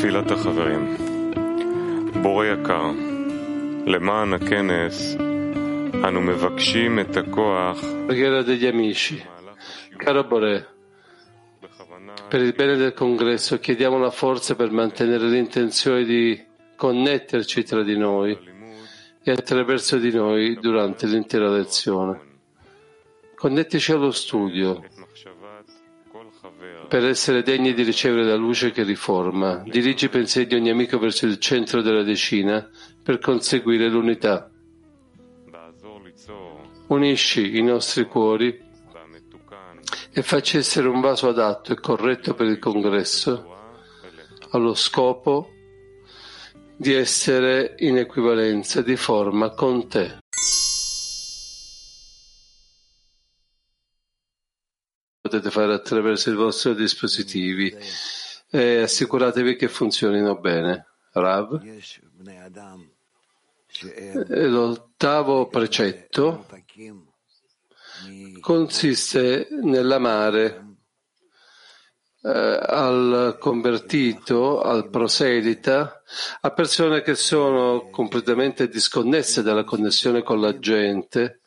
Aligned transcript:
תפילת 0.00 0.30
החברים 0.30 0.96
בורא 2.22 2.44
יקר, 2.44 2.90
למען 3.86 4.32
הכנס 4.32 5.16
אנו 6.08 6.20
מבקשים 6.20 7.00
את 7.00 7.16
הכוח 7.16 7.84
Preghiera 8.08 8.42
degli 8.42 8.66
amici. 8.66 9.22
Caro 9.96 10.24
Boré, 10.24 10.64
per 12.28 12.40
il 12.40 12.52
bene 12.52 12.76
del 12.76 12.92
congresso 12.92 13.58
chiediamo 13.58 13.98
la 13.98 14.10
forza 14.10 14.54
per 14.54 14.70
mantenere 14.70 15.26
l'intenzione 15.26 16.04
di 16.04 16.40
connetterci 16.76 17.64
tra 17.64 17.82
di 17.82 17.96
noi 17.96 18.38
e 19.24 19.30
attraverso 19.30 19.96
di 19.98 20.12
noi 20.12 20.56
durante 20.60 21.06
l'intera 21.06 21.48
lezione. 21.48 22.20
Connettici 23.34 23.92
allo 23.92 24.12
studio 24.12 24.84
per 26.91 27.05
essere 27.05 27.41
degni 27.41 27.73
di 27.73 27.83
ricevere 27.83 28.25
la 28.25 28.35
luce 28.35 28.71
che 28.71 28.83
riforma. 28.83 29.63
Dirigi 29.65 30.05
i 30.05 30.09
pensieri 30.09 30.45
di 30.45 30.55
ogni 30.55 30.71
amico 30.71 30.99
verso 30.99 31.25
il 31.25 31.39
centro 31.39 31.81
della 31.81 32.03
decina 32.03 32.69
per 33.01 33.17
conseguire 33.19 33.87
l'unità. 33.87 34.51
Unisci 36.87 37.57
i 37.57 37.61
nostri 37.63 38.03
cuori 38.03 38.59
e 40.11 40.21
facci 40.21 40.57
essere 40.57 40.89
un 40.89 40.99
vaso 40.99 41.29
adatto 41.29 41.71
e 41.71 41.79
corretto 41.79 42.33
per 42.33 42.47
il 42.47 42.59
congresso, 42.59 43.55
allo 44.49 44.73
scopo 44.73 45.49
di 46.75 46.91
essere 46.91 47.75
in 47.77 47.99
equivalenza 47.99 48.81
di 48.81 48.97
forma 48.97 49.51
con 49.51 49.87
te. 49.87 50.17
Potete 55.31 55.49
fare 55.49 55.73
attraverso 55.73 56.29
i 56.29 56.35
vostri 56.35 56.75
dispositivi 56.75 57.73
e 58.49 58.81
assicuratevi 58.81 59.55
che 59.55 59.69
funzionino 59.69 60.37
bene. 60.37 60.87
Rav. 61.13 61.63
L'ottavo 64.27 65.47
precetto 65.47 66.47
consiste 68.41 69.47
nell'amare 69.63 70.65
eh, 72.23 72.29
al 72.29 73.37
convertito, 73.39 74.59
al 74.59 74.89
proselita, 74.89 76.03
a 76.41 76.51
persone 76.51 77.01
che 77.03 77.15
sono 77.15 77.89
completamente 77.89 78.67
disconnesse 78.67 79.41
dalla 79.41 79.63
connessione 79.63 80.23
con 80.23 80.41
la 80.41 80.59
gente 80.59 81.40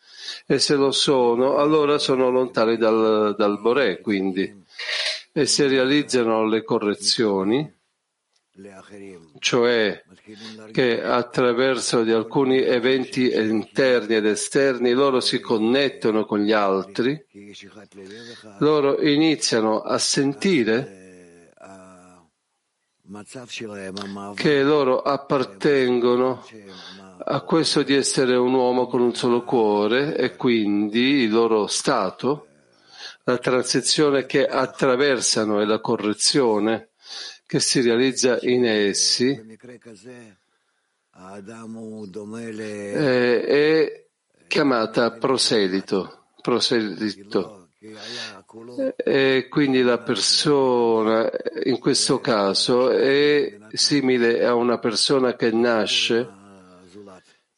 e 0.47 0.59
se 0.59 0.75
lo 0.75 0.91
sono, 0.91 1.57
allora 1.57 1.99
sono 1.99 2.31
lontani 2.31 2.77
dal, 2.77 3.35
dal 3.37 3.61
Boré, 3.61 4.01
quindi, 4.01 4.63
e 5.33 5.47
se 5.47 5.67
realizzano 5.67 6.47
le 6.47 6.63
correzioni, 6.63 7.73
cioè 9.41 10.05
che 10.71 11.03
attraverso 11.03 12.05
di 12.05 12.13
alcuni 12.13 12.59
eventi 12.59 13.33
interni 13.33 14.15
ed 14.15 14.27
esterni 14.27 14.93
loro 14.93 15.19
si 15.19 15.41
connettono 15.41 16.25
con 16.25 16.39
gli 16.39 16.53
altri, 16.53 17.21
loro 18.59 19.03
iniziano 19.03 19.81
a 19.81 19.99
sentire 19.99 21.03
che 24.35 24.63
loro 24.63 25.03
appartengono 25.03 26.43
a 27.19 27.41
questo 27.43 27.83
di 27.83 27.95
essere 27.95 28.37
un 28.37 28.55
uomo 28.55 28.87
con 28.87 29.01
un 29.01 29.15
solo 29.15 29.45
cuore 29.45 30.17
e 30.17 30.37
quindi 30.37 31.23
il 31.23 31.31
loro 31.31 31.67
stato, 31.67 32.49
la 33.25 33.39
transizione 33.39 34.27
che 34.27 34.47
attraversano 34.47 35.61
e 35.61 35.65
la 35.65 35.81
correzione 35.81 36.91
che 37.47 37.61
si 37.61 37.81
realizza 37.81 38.39
in 38.43 38.65
essi 38.67 39.59
eh, 42.93 43.45
è 43.45 44.07
chiamata 44.47 45.13
proselito, 45.13 46.27
proselito. 46.41 47.69
E 48.97 49.47
quindi 49.51 49.83
la 49.83 49.99
persona 49.99 51.31
in 51.65 51.79
questo 51.79 52.19
caso 52.21 52.91
è 52.91 53.59
simile 53.73 54.43
a 54.45 54.55
una 54.55 54.79
persona 54.79 55.37
che 55.37 55.51
nasce 55.51 56.43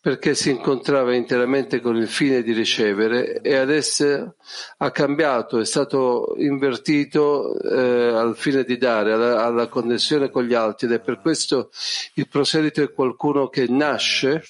perché 0.06 0.36
si 0.36 0.50
incontrava 0.50 1.16
interamente 1.16 1.80
con 1.80 1.96
il 1.96 2.06
fine 2.06 2.44
di 2.44 2.52
ricevere 2.52 3.40
e 3.40 3.56
adesso 3.56 4.36
ha 4.76 4.90
cambiato, 4.92 5.58
è 5.58 5.64
stato 5.64 6.36
invertito 6.36 7.58
eh, 7.58 8.14
al 8.14 8.36
fine 8.36 8.62
di 8.62 8.76
dare, 8.76 9.12
alla, 9.12 9.44
alla, 9.44 9.66
connessione 9.66 10.30
con 10.30 10.44
gli 10.44 10.54
altri 10.54 10.86
ed 10.86 10.92
è 10.92 11.00
per 11.00 11.18
questo 11.20 11.72
il 12.14 12.28
proselito 12.28 12.82
è 12.82 12.92
qualcuno 12.92 13.48
che 13.48 13.66
nasce 13.66 14.44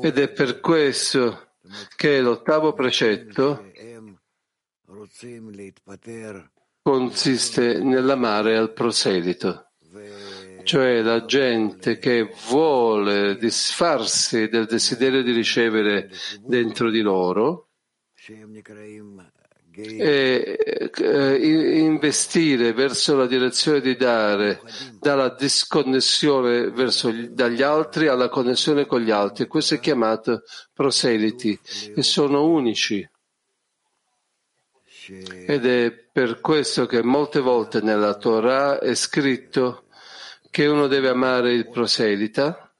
ed 0.00 0.18
è 0.18 0.28
per 0.30 0.60
questo 0.60 1.48
che 1.96 2.20
l'ottavo 2.22 2.72
precetto 2.72 3.62
consiste 6.80 7.78
nell'amare 7.82 8.56
al 8.56 8.72
proselito 8.72 9.65
cioè 10.66 11.00
la 11.00 11.24
gente 11.24 11.98
che 11.98 12.28
vuole 12.48 13.36
disfarsi 13.36 14.48
del 14.48 14.66
desiderio 14.66 15.22
di 15.22 15.30
ricevere 15.30 16.10
dentro 16.40 16.90
di 16.90 17.00
loro 17.02 17.68
e 19.72 20.90
eh, 20.98 21.78
investire 21.78 22.72
verso 22.72 23.14
la 23.14 23.26
direzione 23.26 23.80
di 23.80 23.94
dare 23.94 24.60
dalla 24.98 25.28
disconnessione 25.28 26.70
verso, 26.70 27.12
dagli 27.12 27.62
altri 27.62 28.08
alla 28.08 28.28
connessione 28.28 28.86
con 28.86 29.02
gli 29.02 29.10
altri. 29.12 29.46
Questo 29.46 29.74
è 29.74 29.78
chiamato 29.78 30.42
proseliti 30.72 31.58
e 31.94 32.02
sono 32.02 32.44
unici. 32.44 33.08
Ed 35.08 35.64
è 35.64 35.92
per 35.92 36.40
questo 36.40 36.86
che 36.86 37.04
molte 37.04 37.38
volte 37.38 37.80
nella 37.80 38.14
Torah 38.14 38.80
è 38.80 38.94
scritto 38.96 39.85
che 40.56 40.64
uno 40.64 40.86
deve 40.86 41.10
amare 41.10 41.52
il 41.52 41.68
proselita, 41.68 42.74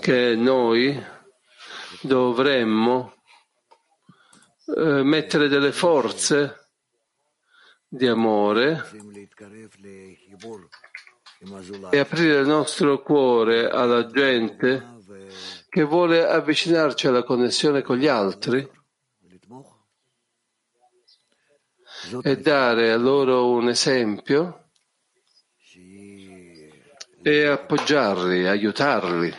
che 0.00 0.34
noi 0.34 1.00
dovremmo 2.02 3.14
eh, 4.76 5.04
mettere 5.04 5.46
delle 5.46 5.70
forze 5.70 6.70
di 7.86 8.08
amore 8.08 8.84
e 11.90 11.98
aprire 12.00 12.40
il 12.40 12.46
nostro 12.48 13.02
cuore 13.02 13.68
alla 13.68 14.08
gente 14.08 14.94
che 15.68 15.84
vuole 15.84 16.26
avvicinarci 16.26 17.06
alla 17.06 17.22
connessione 17.22 17.82
con 17.82 17.98
gli 17.98 18.08
altri 18.08 18.68
e 22.22 22.38
dare 22.38 22.92
a 22.92 22.96
loro 22.96 23.50
un 23.50 23.68
esempio 23.68 24.70
e 27.22 27.46
appoggiarli, 27.46 28.46
aiutarli. 28.46 29.34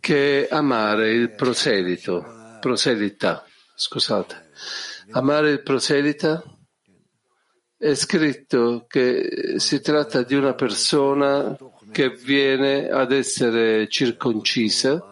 Che 0.00 0.48
amare 0.50 1.12
il 1.12 1.34
proselito, 1.34 2.58
proselita, 2.60 3.44
scusate, 3.74 4.50
amare 5.10 5.50
il 5.50 5.62
proselita 5.62 6.42
è 7.76 7.94
scritto 7.94 8.84
che 8.86 9.54
si 9.56 9.80
tratta 9.80 10.22
di 10.22 10.34
una 10.34 10.54
persona 10.54 11.56
che 11.90 12.10
viene 12.10 12.88
ad 12.88 13.10
essere 13.10 13.88
circoncisa 13.88 15.11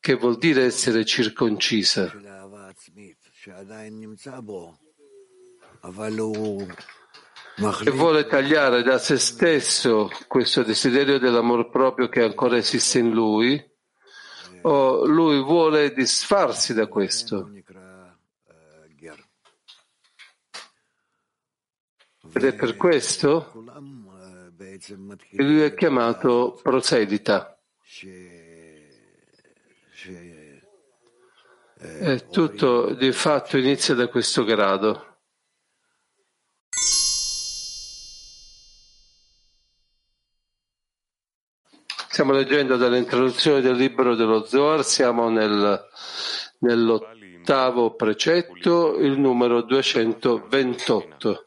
che 0.00 0.14
vuol 0.14 0.38
dire 0.38 0.64
essere 0.64 1.04
circoncisa. 1.04 2.12
E 7.84 7.90
vuole 7.90 8.26
tagliare 8.26 8.82
da 8.82 8.98
se 8.98 9.18
stesso 9.18 10.10
questo 10.28 10.62
desiderio 10.62 11.18
dell'amor 11.18 11.70
proprio 11.70 12.08
che 12.08 12.22
ancora 12.22 12.56
esiste 12.56 13.00
in 13.00 13.10
lui, 13.10 13.60
o 14.62 15.04
lui 15.06 15.42
vuole 15.42 15.92
disfarsi 15.92 16.72
da 16.72 16.86
questo. 16.86 17.50
Ed 22.32 22.44
è 22.44 22.54
per 22.54 22.76
questo 22.76 23.64
che 25.30 25.42
lui 25.42 25.60
è 25.62 25.74
chiamato 25.74 26.58
proselita. 26.62 27.58
E 31.80 32.26
tutto 32.28 32.92
di 32.94 33.12
fatto 33.12 33.56
inizia 33.56 33.94
da 33.94 34.08
questo 34.08 34.42
grado. 34.42 35.18
Stiamo 42.08 42.32
leggendo 42.32 42.76
dall'introduzione 42.76 43.60
del 43.60 43.76
libro 43.76 44.16
dello 44.16 44.44
Zohar, 44.44 44.84
siamo 44.84 45.28
nel, 45.28 45.86
nell'ottavo 46.58 47.94
precetto, 47.94 48.96
il 48.98 49.16
numero 49.16 49.62
228. 49.62 51.46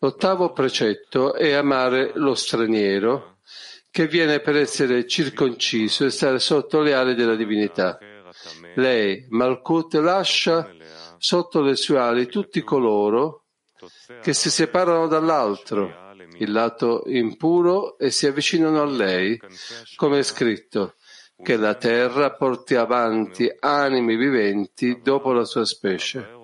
L'ottavo 0.00 0.52
precetto 0.52 1.32
è 1.32 1.52
amare 1.52 2.12
lo 2.16 2.34
straniero 2.34 3.38
che 3.90 4.06
viene 4.06 4.40
per 4.40 4.56
essere 4.56 5.06
circonciso 5.06 6.04
e 6.04 6.10
stare 6.10 6.38
sotto 6.38 6.80
le 6.80 6.92
ali 6.92 7.14
della 7.14 7.36
divinità. 7.36 7.98
Lei, 8.74 9.26
Malkut, 9.28 9.94
lascia 9.94 10.70
sotto 11.18 11.60
le 11.60 11.76
sue 11.76 11.98
ali 11.98 12.26
tutti 12.26 12.62
coloro 12.62 13.44
che 14.20 14.32
si 14.32 14.50
separano 14.50 15.06
dall'altro, 15.06 16.14
il 16.38 16.52
lato 16.52 17.02
impuro, 17.06 17.98
e 17.98 18.10
si 18.10 18.26
avvicinano 18.26 18.80
a 18.80 18.86
lei, 18.86 19.40
come 19.96 20.18
è 20.18 20.22
scritto, 20.22 20.94
che 21.42 21.56
la 21.56 21.74
terra 21.74 22.32
porti 22.34 22.74
avanti 22.74 23.50
animi 23.58 24.16
viventi 24.16 25.00
dopo 25.02 25.32
la 25.32 25.44
sua 25.44 25.64
specie. 25.64 26.38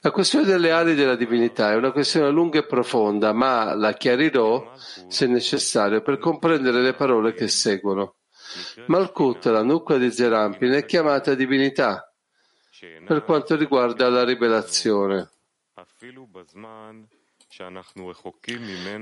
La 0.00 0.10
questione 0.10 0.46
delle 0.46 0.70
ali 0.70 0.94
della 0.94 1.16
divinità 1.16 1.72
è 1.72 1.76
una 1.76 1.92
questione 1.92 2.30
lunga 2.30 2.58
e 2.58 2.66
profonda, 2.66 3.32
ma 3.32 3.74
la 3.74 3.92
chiarirò, 3.92 4.72
se 5.08 5.26
necessario, 5.26 6.00
per 6.00 6.18
comprendere 6.18 6.80
le 6.80 6.94
parole 6.94 7.34
che 7.34 7.48
seguono. 7.48 8.17
Malkut, 8.86 9.44
la 9.46 9.62
nuclea 9.62 9.98
di 9.98 10.10
Zerampin, 10.10 10.72
è 10.72 10.84
chiamata 10.84 11.34
divinità 11.34 12.12
per 13.04 13.24
quanto 13.24 13.56
riguarda 13.56 14.08
la 14.08 14.24
rivelazione. 14.24 15.30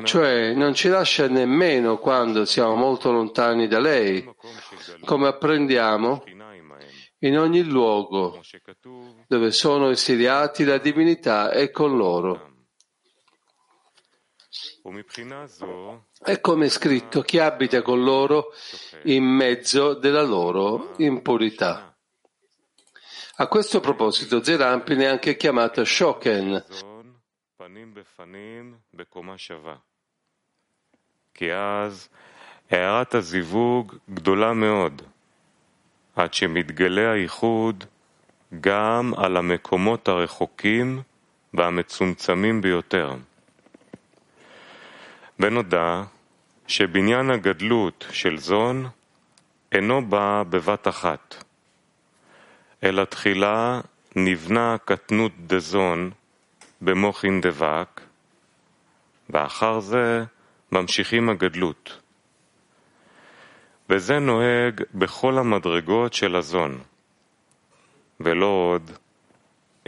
Cioè 0.04 0.54
non 0.54 0.74
ci 0.74 0.88
lascia 0.88 1.28
nemmeno 1.28 1.98
quando 1.98 2.44
siamo 2.44 2.74
molto 2.74 3.10
lontani 3.12 3.66
da 3.66 3.80
lei, 3.80 4.24
come 5.04 5.26
apprendiamo 5.26 6.22
in 7.20 7.38
ogni 7.38 7.64
luogo 7.64 8.40
dove 9.26 9.50
sono 9.50 9.90
esiliati 9.90 10.64
la 10.64 10.78
divinità 10.78 11.50
è 11.50 11.70
con 11.70 11.96
loro. 11.96 12.55
È 16.23 16.39
come 16.39 16.65
è 16.65 16.69
scritto, 16.69 17.21
chi 17.21 17.39
abita 17.39 17.81
con 17.81 18.03
loro 18.03 18.53
in 19.03 19.23
mezzo 19.23 19.93
della 19.93 20.23
loro 20.23 20.93
impurità. 20.97 21.95
A 23.35 23.47
questo 23.47 23.79
proposito 23.79 24.43
Zerampin 24.43 24.99
è 24.99 25.05
anche 25.05 25.35
chiamata 25.35 25.83
Shoken. 25.83 26.63
כי 31.33 31.53
אז 31.53 32.09
הערת 32.69 33.15
הזיווג 33.15 33.95
גדולה 34.13 34.53
מאוד. 34.53 35.01
עד 36.15 36.33
שמתגלה 36.33 37.11
הייחוד 37.11 37.83
גם 38.59 39.13
על 39.17 39.37
המקומות 39.37 40.07
הרחוקים 40.07 41.01
והמצומצמים 41.53 42.61
ביותר. 42.61 43.15
ונודע 45.38 46.02
שבניין 46.66 47.30
הגדלות 47.30 48.06
של 48.10 48.38
זון 48.38 48.88
אינו 49.72 50.06
בא 50.06 50.42
בבת 50.50 50.88
אחת, 50.88 51.44
אלא 52.84 53.04
תחילה 53.04 53.80
נבנה 54.16 54.76
קטנות 54.84 55.32
דזון 55.46 56.10
במוחין 56.80 57.40
דבק, 57.40 58.00
ואחר 59.30 59.80
זה 59.80 60.24
ממשיכים 60.72 61.28
הגדלות. 61.28 62.00
וזה 63.90 64.18
נוהג 64.18 64.82
בכל 64.94 65.38
המדרגות 65.38 66.14
של 66.14 66.36
הזון, 66.36 66.80
ולא 68.20 68.46
עוד, 68.46 68.90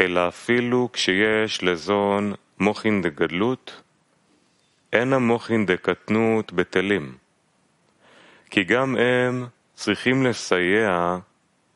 אלא 0.01 0.29
אפילו 0.29 0.89
כשיש 0.93 1.63
לזון 1.63 2.33
מוחין 2.61 3.03
דגדלות, 3.03 3.83
אין 4.93 5.13
המוחין 5.13 5.67
דקטנות 5.67 6.53
בטלים, 6.53 7.17
כי 8.51 8.65
גם 8.65 8.97
הם 8.97 9.47
צריכים 9.75 10.27
לסייע 10.27 11.19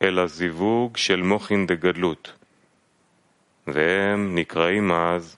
אל 0.02 0.18
הזיווג 0.18 0.96
של 0.96 1.22
מוחין 1.22 1.66
דגדלות, 1.66 2.32
והם 3.66 4.34
נקראים 4.34 4.92
אז 4.92 5.36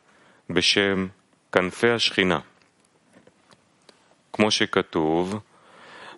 בשם 0.51 1.07
כנפי 1.53 1.91
השכינה. 1.91 2.41
כמו 4.33 4.51
שכתוב, 4.51 5.41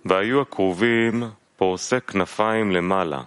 והיו 0.05 0.41
הכרובים 0.41 1.23
פורסי 1.57 2.01
כנפיים 2.01 2.71
למעלה, 2.73 3.23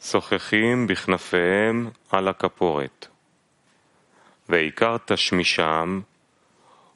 שוחחים 0.00 0.86
בכנפיהם 0.86 1.90
על 2.10 2.28
הכפורת. 2.28 3.06
ועיקר 4.48 4.96
תשמישם 5.04 6.00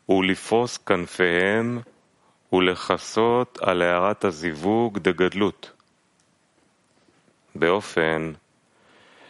הוא 0.06 0.24
לפרוס 0.24 0.76
כנפיהם 0.76 1.80
ולכסות 2.52 3.58
על 3.62 3.82
הערת 3.82 4.24
הזיווג 4.24 4.98
דגדלות, 4.98 5.70
באופן 7.54 8.32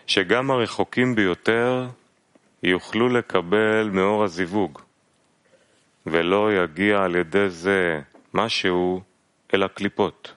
שגם 0.07 0.51
הרחוקים 0.51 1.15
ביותר 1.15 1.87
יוכלו 2.63 3.09
לקבל 3.09 3.91
מאור 3.93 4.25
הזיווג, 4.25 4.81
ולא 6.07 6.53
יגיע 6.53 7.03
על 7.03 7.17
ידי 7.17 7.49
זה 7.49 8.01
משהו 8.35 9.03
אל 9.55 9.63
הקליפות. 9.63 10.33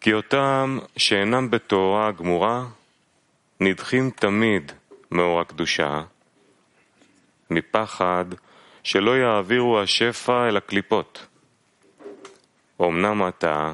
כי 0.00 0.12
אותם 0.12 0.78
שאינם 0.96 1.50
בתורה 1.50 2.08
הגמורה 2.08 2.64
נדחים 3.60 4.10
תמיד 4.10 4.72
מאור 5.10 5.40
הקדושה, 5.40 6.02
מפחד 7.51 8.25
שלא 8.83 9.17
יעבירו 9.17 9.79
השפע 9.79 10.47
אל 10.47 10.57
הקליפות. 10.57 11.27
אמנם 12.81 13.23
עתה, 13.23 13.73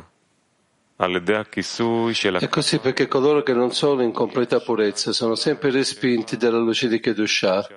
על 0.99 1.15
ידי 1.15 1.35
הכיסוי 1.35 2.13
של... 2.13 2.37
È 2.37 2.47
così 2.49 2.79
perché 2.79 3.07
coloro 3.07 3.43
che 3.43 3.53
non 3.53 3.71
sono 3.71 4.01
in 4.01 4.11
completa 4.11 4.59
purezza 4.59 5.11
sono 5.11 5.35
sempre 5.35 5.71
respinti 5.71 6.37
dalla 6.37 6.59
luce 6.59 6.87
di 6.87 6.99
Kedushah 6.99 7.67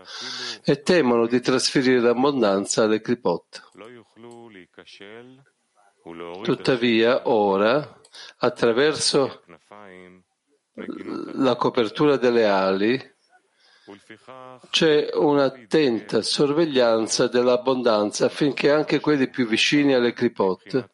e 0.64 0.82
temono 0.82 1.26
di 1.26 1.40
trasferire 1.40 2.00
l'abbondanza 2.00 2.84
alle 2.84 3.00
clipot. 3.00 3.70
Tuttavia, 6.42 7.28
ora, 7.28 8.00
attraverso 8.38 9.42
la 11.34 11.56
copertura 11.56 12.16
delle 12.16 12.46
ali, 12.46 13.09
c'è 14.70 15.10
un'attenta 15.14 16.20
sorveglianza 16.20 17.28
dell'abbondanza 17.28 18.26
affinché 18.26 18.72
anche 18.72 18.98
quelli 18.98 19.28
più 19.28 19.46
vicini 19.46 19.94
alle 19.94 20.12
clipot 20.12 20.90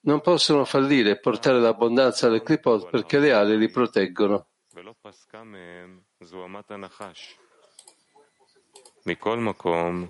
non 0.00 0.20
possono 0.22 0.64
fallire 0.64 1.10
e 1.10 1.18
portare 1.18 1.60
l'abbondanza 1.60 2.26
alle 2.28 2.42
clipot 2.42 2.88
perché 2.88 3.18
le 3.18 3.32
ali 3.32 3.58
li 3.58 3.68
proteggono. 3.68 4.46
מכל 9.06 9.38
מקום, 9.38 10.06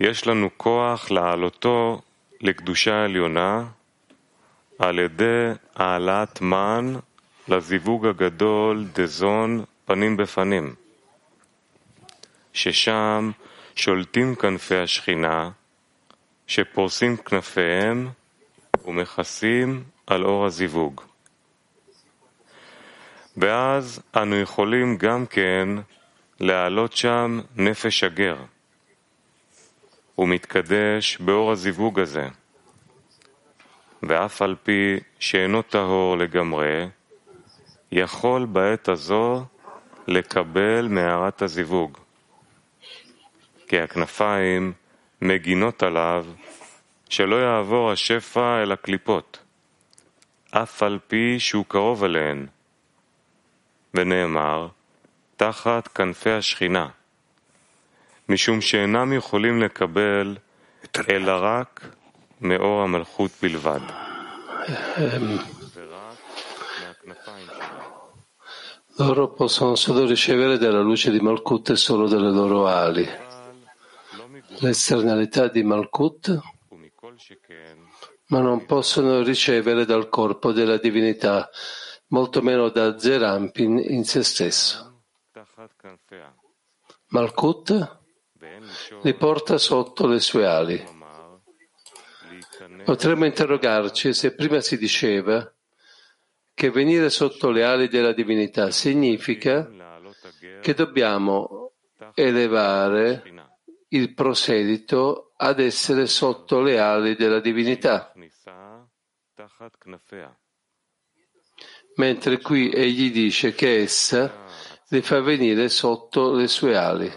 יש 0.00 0.26
לנו 0.26 0.50
כוח 0.56 1.10
להעלותו 1.10 2.00
לקדושה 2.40 3.04
עליונה 3.04 3.64
על 4.78 4.98
ידי 4.98 5.52
העלאת 5.74 6.40
מן 6.40 6.94
לזיווג 7.48 8.06
הגדול 8.06 8.86
דזון 8.92 9.64
פנים 9.84 10.16
בפנים, 10.16 10.74
ששם 12.53 13.31
שולטים 13.75 14.35
כנפי 14.35 14.75
השכינה, 14.77 15.49
שפורסים 16.47 17.17
כנפיהם 17.17 18.09
ומכסים 18.85 19.83
על 20.07 20.25
אור 20.25 20.45
הזיווג. 20.45 21.01
ואז 23.37 24.01
אנו 24.15 24.35
יכולים 24.35 24.97
גם 24.97 25.25
כן 25.25 25.69
להעלות 26.39 26.93
שם 26.93 27.39
נפש 27.55 28.03
הגר. 28.03 28.37
הוא 30.15 30.27
מתקדש 30.27 31.17
באור 31.17 31.51
הזיווג 31.51 31.99
הזה, 31.99 32.27
ואף 34.03 34.41
על 34.41 34.55
פי 34.63 34.99
שאינו 35.19 35.61
טהור 35.61 36.17
לגמרי, 36.17 36.87
יכול 37.91 38.45
בעת 38.45 38.89
הזו 38.89 39.45
לקבל 40.07 40.87
מערת 40.87 41.41
הזיווג, 41.41 41.97
כי 43.71 43.79
הכנפיים 43.79 44.73
מגינות 45.21 45.83
עליו 45.83 46.25
שלא 47.09 47.35
יעבור 47.35 47.91
השפע 47.91 48.61
אל 48.63 48.71
הקליפות, 48.71 49.39
אף 50.51 50.83
על 50.83 50.99
פי 51.07 51.39
שהוא 51.39 51.65
קרוב 51.67 52.03
אליהן. 52.03 52.45
ונאמר, 53.93 54.67
תחת 55.37 55.87
כנפי 55.87 56.29
השכינה. 56.29 56.87
משום 58.29 58.61
שאינם 58.61 59.13
יכולים 59.13 59.61
לקבל 59.61 60.35
אלא 61.09 61.33
רק 61.41 61.87
מאור 62.41 62.81
המלכות 62.81 63.31
בלבד. 63.41 63.79
Loro 68.99 69.25
possono 69.39 69.75
solo 69.75 70.05
ricevere 70.05 70.57
della 70.57 70.81
luce 70.81 71.09
di 71.11 71.21
Malkut 71.21 71.69
e 71.69 71.75
solo 71.75 72.07
dalle 72.07 72.31
loro 72.39 72.67
ali. 72.67 73.30
l'esternalità 74.61 75.47
di 75.47 75.63
Malkut, 75.63 76.39
ma 78.27 78.39
non 78.39 78.65
possono 78.65 79.21
ricevere 79.23 79.85
dal 79.85 80.07
corpo 80.07 80.51
della 80.51 80.77
divinità, 80.77 81.49
molto 82.07 82.41
meno 82.41 82.69
da 82.69 82.97
Zerampin 82.97 83.77
in 83.77 84.05
se 84.05 84.23
stesso. 84.23 85.03
Malkut 87.07 87.99
li 89.01 89.13
porta 89.15 89.57
sotto 89.57 90.07
le 90.07 90.19
sue 90.19 90.45
ali. 90.45 90.99
Potremmo 92.85 93.25
interrogarci 93.25 94.13
se 94.13 94.33
prima 94.33 94.61
si 94.61 94.77
diceva 94.77 95.51
che 96.53 96.69
venire 96.69 97.09
sotto 97.09 97.49
le 97.49 97.63
ali 97.63 97.87
della 97.87 98.13
divinità 98.13 98.69
significa 98.71 99.69
che 100.61 100.73
dobbiamo 100.73 101.73
elevare 102.13 103.40
il 103.93 104.13
proselito 104.13 105.33
ad 105.37 105.59
essere 105.59 106.05
sotto 106.07 106.61
le 106.61 106.79
ali 106.79 107.15
della 107.15 107.39
divinità. 107.39 108.13
Mentre 111.95 112.39
qui 112.39 112.71
egli 112.71 113.11
dice 113.11 113.53
che 113.53 113.81
essa 113.81 114.45
li 114.89 115.01
fa 115.01 115.19
venire 115.21 115.67
sotto 115.69 116.33
le 116.33 116.47
sue 116.47 116.77
ali. 116.77 117.11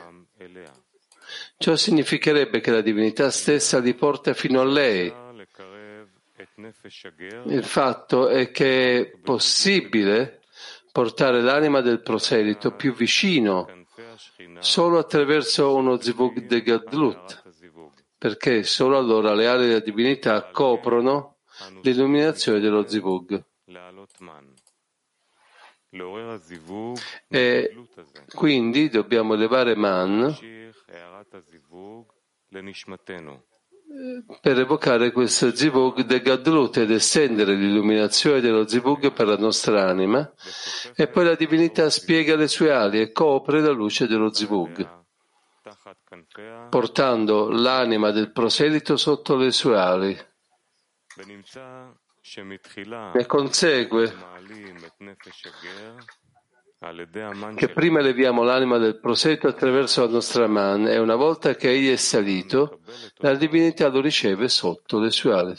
Ciò 1.56 1.76
significherebbe 1.76 2.60
che 2.60 2.70
la 2.70 2.80
divinità 2.80 3.30
stessa 3.30 3.78
li 3.78 3.94
porta 3.94 4.34
fino 4.34 4.60
a 4.60 4.64
lei. 4.64 5.12
Il 7.46 7.64
fatto 7.64 8.28
è 8.28 8.50
che 8.50 9.00
è 9.00 9.18
possibile 9.18 10.40
portare 10.90 11.40
l'anima 11.40 11.80
del 11.80 12.02
proselito 12.02 12.72
più 12.72 12.94
vicino 12.94 13.83
solo 14.59 14.99
attraverso 14.99 15.75
uno 15.75 15.99
zivug 16.00 16.47
de 16.47 16.62
Gadlut, 16.62 17.42
perché 18.18 18.62
solo 18.62 18.97
allora 18.99 19.35
le 19.35 19.47
ali 19.47 19.66
della 19.66 19.80
divinità 19.80 20.50
coprono 20.50 21.38
l'illuminazione 21.83 22.61
dello 22.61 22.87
zivug. 22.87 23.44
E 27.28 27.87
quindi 28.35 28.88
dobbiamo 28.88 29.35
elevare 29.35 29.76
Man 29.76 30.37
per 34.40 34.58
evocare 34.58 35.12
questo 35.12 35.54
zivug 35.54 36.02
de 36.02 36.20
Gadlut 36.20 36.76
ed 36.78 36.90
estendere 36.90 37.54
l'illuminazione 37.54 38.40
dello 38.40 38.66
zivug 38.66 39.12
per 39.12 39.26
la 39.26 39.37
nostra 39.37 39.88
anima 39.88 40.30
e 40.94 41.06
poi 41.08 41.25
la 41.25 41.34
divinità 41.34 41.88
spiega 41.90 42.37
le 42.37 42.49
sue 42.49 42.73
ali 42.73 43.00
e 43.00 43.12
copre 43.12 43.61
la 43.61 43.70
luce 43.70 44.06
dello 44.06 44.32
zivug 44.32 45.02
portando 46.68 47.50
l'anima 47.50 48.11
del 48.11 48.30
proselito 48.30 48.96
sotto 48.96 49.37
le 49.37 49.50
sue 49.50 49.78
ali. 49.78 50.18
E 53.14 53.26
consegue 53.26 54.14
che 57.54 57.68
prima 57.68 58.00
leviamo 58.00 58.42
l'anima 58.42 58.78
del 58.78 58.98
proseto 58.98 59.48
attraverso 59.48 60.04
la 60.04 60.12
nostra 60.12 60.46
mano 60.46 60.88
e 60.88 60.98
una 60.98 61.14
volta 61.14 61.54
che 61.54 61.70
egli 61.70 61.90
è 61.90 61.96
salito, 61.96 62.80
la 63.16 63.34
divinità 63.34 63.88
lo 63.88 64.00
riceve 64.00 64.48
sotto 64.48 64.98
le 64.98 65.10
sue 65.10 65.32
ali. 65.32 65.54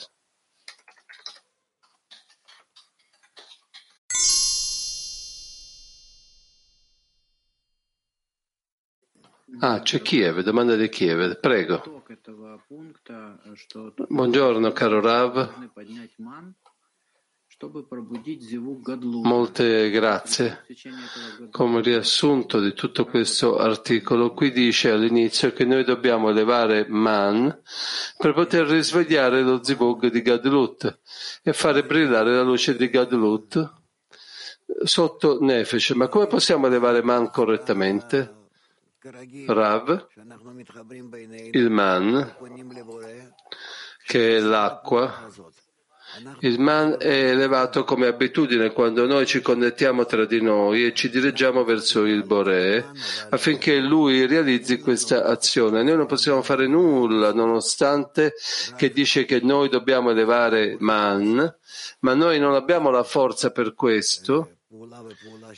Ah, 9.60 9.80
c'è 9.80 10.02
Kiev, 10.02 10.42
domanda 10.42 10.76
di 10.76 10.90
Kiev, 10.90 11.40
prego. 11.40 12.04
Buongiorno 14.10 14.72
caro 14.74 15.00
Rav. 15.00 15.70
Molte 19.24 19.90
grazie. 19.90 20.66
Come 21.52 21.82
riassunto 21.82 22.60
di 22.60 22.74
tutto 22.74 23.06
questo 23.06 23.58
articolo, 23.58 24.34
qui 24.34 24.52
dice 24.52 24.92
all'inizio 24.92 25.54
che 25.54 25.64
noi 25.64 25.86
dobbiamo 25.86 26.30
elevare 26.30 26.86
Man 26.90 27.62
per 28.18 28.34
poter 28.34 28.68
risvegliare 28.68 29.42
lo 29.42 29.64
zivug 29.64 30.08
di 30.08 30.22
Gadlut 30.22 31.00
e 31.44 31.54
fare 31.54 31.86
brillare 31.86 32.36
la 32.36 32.42
luce 32.42 32.76
di 32.76 32.90
Gadlut 32.90 33.74
sotto 34.84 35.40
Nefesh. 35.40 35.92
Ma 35.92 36.10
come 36.10 36.28
possiamo 36.28 36.68
elevare 36.68 37.02
Man 37.04 37.30
correttamente? 37.30 38.34
Rav, 39.48 40.08
il 41.52 41.70
Man, 41.70 42.36
che 44.06 44.38
è 44.38 44.40
l'acqua 44.40 45.30
il 46.40 46.60
man 46.60 46.96
è 47.00 47.30
elevato 47.32 47.84
come 47.84 48.08
abitudine 48.08 48.72
quando 48.72 49.06
noi 49.06 49.26
ci 49.26 49.42
connettiamo 49.42 50.06
tra 50.06 50.26
di 50.26 50.42
noi 50.42 50.86
e 50.86 50.94
ci 50.94 51.10
dirigiamo 51.10 51.64
verso 51.64 52.06
il 52.06 52.24
Bore 52.24 52.86
affinché 53.30 53.80
lui 53.80 54.26
realizzi 54.26 54.80
questa 54.80 55.26
azione. 55.26 55.84
Noi 55.84 55.98
non 55.98 56.06
possiamo 56.06 56.42
fare 56.42 56.68
nulla 56.68 57.34
nonostante 57.34 58.34
che 58.76 58.92
dice 58.92 59.26
che 59.26 59.40
noi 59.42 59.70
dobbiamo 59.70 60.12
elevare 60.12 60.76
man, 60.80 61.56
ma 62.00 62.14
noi 62.14 62.40
non 62.40 62.54
abbiamo 62.54 62.90
la 62.90 63.04
forza 63.04 63.52
per 63.52 63.74
questo, 63.74 64.58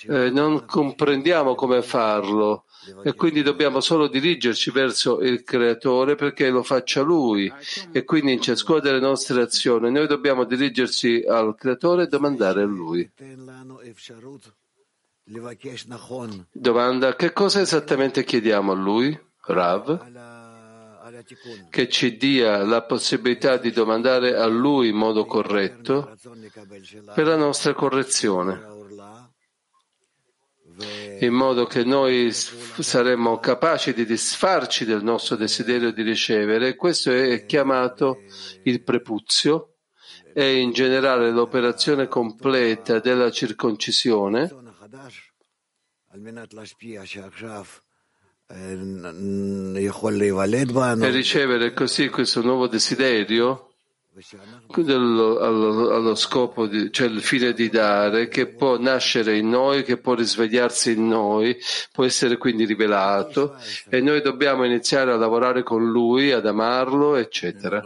eh, 0.08 0.30
non 0.30 0.66
comprendiamo 0.66 1.56
come 1.56 1.82
farlo 1.82 2.66
e 3.04 3.14
quindi 3.14 3.42
dobbiamo 3.42 3.80
solo 3.80 4.08
dirigerci 4.08 4.72
verso 4.72 5.20
il 5.20 5.44
creatore 5.44 6.16
perché 6.16 6.50
lo 6.50 6.64
faccia 6.64 7.02
lui 7.02 7.52
e 7.92 8.04
quindi 8.04 8.34
in 8.34 8.42
ciascuna 8.42 8.80
delle 8.80 9.00
nostre 9.00 9.42
azioni 9.42 9.92
noi 9.92 10.08
dobbiamo 10.08 10.44
dirigerci 10.44 11.24
al 11.28 11.56
creatore 11.56 12.04
e 12.04 12.08
domandare 12.08 12.62
a 12.62 12.66
lui. 12.66 13.10
Domanda 16.52 17.16
che 17.16 17.34
cosa 17.34 17.60
esattamente 17.60 18.24
chiediamo 18.24 18.72
a 18.72 18.76
lui, 18.76 19.20
Rav? 19.42 20.46
Che 21.70 21.90
ci 21.90 22.18
dia 22.18 22.64
la 22.64 22.84
possibilità 22.84 23.58
di 23.58 23.72
domandare 23.72 24.36
a 24.36 24.46
lui 24.46 24.90
in 24.90 24.96
modo 24.96 25.26
corretto 25.26 26.16
per 27.14 27.26
la 27.26 27.36
nostra 27.36 27.74
correzione 27.74 28.77
in 31.20 31.34
modo 31.34 31.66
che 31.66 31.84
noi 31.84 32.32
saremmo 32.32 33.40
capaci 33.40 33.94
di 33.94 34.06
disfarci 34.06 34.86
del 34.86 35.04
nostro 35.04 35.36
desiderio 35.36 35.92
di 35.92 36.04
ricevere. 36.04 36.76
Questo 36.76 37.12
è 37.12 37.46
chiamato 37.46 38.22
il 38.64 38.84
prepuzio 38.84 39.78
e 40.34 40.60
in 40.60 40.72
generale 40.72 41.32
l'operazione 41.32 42.08
completa 42.08 43.00
della 43.00 43.32
circoncisione 43.32 44.54
per 51.00 51.14
ricevere 51.14 51.74
così 51.74 52.10
questo 52.10 52.42
nuovo 52.42 52.68
desiderio 52.68 53.67
dello- 54.84 55.40
allo, 55.40 55.90
allo 55.92 56.16
scopo, 56.16 56.66
di, 56.68 56.92
cioè 56.92 57.08
il 57.08 57.22
fine 57.22 57.54
di 57.54 57.70
dare, 57.70 58.28
che 58.28 58.48
può 58.48 58.78
nascere 58.80 59.38
in 59.38 59.50
noi, 59.50 59.84
che 59.84 59.98
può 59.98 60.14
risvegliarsi 60.16 60.94
in 60.94 61.08
noi, 61.08 61.58
può 61.92 62.04
essere 62.04 62.38
quindi 62.38 62.66
rivelato 62.66 63.56
e 63.90 64.02
noi 64.02 64.22
dobbiamo 64.22 64.64
iniziare 64.66 65.12
a 65.12 65.18
lavorare 65.18 65.64
con 65.64 65.86
lui, 65.90 66.32
ad 66.32 66.46
amarlo, 66.46 67.16
eccetera. 67.16 67.80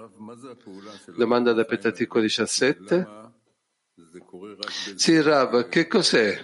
Domanda 1.16 1.54
da 1.54 1.66
Petatico 1.66 2.20
17. 2.20 3.08
Sì, 4.96 5.22
Rav, 5.22 5.68
che 5.70 5.88
cos'è? 5.88 6.40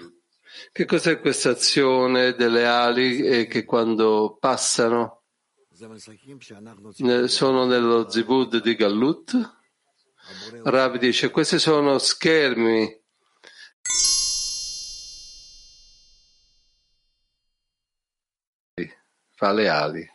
Che 0.71 0.85
cos'è 0.85 1.19
questa 1.19 1.51
azione 1.51 2.33
delle 2.33 2.65
ali 2.65 3.19
eh, 3.21 3.47
che 3.47 3.63
quando 3.63 4.37
passano 4.39 5.23
ne- 6.97 7.27
sono 7.27 7.65
nello 7.65 8.09
zibud 8.09 8.61
di 8.61 8.75
Gallut? 8.75 9.56
Rav 10.63 10.97
dice, 10.97 11.29
questi 11.31 11.59
sono 11.59 11.97
schermi 11.97 13.01
fa 19.37 19.51
le 19.51 19.69
ali. 19.69 20.09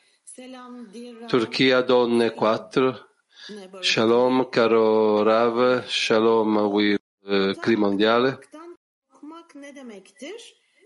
Turchia 1.28 1.82
Donne 1.82 2.34
4. 2.34 3.10
Ne 3.48 3.72
böyle 3.72 3.84
Shalom 3.84 4.48
caro 4.50 5.22
Rav, 5.22 5.86
shalom 5.88 6.56
Will 6.56 6.98
eh, 7.26 7.54
Cri 7.60 7.76
Mondiale. 7.76 8.38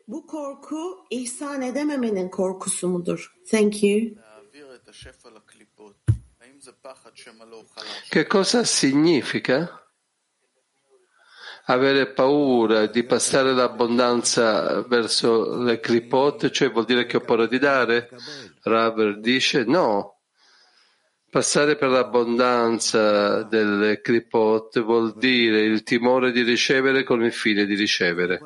Bu 0.08 0.26
korku 0.26 1.06
ihsan 1.10 1.62
edememenin 1.62 2.28
korkusu 2.28 2.88
mudur? 2.88 3.34
Thank 3.50 3.82
you. 3.82 4.16
Che 8.08 8.26
cosa 8.26 8.64
significa? 8.64 9.80
Avere 11.68 12.12
paura 12.12 12.86
di 12.86 13.02
passare 13.02 13.52
l'abbondanza 13.52 14.82
verso 14.82 15.60
le 15.62 15.80
klipot, 15.80 16.50
cioè 16.50 16.70
vuol 16.70 16.84
dire 16.84 17.06
che 17.06 17.16
ho 17.16 17.20
paura 17.20 17.46
di 17.46 17.58
dare? 17.58 18.08
Raver 18.62 19.18
dice 19.18 19.64
no. 19.64 20.20
Passare 21.28 21.76
per 21.76 21.88
l'abbondanza 21.88 23.42
delle 23.42 24.00
klipot 24.00 24.80
vuol 24.80 25.16
dire 25.16 25.62
il 25.62 25.82
timore 25.82 26.30
di 26.30 26.42
ricevere 26.42 27.02
con 27.02 27.22
il 27.24 27.32
fine 27.32 27.66
di 27.66 27.74
ricevere. 27.74 28.40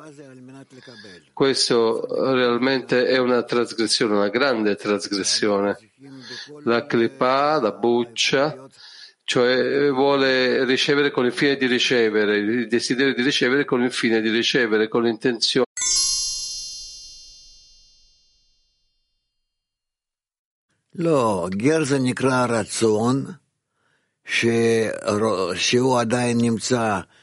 Questo 1.32 2.32
realmente 2.34 3.06
è 3.06 3.18
una 3.18 3.42
trasgressione, 3.42 4.14
una 4.14 4.28
grande 4.28 4.74
trasgressione. 4.76 5.76
La 6.64 6.86
clipa, 6.86 7.60
la 7.60 7.72
buccia, 7.72 8.66
cioè 9.24 9.90
vuole 9.90 10.64
ricevere 10.64 11.10
con 11.10 11.26
il 11.26 11.32
fine 11.32 11.56
di 11.56 11.66
ricevere, 11.66 12.36
il 12.36 12.68
desiderio 12.68 13.14
di 13.14 13.22
ricevere 13.22 13.64
con 13.64 13.82
il 13.82 13.92
fine 13.92 14.20
di 14.20 14.30
ricevere, 14.30 14.88
con 14.88 15.02
l'intenzione. 15.02 15.64
לא, 20.98 21.48
גר 21.50 21.84
זה 21.84 21.98
נקרא 21.98 22.46
רצון, 22.48 23.26
שהוא 25.54 26.00
עדיין 26.00 26.38
נמצא 26.40 26.80
ועל 26.80 27.04
מנת 27.04 27.04
לקבל. 27.04 27.19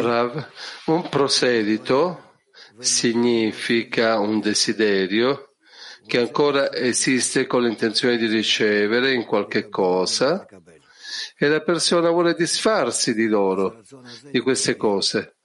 Rav, 0.00 0.48
un 0.86 1.08
proselito 1.08 2.34
significa 2.78 4.18
un 4.18 4.40
desiderio 4.40 5.54
che 6.06 6.18
ancora 6.18 6.72
esiste 6.72 7.46
con 7.46 7.64
l'intenzione 7.64 8.16
di 8.16 8.26
ricevere 8.26 9.12
in 9.12 9.24
qualche 9.24 9.68
cosa 9.68 10.46
e 11.36 11.48
la 11.48 11.60
persona 11.60 12.10
vuole 12.10 12.34
disfarsi 12.34 13.14
di 13.14 13.26
loro, 13.26 13.82
di 14.30 14.40
queste 14.40 14.76
cose 14.76 15.37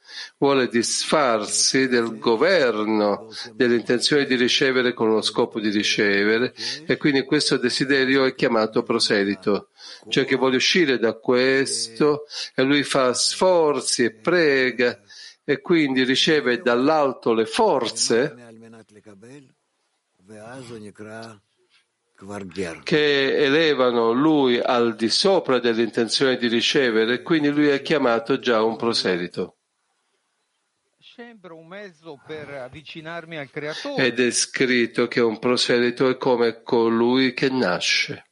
vuole 0.44 0.68
disfarsi 0.68 1.88
del 1.88 2.20
governo 2.20 3.30
dell'intenzione 3.54 4.26
di 4.26 4.36
ricevere 4.36 4.92
con 4.92 5.10
lo 5.10 5.22
scopo 5.22 5.58
di 5.62 5.70
ricevere 5.70 6.54
e 6.86 6.98
quindi 6.98 7.24
questo 7.24 7.56
desiderio 7.56 8.26
è 8.26 8.36
chiamato 8.36 8.84
proselito, 8.84 9.70
cioè 10.10 10.26
che 10.26 10.36
vuole 10.36 10.58
uscire 10.58 11.00
da 11.00 11.14
questo 11.14 12.26
e 12.54 12.62
lui 12.64 12.84
fa 12.84 13.14
sforzi 13.14 14.04
e 14.04 14.12
prega 14.12 15.02
e 15.46 15.62
quindi 15.62 16.04
riceve 16.04 16.62
dall'alto 16.62 17.34
le 17.34 17.46
forze 17.46 18.36
che 22.84 23.38
elevano 23.38 24.12
lui 24.12 24.60
al 24.60 24.94
di 24.98 25.10
sopra 25.10 25.60
dell'intenzione 25.60 26.36
di 26.36 26.48
ricevere, 26.48 27.22
quindi 27.22 27.48
lui 27.48 27.68
è 27.68 27.82
chiamato 27.82 28.40
già 28.40 28.62
un 28.62 28.76
proselito. 28.76 29.56
Sembra 31.03 31.03
un 31.03 31.03
mezzo 31.03 31.03
per 31.03 31.03
avvicinarmi 31.03 31.03
al 31.03 31.03
creatore. 31.03 31.03
Ed 33.96 34.20
è 34.20 34.32
scritto 34.32 35.08
che 35.08 35.22
un 35.22 35.38
proselito 35.38 36.10
è 36.10 36.18
come 36.18 36.64
colui 36.64 37.34
che 37.34 37.50
nasce. 37.50 38.26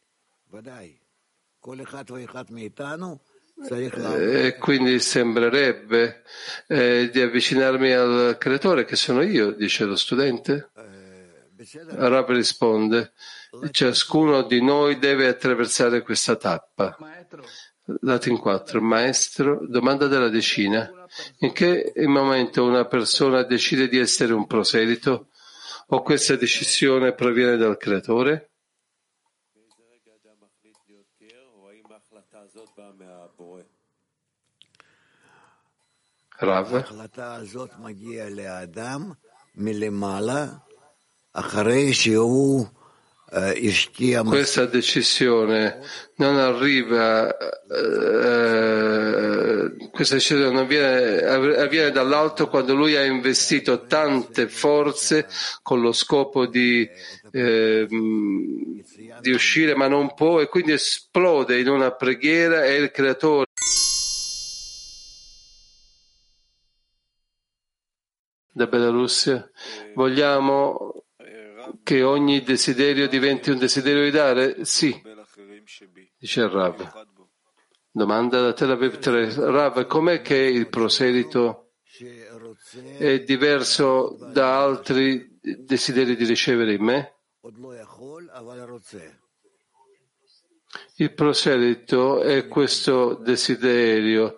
E 4.47 4.57
quindi 4.57 4.99
sembrerebbe 4.99 6.23
eh, 6.67 7.09
di 7.11 7.21
avvicinarmi 7.21 7.91
al 7.91 8.37
creatore 8.39 8.85
che 8.85 8.95
sono 8.95 9.21
io, 9.21 9.51
dice 9.51 9.85
lo 9.85 9.95
studente. 9.95 10.71
Rab 11.89 12.29
risponde, 12.31 13.11
ciascuno 13.69 14.41
di 14.41 14.63
noi 14.63 14.97
deve 14.97 15.27
attraversare 15.27 16.01
questa 16.01 16.35
tappa. 16.35 16.97
Latin 18.01 18.39
4. 18.39 18.81
Maestro, 18.81 19.59
domanda 19.67 20.07
della 20.07 20.29
decina. 20.29 21.00
In 21.39 21.51
che 21.51 21.91
momento 22.07 22.63
una 22.63 22.85
persona 22.85 23.43
decide 23.43 23.87
di 23.87 23.97
essere 23.97 24.33
un 24.33 24.47
proselito 24.47 25.27
o 25.87 26.01
questa 26.01 26.35
decisione 26.35 27.13
proviene 27.13 27.57
dal 27.57 27.77
creatore? 27.77 28.51
Rav. 36.41 36.85
Questa 44.29 44.65
decisione 44.65 45.79
non 46.15 46.37
arriva, 46.37 47.33
eh, 47.37 48.09
questa 49.89 50.15
decisione 50.15 50.59
avviene, 50.59 51.23
avviene 51.23 51.91
dall'alto 51.91 52.49
quando 52.49 52.75
lui 52.75 52.97
ha 52.97 53.05
investito 53.05 53.85
tante 53.85 54.49
forze 54.49 55.29
con 55.61 55.79
lo 55.79 55.93
scopo 55.93 56.45
di, 56.45 56.85
eh, 57.31 57.87
di 57.87 59.31
uscire 59.31 59.77
ma 59.77 59.87
non 59.87 60.13
può 60.13 60.41
e 60.41 60.49
quindi 60.49 60.73
esplode 60.73 61.57
in 61.57 61.69
una 61.69 61.91
preghiera 61.91 62.65
e 62.65 62.75
il 62.75 62.91
creatore 62.91 63.45
da 68.51 68.67
Bielorussia. 68.67 69.49
Vogliamo 69.95 71.05
che 71.83 72.03
ogni 72.03 72.41
desiderio 72.41 73.07
diventi 73.07 73.49
un 73.49 73.57
desiderio 73.57 74.03
di 74.03 74.11
dare? 74.11 74.65
Sì, 74.65 75.01
dice 76.17 76.41
il 76.41 76.49
Rav. 76.49 77.07
Domanda 77.91 78.41
da 78.41 78.53
Tel 78.53 78.71
Aviv 78.71 78.99
3. 78.99 79.33
Rav, 79.35 79.85
com'è 79.85 80.21
che 80.21 80.37
il 80.37 80.69
proselito 80.69 81.71
è 82.97 83.19
diverso 83.21 84.17
da 84.31 84.63
altri 84.63 85.37
desideri 85.41 86.15
di 86.15 86.25
ricevere 86.25 86.73
in 86.73 86.83
me? 86.83 87.15
Il 90.95 91.13
proselito 91.13 92.21
è 92.21 92.47
questo 92.47 93.15
desiderio 93.15 94.37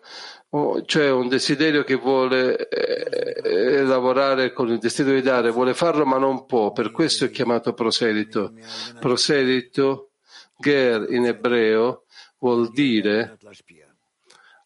cioè 0.85 1.09
un 1.09 1.29
desiderio 1.29 1.83
che 1.83 1.95
vuole 1.95 2.69
eh, 2.69 3.81
lavorare 3.81 4.53
con 4.53 4.69
il 4.69 4.77
desiderio 4.77 5.19
di 5.19 5.25
dare, 5.25 5.49
vuole 5.49 5.73
farlo 5.73 6.05
ma 6.05 6.19
non 6.19 6.45
può, 6.45 6.71
per 6.71 6.91
questo 6.91 7.25
è 7.25 7.31
chiamato 7.31 7.73
proselito. 7.73 8.53
Proselito, 8.99 10.11
ger 10.57 11.07
in 11.09 11.25
ebreo, 11.25 12.05
vuol 12.37 12.69
dire 12.71 13.35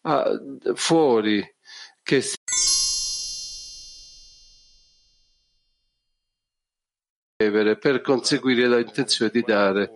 ah, 0.02 0.30
fuori, 0.74 1.54
che 2.02 2.20
si 2.20 2.36
per 7.80 8.00
conseguire 8.02 8.68
l'intenzione 8.68 9.30
di 9.30 9.40
dare. 9.40 9.90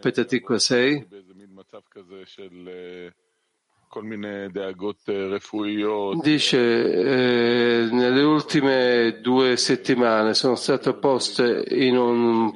Petatikwa 0.00 0.58
6. 0.58 1.08
Dice, 6.22 6.58
eh, 6.58 7.88
nelle 7.90 8.22
ultime 8.22 9.18
due 9.20 9.56
settimane 9.56 10.32
sono 10.32 10.54
state 10.54 10.94
poste 10.94 11.64
in 11.70 11.96
un, 11.96 12.52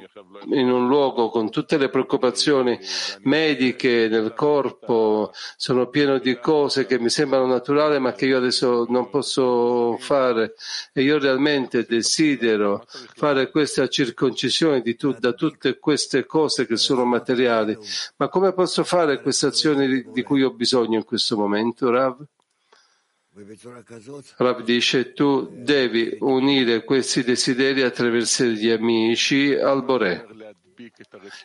in 0.53 0.71
un 0.71 0.87
luogo 0.87 1.27
con 1.29 1.51
tutte 1.51 1.77
le 1.77 1.89
preoccupazioni 1.89 2.79
mediche 3.23 4.07
nel 4.07 4.33
corpo, 4.33 5.33
sono 5.57 5.89
pieno 5.89 6.19
di 6.19 6.39
cose 6.39 6.85
che 6.85 6.99
mi 6.99 7.09
sembrano 7.09 7.47
naturali 7.47 7.99
ma 7.99 8.13
che 8.13 8.27
io 8.27 8.37
adesso 8.37 8.85
non 8.87 9.09
posso 9.09 9.97
fare 9.99 10.53
e 10.93 11.01
io 11.01 11.19
realmente 11.19 11.85
desidero 11.85 12.85
fare 13.13 13.51
questa 13.51 13.89
circoncisione 13.89 14.81
tu, 14.95 15.11
da 15.11 15.33
tutte 15.33 15.79
queste 15.79 16.25
cose 16.25 16.65
che 16.65 16.77
sono 16.77 17.03
materiali. 17.03 17.77
Ma 18.15 18.29
come 18.29 18.53
posso 18.53 18.85
fare 18.85 19.21
queste 19.21 19.47
azioni 19.47 19.85
di, 19.87 20.05
di 20.13 20.23
cui 20.23 20.41
ho 20.41 20.51
bisogno 20.51 20.97
in 20.97 21.03
questo 21.03 21.23
questo 21.25 21.37
momento, 21.37 21.89
Rav? 21.89 22.23
Rav 24.37 24.61
dice 24.61 25.11
tu 25.13 25.49
devi 25.51 26.17
unire 26.19 26.83
questi 26.83 27.23
desideri 27.23 27.81
attraverso 27.81 28.45
gli 28.45 28.69
amici 28.69 29.53
al 29.55 29.83
Boré 29.83 30.25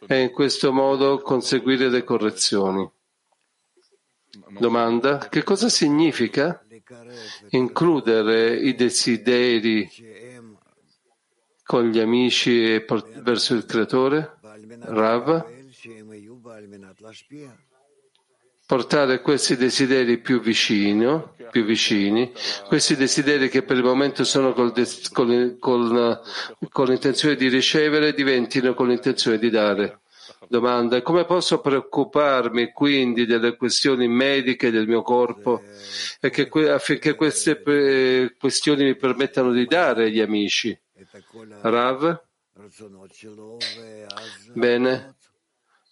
e 0.06 0.20
in 0.20 0.30
questo 0.32 0.70
modo 0.70 1.22
conseguire 1.22 1.88
le 1.88 2.04
correzioni. 2.04 2.88
Domanda, 4.58 5.28
che 5.30 5.42
cosa 5.42 5.70
significa 5.70 6.62
includere 7.50 8.54
i 8.54 8.74
desideri 8.74 9.88
con 11.64 11.88
gli 11.88 11.98
amici 11.98 12.84
verso 13.22 13.54
il 13.54 13.64
creatore? 13.64 14.38
Rav? 14.80 15.58
Portare 18.70 19.20
questi 19.20 19.56
desideri 19.56 20.18
più, 20.18 20.40
vicino, 20.40 21.34
più 21.50 21.64
vicini, 21.64 22.30
questi 22.68 22.94
desideri 22.94 23.48
che 23.48 23.64
per 23.64 23.76
il 23.76 23.82
momento 23.82 24.22
sono 24.22 24.52
col 24.52 24.70
des, 24.70 25.08
con, 25.08 25.56
con, 25.58 26.20
l'intenzione 26.86 27.34
di 27.34 27.48
ricevere 27.48 28.14
diventino 28.14 28.72
con 28.74 28.86
l'intenzione 28.86 29.38
di 29.38 29.50
dare. 29.50 30.02
Domanda, 30.46 31.02
come 31.02 31.24
posso 31.24 31.60
preoccuparmi 31.60 32.70
quindi 32.70 33.26
delle 33.26 33.56
questioni 33.56 34.06
mediche 34.06 34.70
del 34.70 34.86
mio 34.86 35.02
corpo 35.02 35.60
e 36.20 36.30
che, 36.30 36.48
affinché 36.70 37.16
queste 37.16 37.60
questioni 38.38 38.84
mi 38.84 38.94
permettano 38.94 39.50
di 39.50 39.66
dare 39.66 40.04
agli 40.04 40.20
amici? 40.20 40.78
Rav? 41.62 42.22
Bene. 44.52 45.14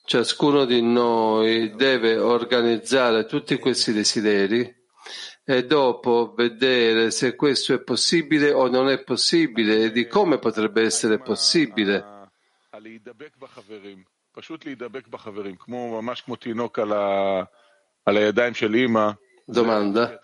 Ciascuno 0.09 0.65
di 0.65 0.81
noi 0.81 1.75
deve 1.75 2.17
organizzare 2.17 3.27
tutti 3.27 3.59
questi 3.59 3.93
desideri 3.93 4.75
e 5.45 5.67
dopo 5.67 6.33
vedere 6.35 7.11
se 7.11 7.37
questo 7.37 7.75
è 7.75 7.81
possibile 7.83 8.51
o 8.51 8.71
non 8.71 8.89
è 8.89 9.03
possibile 9.03 9.83
e 9.83 9.91
di 9.91 10.07
come 10.07 10.39
potrebbe 10.39 10.81
essere 10.81 11.19
possibile. 11.19 12.31
Domanda. 19.51 20.21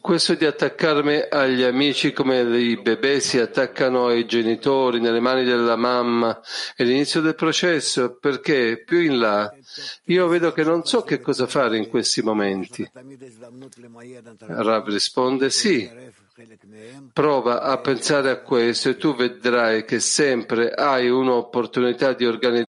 Questo 0.00 0.34
di 0.34 0.46
attaccarmi 0.46 1.26
agli 1.28 1.62
amici 1.62 2.14
come 2.14 2.40
i 2.40 2.80
bebè 2.80 3.18
si 3.18 3.38
attaccano 3.38 4.06
ai 4.06 4.24
genitori 4.24 5.00
nelle 5.00 5.20
mani 5.20 5.44
della 5.44 5.76
mamma 5.76 6.40
è 6.74 6.82
l'inizio 6.82 7.20
del 7.20 7.34
processo 7.34 8.16
perché 8.16 8.82
più 8.82 9.00
in 9.00 9.18
là 9.18 9.54
io 10.04 10.28
vedo 10.28 10.50
che 10.52 10.64
non 10.64 10.86
so 10.86 11.02
che 11.02 11.20
cosa 11.20 11.46
fare 11.46 11.76
in 11.76 11.90
questi 11.90 12.22
momenti. 12.22 12.90
Rav 14.38 14.88
risponde 14.88 15.50
sì. 15.50 16.14
Prova 17.12 17.60
a 17.60 17.78
pensare 17.78 18.30
a 18.30 18.40
questo 18.40 18.88
e 18.88 18.96
tu 18.96 19.14
vedrai 19.14 19.84
che 19.84 20.00
sempre 20.00 20.70
hai 20.70 21.10
un'opportunità 21.10 22.14
di 22.14 22.24
organizzare 22.24 22.65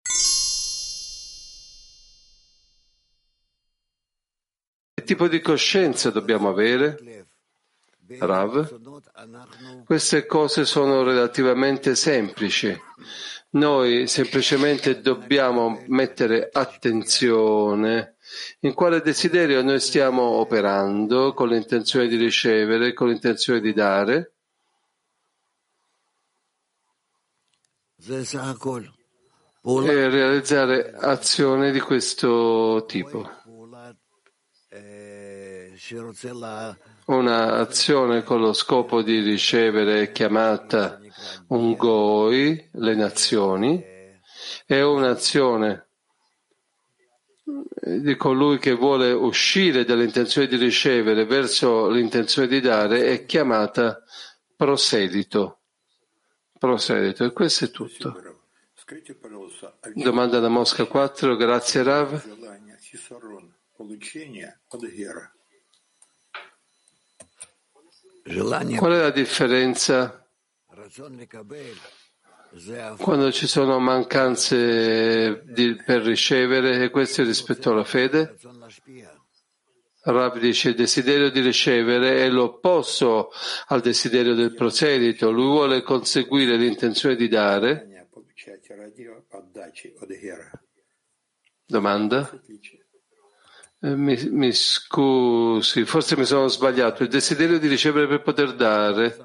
tipo 5.04 5.28
di 5.28 5.40
coscienza 5.40 6.10
dobbiamo 6.10 6.48
avere? 6.48 7.28
Rav? 8.18 9.84
Queste 9.84 10.26
cose 10.26 10.64
sono 10.64 11.02
relativamente 11.02 11.94
semplici. 11.94 12.76
Noi 13.50 14.06
semplicemente 14.08 15.00
dobbiamo 15.00 15.82
mettere 15.86 16.48
attenzione 16.52 18.16
in 18.60 18.74
quale 18.74 19.00
desiderio 19.00 19.62
noi 19.62 19.80
stiamo 19.80 20.22
operando 20.22 21.32
con 21.34 21.48
l'intenzione 21.48 22.08
di 22.08 22.16
ricevere, 22.16 22.92
con 22.92 23.08
l'intenzione 23.08 23.60
di 23.60 23.72
dare. 23.72 24.32
E 29.86 30.08
realizzare 30.08 30.92
azioni 30.92 31.70
di 31.70 31.80
questo 31.80 32.84
tipo. 32.86 33.30
Un'azione 37.06 38.22
con 38.22 38.40
lo 38.40 38.54
scopo 38.54 39.02
di 39.02 39.20
ricevere 39.20 40.02
è 40.02 40.12
chiamata 40.12 40.98
un 41.48 41.74
goi, 41.74 42.70
le 42.72 42.94
nazioni, 42.94 43.84
è 44.64 44.80
un'azione 44.80 45.88
di 47.44 48.16
colui 48.16 48.58
che 48.58 48.72
vuole 48.72 49.12
uscire 49.12 49.84
dall'intenzione 49.84 50.46
di 50.46 50.56
ricevere 50.56 51.26
verso 51.26 51.90
l'intenzione 51.90 52.48
di 52.48 52.60
dare 52.60 53.08
è 53.08 53.26
chiamata 53.26 54.02
proselito. 54.56 55.60
Proselito, 56.58 57.24
e 57.24 57.32
questo 57.32 57.66
è 57.66 57.70
tutto. 57.70 58.40
Domanda 59.94 60.38
da 60.38 60.48
Mosca 60.48 60.86
4, 60.86 61.36
grazie 61.36 61.82
Rav. 61.82 62.22
Qual 68.26 68.92
è 68.92 69.00
la 69.00 69.10
differenza 69.10 70.26
quando 72.98 73.30
ci 73.30 73.46
sono 73.46 73.78
mancanze 73.78 75.42
di, 75.44 75.74
per 75.84 76.02
ricevere 76.02 76.84
e 76.84 76.90
questo 76.90 77.22
rispetto 77.22 77.70
alla 77.70 77.84
fede? 77.84 78.36
Rav 80.04 80.38
dice 80.38 80.70
il 80.70 80.74
desiderio 80.74 81.30
di 81.30 81.40
ricevere 81.40 82.24
è 82.24 82.28
l'opposto 82.30 83.30
al 83.66 83.80
desiderio 83.80 84.34
del 84.34 84.54
proselito, 84.54 85.30
lui 85.30 85.46
vuole 85.46 85.82
conseguire 85.82 86.56
l'intenzione 86.56 87.16
di 87.16 87.28
dare. 87.28 88.08
Domanda? 91.66 92.42
Eh, 93.84 93.96
mi, 93.96 94.16
mi, 94.30 94.50
scusi, 94.52 95.84
forse 95.84 96.16
mi 96.16 96.24
sono 96.24 96.48
sbagliato. 96.48 97.02
Il 97.02 97.10
desiderio 97.10 97.58
di 97.58 97.68
ricevere 97.68 98.06
per 98.06 98.22
poter 98.22 98.54
dare 98.54 99.18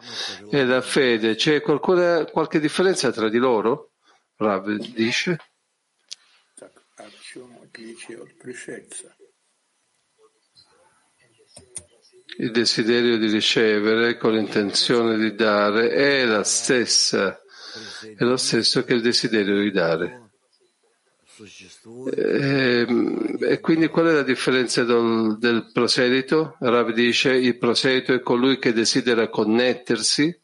e 0.52 0.65
la 0.65 0.82
fede, 0.82 1.36
c'è 1.36 1.62
qualcuna, 1.62 2.26
qualche 2.26 2.60
differenza 2.60 3.10
tra 3.10 3.30
di 3.30 3.38
loro? 3.38 3.93
Rav 4.36 4.69
dice. 4.69 5.38
Il 12.38 12.52
desiderio 12.52 13.17
di 13.17 13.28
ricevere 13.28 14.17
con 14.17 14.34
l'intenzione 14.34 15.17
di 15.17 15.36
dare 15.36 15.89
è 15.89 16.26
la 16.26 16.43
stessa, 16.43 17.41
è 18.17 18.24
lo 18.26 18.36
stesso 18.36 18.84
che 18.84 18.93
il 18.93 19.02
desiderio 19.02 19.62
di 19.62 19.72
dare. 19.72 20.29
E, 22.12 22.86
ehm, 22.88 23.38
e, 23.39 23.60
quindi 23.60 23.88
qual 23.88 24.08
è 24.08 24.13
la 24.13 24.23
differenza 24.23 24.84
del, 24.84 25.38
del 25.39 25.69
proselito? 25.71 26.56
Rav 26.60 26.91
dice 26.91 27.34
il 27.34 27.58
proselito 27.58 28.13
è 28.13 28.21
colui 28.21 28.60
che 28.60 28.73
desidera 28.73 29.30
connettersi 29.30 30.38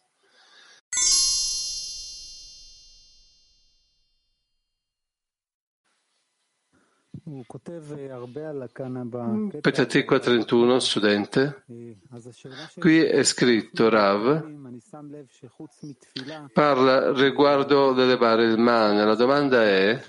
Petatikva 9.60 10.20
31, 10.20 10.80
studente. 10.80 11.64
Qui 12.80 13.00
è 13.00 13.24
scritto 13.24 13.90
Rav, 13.90 14.46
parla 16.54 17.12
riguardo 17.14 17.94
l'elevare 17.94 18.46
il 18.46 18.60
mani. 18.60 18.98
La 19.04 19.16
domanda 19.16 19.64
è 19.64 20.00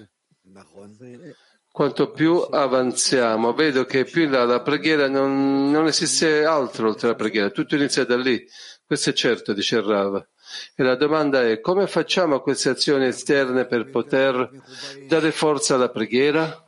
quanto 1.77 2.11
più 2.11 2.37
avanziamo, 2.39 3.53
vedo 3.53 3.85
che 3.85 4.05
più 4.05 4.23
in 4.23 4.31
là 4.31 4.45
la 4.45 4.63
preghiera 4.63 5.09
non, 5.09 5.71
non 5.71 5.87
esiste 5.87 6.43
altro 6.47 6.89
oltre 6.89 7.09
la 7.09 7.15
preghiera, 7.15 7.51
tutto 7.51 7.75
inizia 7.75 8.07
da 8.07 8.17
lì. 8.17 8.43
Questo 8.83 9.11
è 9.11 9.13
certo, 9.13 9.53
dice 9.53 9.83
Rav. 9.83 10.27
E 10.75 10.83
la 10.83 10.95
domanda 10.95 11.47
è 11.47 11.61
come 11.61 11.87
facciamo 11.87 12.41
queste 12.41 12.71
azioni 12.71 13.05
esterne 13.05 13.67
per 13.67 13.91
poter 13.91 14.49
dare 15.07 15.31
forza 15.33 15.75
alla 15.75 15.91
preghiera? 15.91 16.65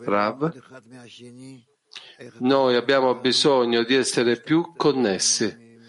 Rav? 0.00 0.52
Noi 2.40 2.76
abbiamo 2.76 3.14
bisogno 3.14 3.84
di 3.84 3.94
essere 3.94 4.38
più 4.38 4.74
connessi 4.76 5.80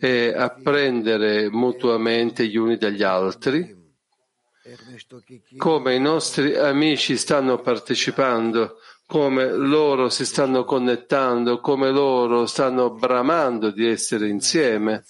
e 0.00 0.32
apprendere 0.34 1.50
mutuamente 1.50 2.46
gli 2.46 2.56
uni 2.56 2.78
dagli 2.78 3.02
altri 3.02 3.76
come 5.56 5.94
i 5.94 6.00
nostri 6.00 6.56
amici 6.56 7.16
stanno 7.16 7.58
partecipando, 7.60 8.78
come 9.06 9.52
loro 9.52 10.08
si 10.08 10.24
stanno 10.26 10.64
connettando, 10.64 11.60
come 11.60 11.90
loro 11.90 12.46
stanno 12.46 12.90
bramando 12.90 13.70
di 13.70 13.86
essere 13.86 14.28
insieme, 14.28 15.04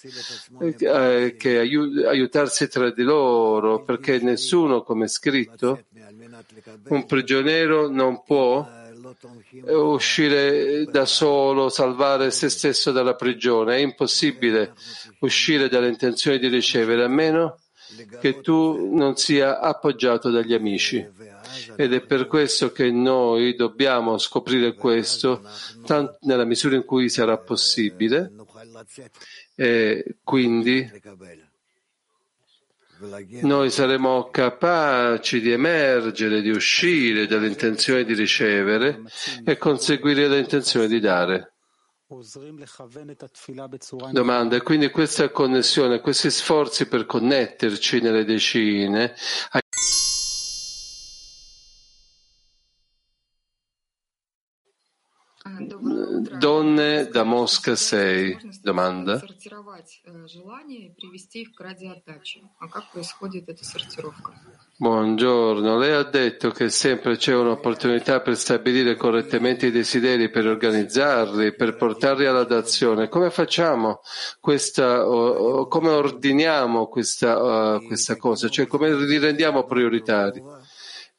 eh, 0.59 1.35
che 1.37 1.57
aiutarsi 1.59 2.67
tra 2.67 2.91
di 2.91 3.01
loro, 3.01 3.83
perché 3.83 4.19
nessuno, 4.19 4.83
come 4.83 5.07
scritto, 5.07 5.85
un 6.89 7.05
prigioniero 7.05 7.89
non 7.89 8.23
può 8.23 8.67
uscire 9.65 10.85
da 10.85 11.05
solo, 11.05 11.69
salvare 11.69 12.29
se 12.29 12.49
stesso 12.49 12.91
dalla 12.91 13.15
prigione. 13.15 13.77
È 13.77 13.79
impossibile 13.79 14.73
uscire 15.19 15.69
dalle 15.69 15.87
intenzioni 15.87 16.37
di 16.37 16.47
ricevere, 16.47 17.03
a 17.03 17.07
meno 17.07 17.57
che 18.19 18.41
tu 18.41 18.93
non 18.93 19.15
sia 19.15 19.59
appoggiato 19.59 20.29
dagli 20.29 20.53
amici. 20.53 21.05
Ed 21.75 21.93
è 21.93 22.01
per 22.01 22.27
questo 22.27 22.71
che 22.71 22.91
noi 22.91 23.55
dobbiamo 23.55 24.17
scoprire 24.17 24.73
questo 24.73 25.41
nella 26.21 26.45
misura 26.45 26.75
in 26.75 26.85
cui 26.85 27.09
sarà 27.09 27.37
possibile 27.37 28.31
e 29.55 30.17
quindi 30.23 30.89
noi 33.41 33.69
saremo 33.69 34.29
capaci 34.29 35.39
di 35.39 35.51
emergere, 35.51 36.41
di 36.41 36.49
uscire 36.49 37.27
dall'intenzione 37.27 38.03
di 38.03 38.13
ricevere 38.13 39.01
e 39.45 39.57
conseguire 39.57 40.27
l'intenzione 40.27 40.87
di 40.87 40.99
dare. 40.99 41.53
Domanda, 44.13 44.61
quindi 44.61 44.89
questa 44.89 45.29
connessione, 45.29 45.99
questi 45.99 46.31
sforzi 46.31 46.87
per 46.87 47.05
connetterci 47.05 47.99
nelle 47.99 48.23
decine 48.23 49.13
Donne 56.47 57.09
da 57.09 57.23
Mosca 57.23 57.75
6. 57.75 58.59
Domanda. 58.61 59.21
Buongiorno, 64.77 65.77
lei 65.77 65.91
ha 65.91 66.03
detto 66.03 66.51
che 66.51 66.69
sempre 66.69 67.17
c'è 67.17 67.35
un'opportunità 67.35 68.21
per 68.21 68.37
stabilire 68.37 68.95
correttamente 68.95 69.65
i 69.65 69.71
desideri, 69.71 70.29
per 70.29 70.47
organizzarli, 70.47 71.53
per 71.53 71.75
portarli 71.75 72.25
all'adazione. 72.25 73.09
Come 73.09 73.29
facciamo 73.29 73.99
questa, 74.39 75.03
come 75.03 75.89
ordiniamo 75.89 76.87
questa, 76.87 77.75
uh, 77.75 77.85
questa 77.85 78.15
cosa? 78.15 78.47
Cioè 78.47 78.67
come 78.67 78.95
li 78.95 79.17
rendiamo 79.17 79.65
prioritari? 79.65 80.41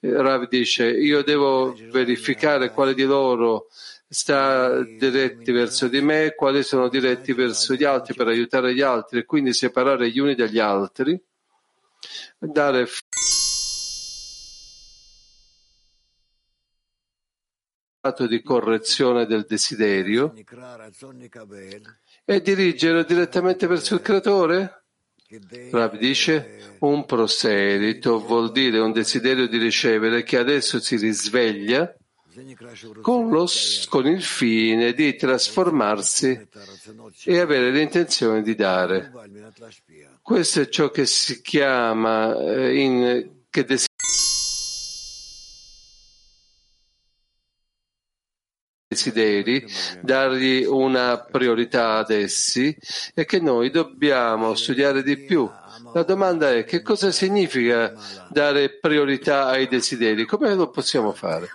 Rav 0.01 0.49
dice, 0.49 0.89
io 0.89 1.23
devo 1.23 1.75
verificare 1.91 2.71
quale 2.71 2.95
di 2.95 3.03
loro 3.03 3.67
sta 4.09 4.83
diretti 4.83 5.53
verso 5.53 5.87
di 5.87 6.01
me, 6.01 6.35
quali 6.35 6.63
sono 6.63 6.89
diretti 6.89 7.35
verso 7.35 7.75
gli 7.75 7.85
altri 7.85 8.15
per 8.15 8.29
aiutare 8.29 8.75
gli 8.75 8.81
altri 8.81 9.21
e 9.21 9.25
quindi 9.25 9.53
separare 9.53 10.11
gli 10.11 10.19
uni 10.19 10.35
dagli 10.35 10.59
altri, 10.59 11.21
dare 12.39 12.87
di 18.27 18.41
correzione 18.43 19.27
del 19.27 19.45
desiderio 19.47 20.33
e 22.25 22.41
dirigere 22.41 23.05
direttamente 23.05 23.67
verso 23.67 23.95
il 23.95 24.01
creatore? 24.01 24.85
Rav 25.71 25.99
dice 25.99 26.77
un 26.79 27.05
proselito 27.05 28.19
vuol 28.19 28.51
dire 28.51 28.79
un 28.79 28.93
desiderio 28.93 29.47
di 29.47 29.59
ricevere 29.59 30.23
che 30.23 30.39
adesso 30.39 30.81
si 30.81 30.97
risveglia 30.97 31.95
con, 33.01 33.31
lo, 33.31 33.47
con, 33.89 34.07
il 34.07 34.23
fine 34.23 34.93
di 34.93 35.17
trasformarsi 35.17 36.49
e 37.25 37.39
avere 37.39 37.71
l'intenzione 37.71 38.43
di 38.43 38.55
dare. 38.55 39.13
Questo 40.23 40.61
è 40.61 40.69
ciò 40.69 40.91
che 40.91 41.07
si 41.07 41.41
chiama 41.41 42.37
eh, 42.37 42.81
in, 42.81 43.31
che 43.49 43.65
desideri, 48.89 49.67
dargli 50.03 50.65
una 50.65 51.19
priorità 51.19 51.97
ad 51.97 52.11
essi 52.11 52.77
e 53.15 53.25
che 53.25 53.41
noi 53.41 53.71
dobbiamo 53.71 54.55
studiare 54.55 55.03
di 55.03 55.17
più. 55.17 55.49
La 55.95 56.03
domanda 56.03 56.53
è 56.53 56.65
che 56.65 56.83
cosa 56.83 57.11
significa 57.11 57.93
dare 58.31 58.79
priorità 58.79 59.47
ai 59.47 59.69
desideri? 59.69 60.27
Come 60.27 60.55
lo 60.55 60.71
possiamo 60.71 61.13
fare? 61.13 61.49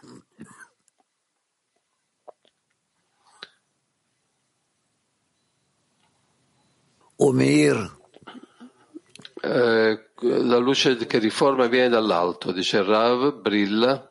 Eh, 9.41 10.10
la 10.21 10.58
luce 10.58 10.95
che 10.95 11.19
riforma 11.19 11.67
viene 11.67 11.89
dall'alto, 11.89 12.52
dice 12.52 12.82
Rav, 12.82 13.41
brilla. 13.41 14.10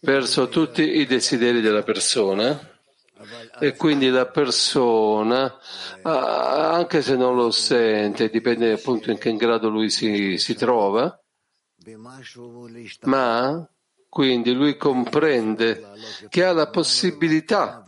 Verso 0.00 0.48
tutti 0.48 0.82
i 0.82 1.06
desideri 1.06 1.60
della 1.60 1.82
persona 1.82 2.76
e 3.58 3.74
quindi 3.74 4.08
la 4.08 4.26
persona, 4.26 5.58
anche 6.02 7.02
se 7.02 7.16
non 7.16 7.34
lo 7.34 7.50
sente, 7.50 8.30
dipende 8.30 8.72
appunto 8.72 9.10
in 9.10 9.18
che 9.18 9.34
grado 9.36 9.68
lui 9.68 9.90
si, 9.90 10.38
si 10.38 10.54
trova, 10.54 11.20
ma 13.02 13.68
quindi 14.08 14.52
lui 14.52 14.76
comprende 14.76 15.84
che 16.28 16.44
ha 16.44 16.52
la 16.52 16.68
possibilità 16.68 17.84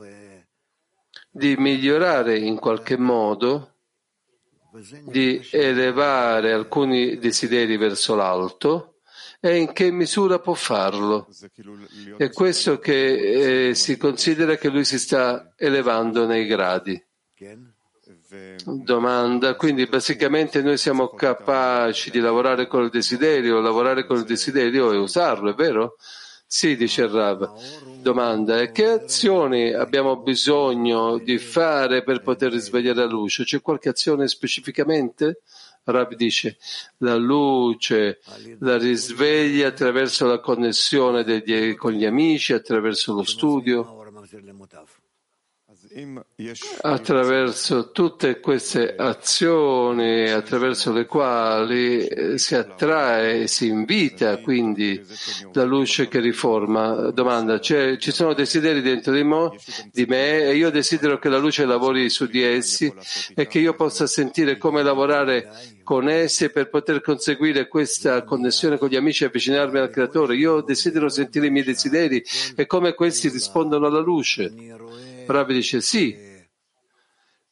di 1.31 1.57
migliorare 1.57 2.39
in 2.39 2.59
qualche 2.59 2.97
modo, 2.97 3.77
di 5.05 5.41
elevare 5.51 6.53
alcuni 6.53 7.19
desideri 7.19 7.77
verso 7.77 8.15
l'alto 8.15 9.01
e 9.41 9.57
in 9.57 9.73
che 9.73 9.91
misura 9.91 10.39
può 10.39 10.55
farlo. 10.55 11.29
È 12.17 12.31
questo 12.31 12.79
che 12.79 13.69
eh, 13.69 13.75
si 13.75 13.97
considera 13.97 14.57
che 14.57 14.69
lui 14.69 14.85
si 14.85 14.99
sta 14.99 15.55
elevando 15.57 16.27
nei 16.27 16.47
gradi. 16.47 17.03
Domanda, 18.65 19.57
quindi 19.57 19.87
basicamente 19.87 20.63
noi 20.63 20.77
siamo 20.77 21.09
capaci 21.09 22.11
di 22.11 22.21
lavorare 22.21 22.67
con 22.67 22.85
il 22.85 22.91
desiderio, 22.91 23.61
lavorare 23.61 24.05
con 24.07 24.19
il 24.19 24.25
desiderio 24.25 24.93
e 24.93 24.99
usarlo, 24.99 25.51
è 25.51 25.55
vero? 25.55 25.97
Sì, 26.53 26.75
dice 26.75 27.03
il 27.03 27.11
Rav. 27.11 27.49
Domanda, 28.03 28.73
che 28.73 28.85
azioni 28.87 29.73
abbiamo 29.73 30.17
bisogno 30.17 31.17
di 31.19 31.39
fare 31.39 32.03
per 32.03 32.23
poter 32.23 32.51
risvegliare 32.51 32.99
la 32.99 33.07
luce? 33.07 33.45
C'è 33.45 33.61
qualche 33.61 33.91
azione 33.91 34.27
specificamente? 34.27 35.43
Rabbi 35.85 36.17
dice 36.17 36.57
la 36.99 37.15
luce 37.15 38.19
la 38.59 38.77
risveglia 38.79 39.69
attraverso 39.69 40.27
la 40.27 40.41
connessione 40.41 41.23
degli, 41.23 41.77
con 41.77 41.93
gli 41.93 42.05
amici, 42.05 42.53
attraverso 42.53 43.15
lo 43.15 43.23
studio, 43.23 44.05
attraverso 46.83 47.91
tutte 47.91 48.39
queste 48.39 48.95
azioni 48.95 50.31
attraverso 50.31 50.93
le 50.93 51.05
quali 51.05 52.07
eh, 52.07 52.39
si 52.39 52.55
attrae 52.55 53.43
e 53.43 53.47
si 53.49 53.67
invita 53.67 54.39
quindi 54.39 55.05
la 55.53 55.65
luce 55.65 56.07
che 56.07 56.21
riforma. 56.21 57.11
Domanda, 57.11 57.59
cioè, 57.59 57.97
ci 57.97 58.13
sono 58.13 58.35
desideri 58.35 58.83
dentro 58.83 59.13
di, 59.13 59.25
mo, 59.25 59.53
di 59.91 60.05
me 60.07 60.45
e 60.45 60.55
io 60.55 60.71
desidero 60.71 61.19
che 61.19 61.29
la 61.29 61.39
luce 61.39 61.65
lavori 61.65 62.09
su 62.09 62.27
di 62.27 62.43
essi 62.43 62.93
e 63.35 63.49
che 63.49 63.59
io 63.59 63.75
possa 63.75 64.07
sentire 64.07 64.59
come 64.59 64.85
lavorare 64.85 65.51
con 65.83 66.09
essi 66.09 66.51
per 66.51 66.69
poter 66.69 67.01
conseguire 67.01 67.67
questa 67.67 68.23
connessione 68.23 68.79
con 68.79 68.89
gli 68.89 68.95
amici 68.95 69.25
e 69.25 69.27
avvicinarmi 69.27 69.81
al 69.81 69.91
creatore. 69.91 70.37
Io 70.37 70.61
desidero 70.61 71.09
sentire 71.09 71.49
i 71.49 71.51
miei 71.51 71.65
desideri 71.65 72.23
e 72.55 72.67
come 72.67 72.95
questi 72.95 73.29
rispondono 73.29 73.89
alla 73.89 73.99
luce. 73.99 74.53
Rabbi 75.27 75.55
dice 75.55 75.81
sì, 75.81 76.29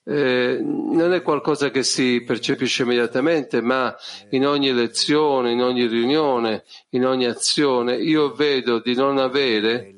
eh, 0.05 0.59
non 0.63 1.13
è 1.13 1.21
qualcosa 1.21 1.71
che 1.71 1.83
si 1.83 2.23
percepisce 2.27 2.83
immediatamente, 2.83 3.61
ma 3.61 3.95
in 4.31 4.47
ogni 4.47 4.73
lezione, 4.73 5.53
in 5.53 5.61
ogni 5.61 5.87
riunione, 5.87 6.65
in 6.91 7.05
ogni 7.05 7.27
azione, 7.27 7.97
io 7.97 8.33
vedo 8.33 8.81
di 8.81 8.95
non 8.95 9.19
avere 9.19 9.95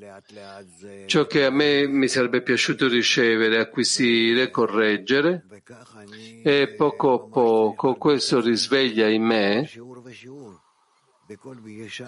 ciò 1.07 1.27
che 1.27 1.45
a 1.45 1.51
me 1.51 1.87
mi 1.87 2.09
sarebbe 2.09 2.43
piaciuto 2.43 2.89
ricevere, 2.89 3.59
acquisire, 3.59 4.51
correggere, 4.51 5.45
e 6.43 6.75
poco 6.77 7.13
a 7.13 7.29
poco 7.29 7.95
questo 7.95 8.41
risveglia 8.41 9.09
in 9.09 9.23
me 9.23 9.71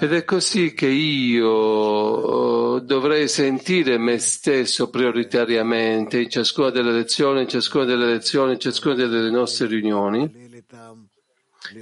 ed 0.00 0.12
è 0.12 0.24
così 0.24 0.74
che 0.74 0.88
io 0.88 1.46
oh, 1.48 2.80
dovrei 2.80 3.28
sentire 3.28 3.96
me 3.96 4.18
stesso 4.18 4.90
prioritariamente 4.90 6.20
in 6.20 6.28
ciascuna 6.28 6.70
delle 6.70 6.90
lezioni, 6.90 7.42
in 7.42 7.48
ciascuna 7.48 7.84
delle 7.84 8.06
lezioni, 8.06 8.54
in 8.54 8.58
ciascuna 8.58 8.94
delle 8.94 9.30
nostre 9.30 9.68
riunioni. 9.68 10.50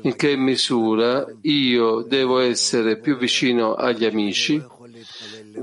In 0.03 0.15
che 0.17 0.37
misura 0.37 1.27
io 1.43 2.03
devo 2.03 2.41
essere 2.41 2.99
più 2.99 3.17
vicino 3.17 3.75
agli 3.75 4.05
amici, 4.05 4.63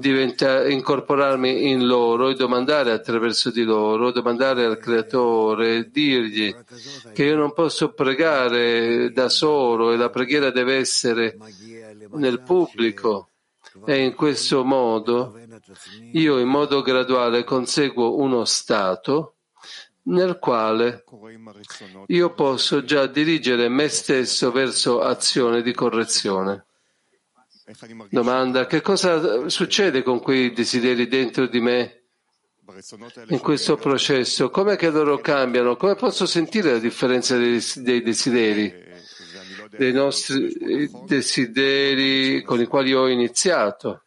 incorporarmi 0.02 1.70
in 1.70 1.86
loro 1.86 2.30
e 2.30 2.36
domandare 2.36 2.92
attraverso 2.92 3.52
di 3.52 3.64
loro, 3.64 4.12
domandare 4.12 4.66
al 4.66 4.78
Creatore, 4.78 5.90
dirgli 5.90 6.56
che 7.14 7.24
io 7.24 7.36
non 7.36 7.54
posso 7.54 7.94
pregare 7.94 9.12
da 9.12 9.30
solo 9.30 9.92
e 9.92 9.98
la 9.98 10.10
preghiera 10.10 10.52
deve 10.52 10.76
essere 10.76 11.38
nel 12.14 12.42
pubblico 12.42 13.30
e 13.86 14.04
in 14.04 14.16
questo 14.16 14.64
modo 14.64 15.38
io 16.14 16.40
in 16.40 16.48
modo 16.48 16.82
graduale 16.82 17.44
conseguo 17.44 18.18
uno 18.18 18.46
stato 18.46 19.36
nel 20.04 20.40
quale 20.40 21.04
io 22.08 22.34
posso 22.34 22.84
già 22.84 23.06
dirigere 23.08 23.68
me 23.70 23.88
stesso 23.90 24.52
verso 24.52 25.02
azione 25.02 25.62
di 25.62 25.74
correzione. 25.74 26.66
Domanda, 28.10 28.66
che 28.66 28.80
cosa 28.80 29.50
succede 29.50 30.02
con 30.02 30.22
quei 30.22 30.54
desideri 30.54 31.10
dentro 31.10 31.48
di 31.48 31.60
me 31.60 32.04
in 33.28 33.40
questo 33.40 33.76
processo? 33.76 34.50
Com'è 34.50 34.78
che 34.78 34.90
loro 34.90 35.20
cambiano? 35.20 35.76
Come 35.76 35.96
posso 35.96 36.26
sentire 36.26 36.72
la 36.72 36.80
differenza 36.80 37.36
dei, 37.36 37.62
dei 37.76 38.02
desideri? 38.02 38.74
Dei 39.76 39.92
nostri 39.92 40.90
desideri 41.06 42.42
con 42.44 42.62
i 42.62 42.68
quali 42.68 42.94
ho 42.94 43.10
iniziato? 43.10 44.06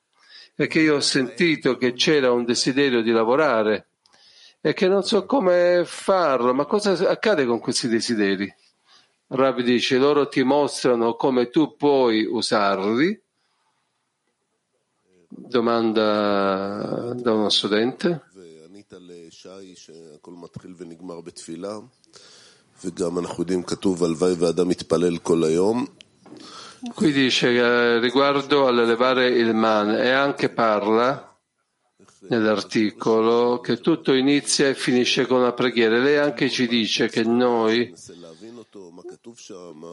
Che 0.56 0.80
io 0.80 0.96
ho 0.96 1.00
sentito 1.00 1.76
che 1.76 1.92
c'era 1.92 2.32
un 2.32 2.46
desiderio 2.46 3.02
di 3.02 3.10
lavorare 3.10 3.88
e 4.62 4.72
che 4.72 4.88
non 4.88 5.02
so 5.02 5.26
come 5.26 5.82
farlo, 5.84 6.54
ma 6.54 6.64
cosa 6.64 6.92
accade 7.10 7.44
con 7.44 7.60
questi 7.60 7.88
desideri? 7.88 8.50
Rabbi 9.26 9.62
dice, 9.62 9.98
loro 9.98 10.28
ti 10.28 10.42
mostrano 10.42 11.14
come 11.14 11.50
tu 11.50 11.76
puoi 11.76 12.24
usarli 12.24 13.22
domanda 15.30 17.14
da 17.14 17.32
uno 17.32 17.48
studente. 17.48 18.22
Qui 26.94 27.12
dice 27.12 27.52
eh, 27.52 27.98
riguardo 28.00 28.66
all'elevare 28.66 29.28
il 29.28 29.54
man 29.54 29.90
e 29.90 30.10
anche 30.10 30.48
parla 30.48 31.29
nell'articolo 32.28 33.60
che 33.60 33.78
tutto 33.78 34.12
inizia 34.12 34.68
e 34.68 34.74
finisce 34.74 35.26
con 35.26 35.42
la 35.42 35.52
preghiera. 35.52 35.98
Lei 35.98 36.16
anche 36.16 36.50
ci 36.50 36.66
dice 36.66 37.08
che 37.08 37.22
noi 37.22 37.92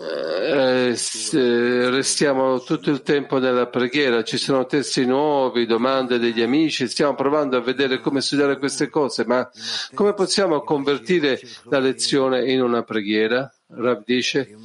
eh, 0.02 0.96
eh, 1.34 1.90
restiamo 1.90 2.62
tutto 2.62 2.90
il 2.90 3.02
tempo 3.02 3.40
nella 3.40 3.68
preghiera, 3.68 4.24
ci 4.24 4.38
sono 4.38 4.66
testi 4.66 5.06
nuovi, 5.06 5.66
domande 5.66 6.20
degli 6.20 6.42
amici, 6.42 6.88
stiamo 6.88 7.16
provando 7.16 7.58
a 7.58 7.62
vedere 7.62 8.00
come 8.00 8.22
studiare 8.22 8.58
queste 8.58 8.90
cose, 8.90 9.26
ma 9.26 9.50
come 9.94 10.14
possiamo 10.14 10.62
convertire 10.62 11.40
la 11.66 11.80
lezione 11.80 12.52
in 12.52 12.62
una 12.62 12.84
preghiera? 12.84 13.52
Rav 13.70 14.04
dice, 14.06 14.56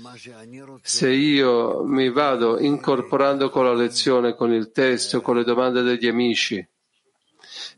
se 0.83 1.11
io 1.11 1.83
mi 1.85 2.09
vado 2.11 2.61
incorporando 2.61 3.51
con 3.51 3.65
la 3.65 3.75
lezione, 3.75 4.35
con 4.35 4.53
il 4.53 4.71
testo, 4.71 5.21
con 5.21 5.37
le 5.37 5.45
domande 5.45 5.83
degli 5.83 6.07
amici, 6.07 6.65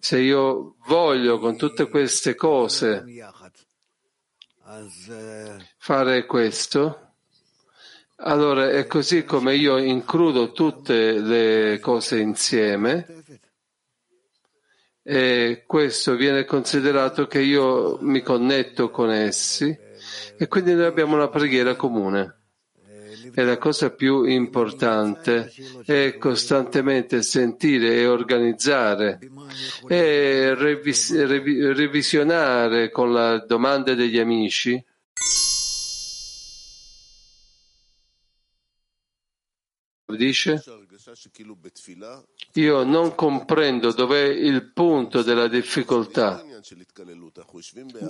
se 0.04 0.18
io 0.18 0.74
voglio 0.86 1.38
con 1.38 1.56
tutte 1.56 1.88
queste 1.88 2.34
cose 2.34 3.02
fare 5.78 6.26
questo, 6.26 7.12
allora 8.16 8.68
è 8.68 8.86
così 8.86 9.24
come 9.24 9.54
io 9.54 9.78
includo 9.78 10.52
tutte 10.52 11.18
le 11.18 11.78
cose 11.80 12.20
insieme 12.20 13.24
e 15.02 15.64
questo 15.66 16.16
viene 16.16 16.44
considerato 16.44 17.26
che 17.26 17.40
io 17.40 17.96
mi 18.02 18.20
connetto 18.20 18.90
con 18.90 19.10
essi 19.10 19.74
e 20.36 20.48
quindi 20.48 20.74
noi 20.74 20.84
abbiamo 20.84 21.14
una 21.14 21.28
preghiera 21.28 21.76
comune. 21.76 22.43
E 23.36 23.44
la 23.44 23.58
cosa 23.58 23.90
più 23.90 24.24
importante 24.24 25.52
è 25.84 26.16
costantemente 26.18 27.22
sentire 27.22 27.96
e 27.96 28.06
organizzare 28.06 29.18
e 29.88 30.54
revis- 30.54 31.14
revi- 31.24 31.72
revisionare 31.72 32.90
con 32.90 33.12
le 33.12 33.44
domande 33.46 33.94
degli 33.96 34.18
amici 34.18 34.82
dice 40.14 40.62
io 42.52 42.84
non 42.84 43.14
comprendo 43.14 43.92
dov'è 43.92 44.24
il 44.24 44.70
punto 44.72 45.22
della 45.22 45.48
difficoltà. 45.48 46.44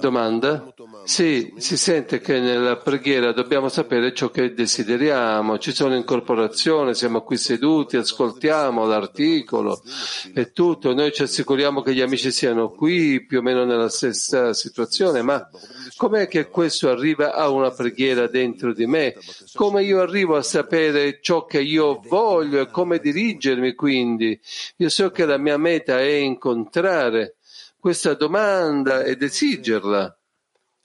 Domanda? 0.01 0.73
Sì, 1.05 1.55
si 1.57 1.77
sente 1.77 2.21
che 2.21 2.39
nella 2.39 2.77
preghiera 2.77 3.33
dobbiamo 3.33 3.69
sapere 3.69 4.15
ciò 4.15 4.31
che 4.31 4.55
desideriamo, 4.55 5.59
ci 5.59 5.73
sono 5.73 5.97
incorporazioni, 5.97 6.95
siamo 6.95 7.23
qui 7.23 7.37
seduti, 7.37 7.97
ascoltiamo 7.97 8.87
l'articolo 8.87 9.83
e 10.33 10.53
tutto, 10.53 10.95
noi 10.95 11.13
ci 11.13 11.23
assicuriamo 11.23 11.83
che 11.83 11.95
gli 11.95 12.01
amici 12.01 12.31
siano 12.31 12.71
qui 12.71 13.25
più 13.25 13.39
o 13.39 13.43
meno 13.43 13.65
nella 13.65 13.89
stessa 13.89 14.53
situazione, 14.53 15.23
ma 15.23 15.49
com'è 15.97 16.29
che 16.29 16.49
questo 16.49 16.91
arriva 16.91 17.35
a 17.35 17.49
una 17.49 17.71
preghiera 17.71 18.29
dentro 18.29 18.73
di 18.73 18.87
me? 18.87 19.17
Come 19.55 19.83
io 19.83 20.01
arrivo 20.01 20.37
a 20.37 20.43
sapere 20.43 21.19
ciò 21.21 21.45
che 21.45 21.61
io 21.61 21.94
voglio 22.03 22.61
e 22.61 22.71
come 22.71 22.99
dirigermi 22.99 23.75
quindi? 23.75 24.39
Io 24.77 24.89
so 24.89 25.11
che 25.11 25.25
la 25.25 25.39
mia 25.39 25.57
meta 25.57 25.99
è 25.99 26.05
incontrare 26.05 27.37
questa 27.79 28.15
domanda 28.15 29.03
ed 29.03 29.23
esigerla. 29.23 30.17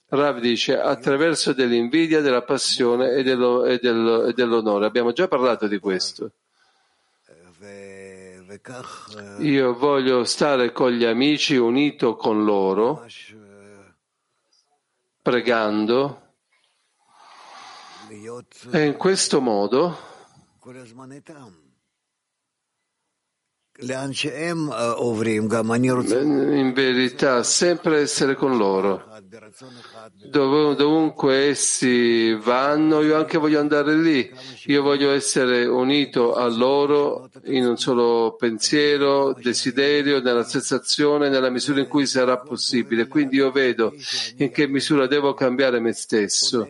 Rav 0.08 0.40
dice 0.40 0.78
attraverso 0.78 1.52
dell'invidia, 1.52 2.20
della 2.20 2.42
passione 2.42 3.12
e, 3.12 3.22
dello- 3.22 3.64
e 3.64 3.78
dello- 3.78 4.26
e 4.26 4.32
dell'onore. 4.32 4.86
Abbiamo 4.86 5.12
già 5.12 5.28
parlato 5.28 5.66
di 5.68 5.78
questo. 5.78 6.32
Io 9.38 9.74
voglio 9.74 10.24
stare 10.24 10.72
con 10.72 10.90
gli 10.90 11.04
amici 11.04 11.56
unito 11.56 12.16
con 12.16 12.44
loro, 12.44 13.06
pregando 15.22 16.20
e 18.72 18.84
in 18.86 18.96
questo 18.96 19.40
modo 19.40 19.96
in 26.58 26.72
verità 26.74 27.42
sempre 27.42 28.00
essere 28.00 28.34
con 28.34 28.58
loro. 28.58 29.02
Dov- 30.28 30.74
dovunque 30.76 31.48
essi 31.50 32.34
vanno, 32.34 33.00
io 33.00 33.16
anche 33.16 33.38
voglio 33.38 33.60
andare 33.60 33.96
lì. 33.96 34.28
Io 34.66 34.82
voglio 34.82 35.12
essere 35.12 35.66
unito 35.66 36.34
a 36.34 36.48
loro 36.48 37.30
in 37.44 37.64
un 37.64 37.76
solo 37.76 38.34
pensiero, 38.36 39.32
desiderio, 39.32 40.20
nella 40.20 40.42
sensazione, 40.42 41.28
nella 41.28 41.48
misura 41.48 41.80
in 41.80 41.86
cui 41.86 42.06
sarà 42.06 42.38
possibile. 42.38 43.06
Quindi 43.06 43.36
io 43.36 43.52
vedo 43.52 43.94
in 44.38 44.50
che 44.50 44.66
misura 44.66 45.06
devo 45.06 45.32
cambiare 45.32 45.78
me 45.78 45.92
stesso. 45.92 46.68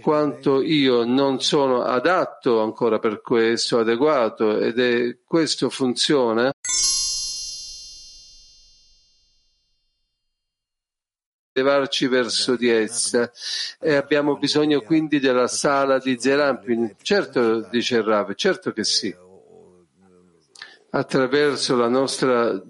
Quanto 0.00 0.60
io 0.60 1.04
non 1.04 1.40
sono 1.40 1.82
adatto 1.82 2.62
ancora 2.62 2.98
per 2.98 3.20
questo, 3.20 3.78
adeguato, 3.78 4.58
ed 4.58 4.78
è 4.80 5.18
questo 5.24 5.70
funziona. 5.70 6.52
Levarci 11.54 12.08
verso 12.08 12.56
di 12.56 12.68
essa 12.68 13.30
e 13.78 13.94
abbiamo 13.94 14.36
bisogno 14.36 14.80
quindi 14.80 15.20
della 15.20 15.46
sala 15.46 15.98
di 15.98 16.18
Zerampin. 16.18 16.96
Certo, 17.00 17.60
dice 17.68 17.96
il 17.96 18.02
Rav, 18.02 18.34
certo 18.34 18.72
che 18.72 18.82
sì. 18.82 19.14
Attraverso 20.90 21.76
la 21.76 21.88
nostra 21.88 22.60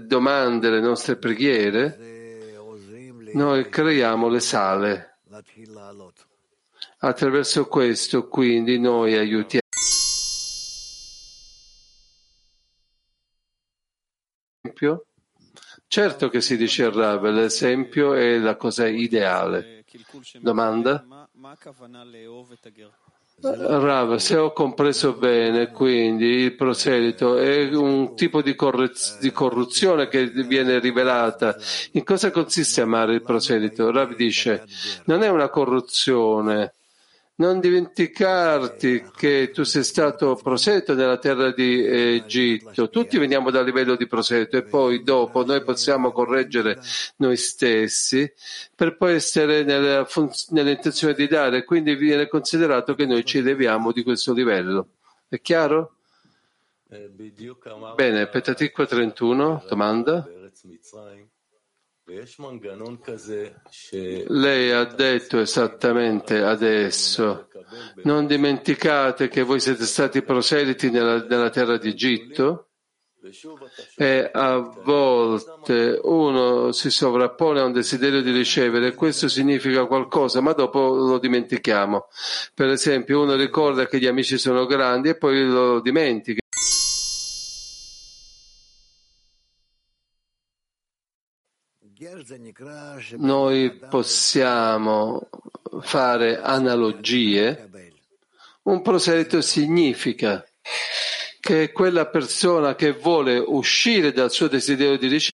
domande, 0.00 0.70
le 0.70 0.80
nostre 0.80 1.16
preghiere, 1.16 2.52
noi 3.34 3.68
creiamo 3.68 4.28
le 4.28 4.40
sale. 4.40 5.18
Attraverso 6.98 7.66
questo 7.66 8.28
quindi 8.28 8.80
noi 8.80 9.14
aiutiamo 9.16 9.62
Certo 15.94 16.28
che 16.28 16.40
si 16.40 16.56
dice 16.56 16.90
Rav, 16.90 17.22
l'esempio 17.26 18.14
è 18.14 18.36
la 18.38 18.56
cosa 18.56 18.88
ideale. 18.88 19.84
Domanda? 20.40 21.06
Rav, 23.40 24.16
se 24.16 24.36
ho 24.36 24.52
compreso 24.52 25.12
bene, 25.12 25.70
quindi 25.70 26.24
il 26.24 26.56
proselito 26.56 27.36
è 27.36 27.72
un 27.76 28.16
tipo 28.16 28.42
di, 28.42 28.56
correz- 28.56 29.20
di 29.20 29.30
corruzione 29.30 30.08
che 30.08 30.26
viene 30.30 30.80
rivelata. 30.80 31.56
In 31.92 32.02
cosa 32.02 32.32
consiste 32.32 32.80
amare 32.80 33.14
il 33.14 33.22
proselito? 33.22 33.92
Rav 33.92 34.16
dice, 34.16 34.64
non 35.04 35.22
è 35.22 35.28
una 35.28 35.48
corruzione. 35.48 36.74
Non 37.36 37.58
dimenticarti 37.58 39.10
che 39.16 39.50
tu 39.52 39.64
sei 39.64 39.82
stato 39.82 40.38
proselito 40.40 40.94
nella 40.94 41.18
terra 41.18 41.50
di 41.50 41.84
Egitto. 41.84 42.88
Tutti 42.88 43.18
veniamo 43.18 43.50
dal 43.50 43.64
livello 43.64 43.96
di 43.96 44.06
proselito 44.06 44.56
e 44.56 44.62
poi 44.62 45.02
dopo 45.02 45.44
noi 45.44 45.64
possiamo 45.64 46.12
correggere 46.12 46.78
noi 47.16 47.36
stessi 47.36 48.32
per 48.72 48.96
poi 48.96 49.14
essere 49.14 49.64
nella 49.64 50.04
funz- 50.04 50.50
nell'intenzione 50.50 51.14
di 51.14 51.26
dare. 51.26 51.64
Quindi 51.64 51.96
viene 51.96 52.28
considerato 52.28 52.94
che 52.94 53.04
noi 53.04 53.24
ci 53.24 53.38
eleviamo 53.38 53.90
di 53.90 54.04
questo 54.04 54.32
livello. 54.32 54.90
È 55.28 55.40
chiaro? 55.40 55.96
Bene, 57.96 58.28
Petatikva 58.28 58.86
31, 58.86 59.64
domanda. 59.68 60.24
Lei 64.28 64.70
ha 64.72 64.84
detto 64.84 65.40
esattamente 65.40 66.42
adesso, 66.42 67.48
non 68.02 68.26
dimenticate 68.26 69.28
che 69.28 69.42
voi 69.42 69.58
siete 69.58 69.84
stati 69.84 70.20
proseliti 70.20 70.90
nella, 70.90 71.24
nella 71.24 71.48
terra 71.48 71.78
d'Egitto 71.78 72.68
e 73.96 74.30
a 74.30 74.58
volte 74.58 75.98
uno 76.02 76.72
si 76.72 76.90
sovrappone 76.90 77.60
a 77.60 77.64
un 77.64 77.72
desiderio 77.72 78.20
di 78.20 78.32
ricevere 78.32 78.94
questo 78.94 79.28
significa 79.28 79.86
qualcosa, 79.86 80.42
ma 80.42 80.52
dopo 80.52 80.94
lo 80.94 81.18
dimentichiamo. 81.18 82.08
Per 82.52 82.68
esempio, 82.68 83.22
uno 83.22 83.34
ricorda 83.34 83.86
che 83.86 83.98
gli 83.98 84.06
amici 84.06 84.36
sono 84.36 84.66
grandi 84.66 85.08
e 85.08 85.16
poi 85.16 85.46
lo 85.46 85.80
dimentica. 85.80 86.42
noi 93.16 93.72
possiamo 93.90 95.28
fare 95.80 96.40
analogie, 96.40 97.68
un 98.62 98.80
proselito 98.82 99.40
significa 99.42 100.44
che 101.40 101.72
quella 101.72 102.06
persona 102.06 102.74
che 102.74 102.92
vuole 102.92 103.36
uscire 103.38 104.12
dal 104.12 104.30
suo 104.30 104.48
desiderio 104.48 104.96
di 104.96 105.08
ricevere 105.08 105.32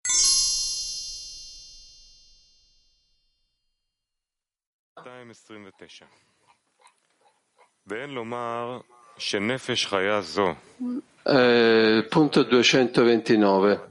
eh, 11.25 12.07
punto 12.09 12.43
229 12.45 13.91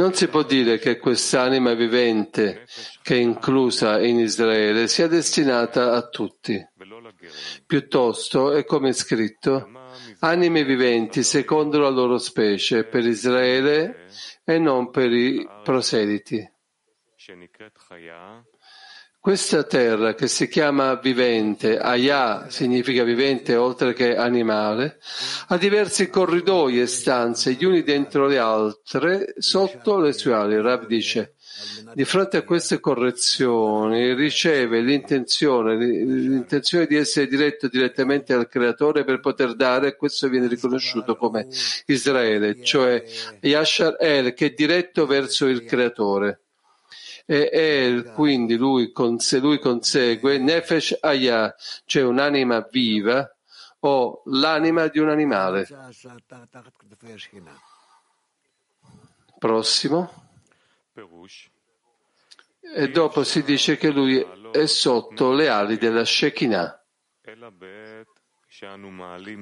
non 0.00 0.14
si 0.14 0.28
può 0.28 0.42
dire 0.42 0.78
che 0.78 0.96
quest'anima 0.96 1.74
vivente, 1.74 2.64
che 3.02 3.16
è 3.16 3.18
inclusa 3.18 4.00
in 4.00 4.18
Israele, 4.18 4.88
sia 4.88 5.06
destinata 5.06 5.92
a 5.92 6.08
tutti. 6.08 6.58
Piuttosto, 7.66 8.52
è 8.52 8.64
come 8.64 8.94
scritto, 8.94 9.68
anime 10.20 10.64
viventi 10.64 11.22
secondo 11.22 11.78
la 11.78 11.90
loro 11.90 12.16
specie, 12.16 12.84
per 12.84 13.04
Israele 13.04 14.06
e 14.42 14.58
non 14.58 14.88
per 14.88 15.12
i 15.12 15.46
proseliti. 15.62 16.50
Questa 19.22 19.64
terra 19.64 20.14
che 20.14 20.28
si 20.28 20.48
chiama 20.48 20.94
vivente, 20.94 21.78
Ayah 21.78 22.46
significa 22.48 23.04
vivente 23.04 23.54
oltre 23.54 23.92
che 23.92 24.16
animale, 24.16 24.98
ha 25.48 25.58
diversi 25.58 26.08
corridoi 26.08 26.80
e 26.80 26.86
stanze, 26.86 27.52
gli 27.52 27.66
uni 27.66 27.82
dentro 27.82 28.26
le 28.26 28.38
altre, 28.38 29.34
sotto 29.36 29.98
le 29.98 30.14
sue 30.14 30.32
ali. 30.32 30.58
Rav 30.58 30.86
dice, 30.86 31.34
di 31.92 32.06
fronte 32.06 32.38
a 32.38 32.44
queste 32.44 32.80
correzioni 32.80 34.14
riceve 34.14 34.80
l'intenzione, 34.80 35.76
l'intenzione 35.76 36.86
di 36.86 36.96
essere 36.96 37.26
diretto 37.26 37.68
direttamente 37.68 38.32
al 38.32 38.48
creatore 38.48 39.04
per 39.04 39.20
poter 39.20 39.54
dare, 39.54 39.88
e 39.88 39.96
questo 39.96 40.30
viene 40.30 40.48
riconosciuto 40.48 41.16
come 41.16 41.46
Israele, 41.84 42.64
cioè 42.64 43.04
Yashar 43.42 43.96
El, 44.00 44.32
che 44.32 44.46
è 44.46 44.54
diretto 44.56 45.04
verso 45.04 45.44
il 45.44 45.62
creatore 45.64 46.40
e 47.30 47.48
El, 47.52 48.10
quindi 48.10 48.56
lui, 48.56 48.92
se 49.18 49.38
lui 49.38 49.60
consegue 49.60 50.38
Nefesh 50.38 50.98
Aya, 51.00 51.54
cioè 51.84 52.02
un'anima 52.02 52.66
viva 52.68 53.32
o 53.80 54.22
l'anima 54.24 54.88
di 54.88 54.98
un 54.98 55.10
animale. 55.10 55.64
Prossimo. 59.38 60.12
E 62.74 62.90
dopo 62.90 63.22
si 63.22 63.44
dice 63.44 63.76
che 63.76 63.90
lui 63.90 64.26
è 64.50 64.66
sotto 64.66 65.32
le 65.32 65.48
ali 65.48 65.76
della 65.78 66.04
Shekinah. 66.04 66.84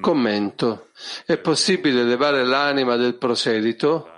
Commento. 0.03 0.91
È 1.24 1.39
possibile 1.39 2.03
elevare 2.03 2.45
l'anima 2.45 2.97
del 2.97 3.16
proselito? 3.16 4.11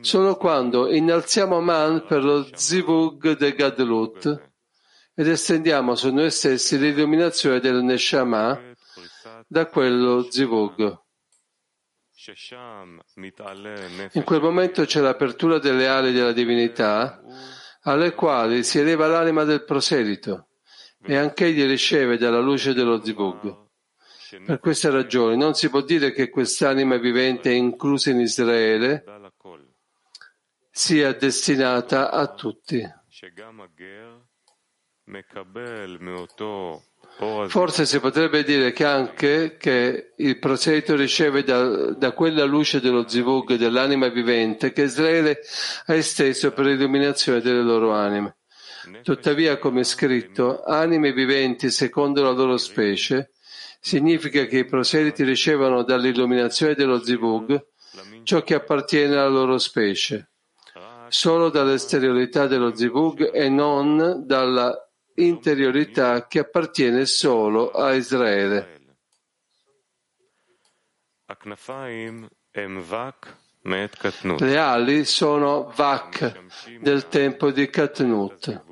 solo 0.00 0.36
quando 0.36 0.92
innalziamo 0.92 1.60
Man 1.60 2.04
per 2.06 2.22
lo 2.22 2.48
Zivug 2.52 3.36
de 3.36 3.54
Gadlut 3.54 4.50
ed 5.14 5.28
estendiamo 5.28 5.94
su 5.94 6.12
noi 6.12 6.30
stessi 6.30 6.78
l'illuminazione 6.78 7.58
del 7.58 7.82
Neshama 7.82 8.60
da 9.46 9.66
quello 9.66 10.30
Zivug. 10.30 11.04
In 14.12 14.24
quel 14.24 14.40
momento 14.40 14.84
c'è 14.84 15.00
l'apertura 15.00 15.58
delle 15.58 15.86
ali 15.86 16.12
della 16.12 16.32
divinità 16.32 17.22
alle 17.82 18.14
quali 18.14 18.64
si 18.64 18.78
eleva 18.78 19.06
l'anima 19.06 19.44
del 19.44 19.64
proselito 19.64 20.48
e 21.02 21.16
anch'egli 21.16 21.64
riceve 21.64 22.18
dalla 22.18 22.40
luce 22.40 22.74
dello 22.74 23.02
Zivug. 23.02 23.65
Per 24.44 24.58
queste 24.60 24.90
ragioni 24.90 25.36
non 25.36 25.54
si 25.54 25.68
può 25.70 25.80
dire 25.80 26.12
che 26.12 26.28
quest'anima 26.28 26.96
vivente 26.96 27.50
inclusa 27.52 28.10
in 28.10 28.20
Israele 28.20 29.04
sia 30.70 31.12
destinata 31.14 32.10
a 32.10 32.26
tutti. 32.34 32.86
Forse 37.48 37.86
si 37.86 37.98
potrebbe 37.98 38.44
dire 38.44 38.72
che 38.72 38.84
anche 38.84 39.56
che 39.56 40.12
il 40.16 40.38
proselito 40.38 40.94
riceve 40.96 41.42
da, 41.44 41.92
da 41.92 42.12
quella 42.12 42.44
luce 42.44 42.80
dello 42.80 43.08
zivug 43.08 43.54
dell'anima 43.54 44.08
vivente 44.08 44.72
che 44.72 44.82
Israele 44.82 45.40
ha 45.86 45.94
esteso 45.94 46.52
per 46.52 46.66
l'illuminazione 46.66 47.40
delle 47.40 47.62
loro 47.62 47.92
anime. 47.92 48.36
Tuttavia, 49.02 49.58
come 49.58 49.80
è 49.80 49.84
scritto, 49.84 50.62
anime 50.62 51.12
viventi 51.12 51.70
secondo 51.70 52.22
la 52.22 52.30
loro 52.30 52.58
specie, 52.58 53.32
significa 53.86 54.46
che 54.46 54.58
i 54.58 54.64
proseliti 54.64 55.22
ricevono 55.22 55.84
dall'illuminazione 55.84 56.74
dello 56.74 57.04
zivug 57.04 57.68
ciò 58.24 58.42
che 58.42 58.54
appartiene 58.54 59.14
alla 59.14 59.28
loro 59.28 59.58
specie, 59.58 60.32
solo 61.06 61.50
dall'esteriorità 61.50 62.48
dello 62.48 62.74
zivug 62.74 63.30
e 63.32 63.48
non 63.48 64.24
dalla 64.26 64.74
interiorità 65.14 66.26
che 66.26 66.40
appartiene 66.40 67.06
solo 67.06 67.70
a 67.70 67.94
Israele. 67.94 68.80
Le 73.66 74.58
ali 74.58 75.04
sono 75.04 75.72
vak 75.74 76.40
del 76.78 77.08
tempo 77.08 77.50
di 77.50 77.68
Katnut, 77.68 78.62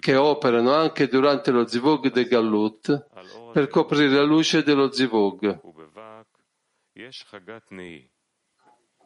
che 0.00 0.16
operano 0.16 0.74
anche 0.74 1.06
durante 1.06 1.52
lo 1.52 1.64
zivug 1.64 2.10
de 2.10 2.24
Gallut 2.24 3.06
per 3.52 3.68
coprire 3.68 4.16
la 4.16 4.24
luce 4.24 4.64
dello 4.64 4.90
zivug. 4.90 5.60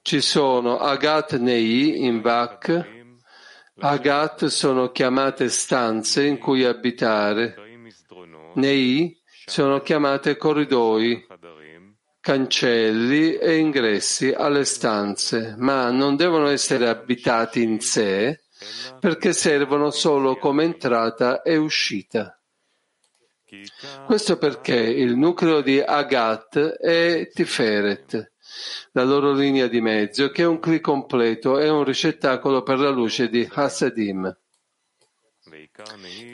Ci 0.00 0.20
sono 0.22 0.78
agat 0.78 1.36
nei 1.36 2.06
in 2.06 2.22
vak. 2.22 2.94
Agat 3.78 4.46
sono 4.46 4.90
chiamate 4.90 5.50
stanze 5.50 6.24
in 6.24 6.38
cui 6.38 6.64
abitare. 6.64 7.56
Nei 8.54 9.20
sono 9.44 9.80
chiamate 9.80 10.38
corridoi 10.38 11.25
cancelli 12.26 13.36
e 13.36 13.54
ingressi 13.58 14.32
alle 14.32 14.64
stanze, 14.64 15.54
ma 15.58 15.92
non 15.92 16.16
devono 16.16 16.48
essere 16.48 16.88
abitati 16.88 17.62
in 17.62 17.78
sé 17.78 18.40
perché 18.98 19.32
servono 19.32 19.92
solo 19.92 20.36
come 20.36 20.64
entrata 20.64 21.42
e 21.42 21.56
uscita. 21.56 22.36
Questo 24.06 24.38
perché 24.38 24.74
il 24.74 25.16
nucleo 25.16 25.60
di 25.60 25.78
Agat 25.78 26.58
è 26.58 27.30
Tiferet, 27.32 28.32
la 28.90 29.04
loro 29.04 29.32
linea 29.32 29.68
di 29.68 29.80
mezzo, 29.80 30.30
che 30.30 30.42
è 30.42 30.46
un 30.46 30.58
cli 30.58 30.80
completo 30.80 31.60
e 31.60 31.68
un 31.68 31.84
ricettacolo 31.84 32.64
per 32.64 32.80
la 32.80 32.90
luce 32.90 33.28
di 33.28 33.48
Hasadim. 33.48 34.36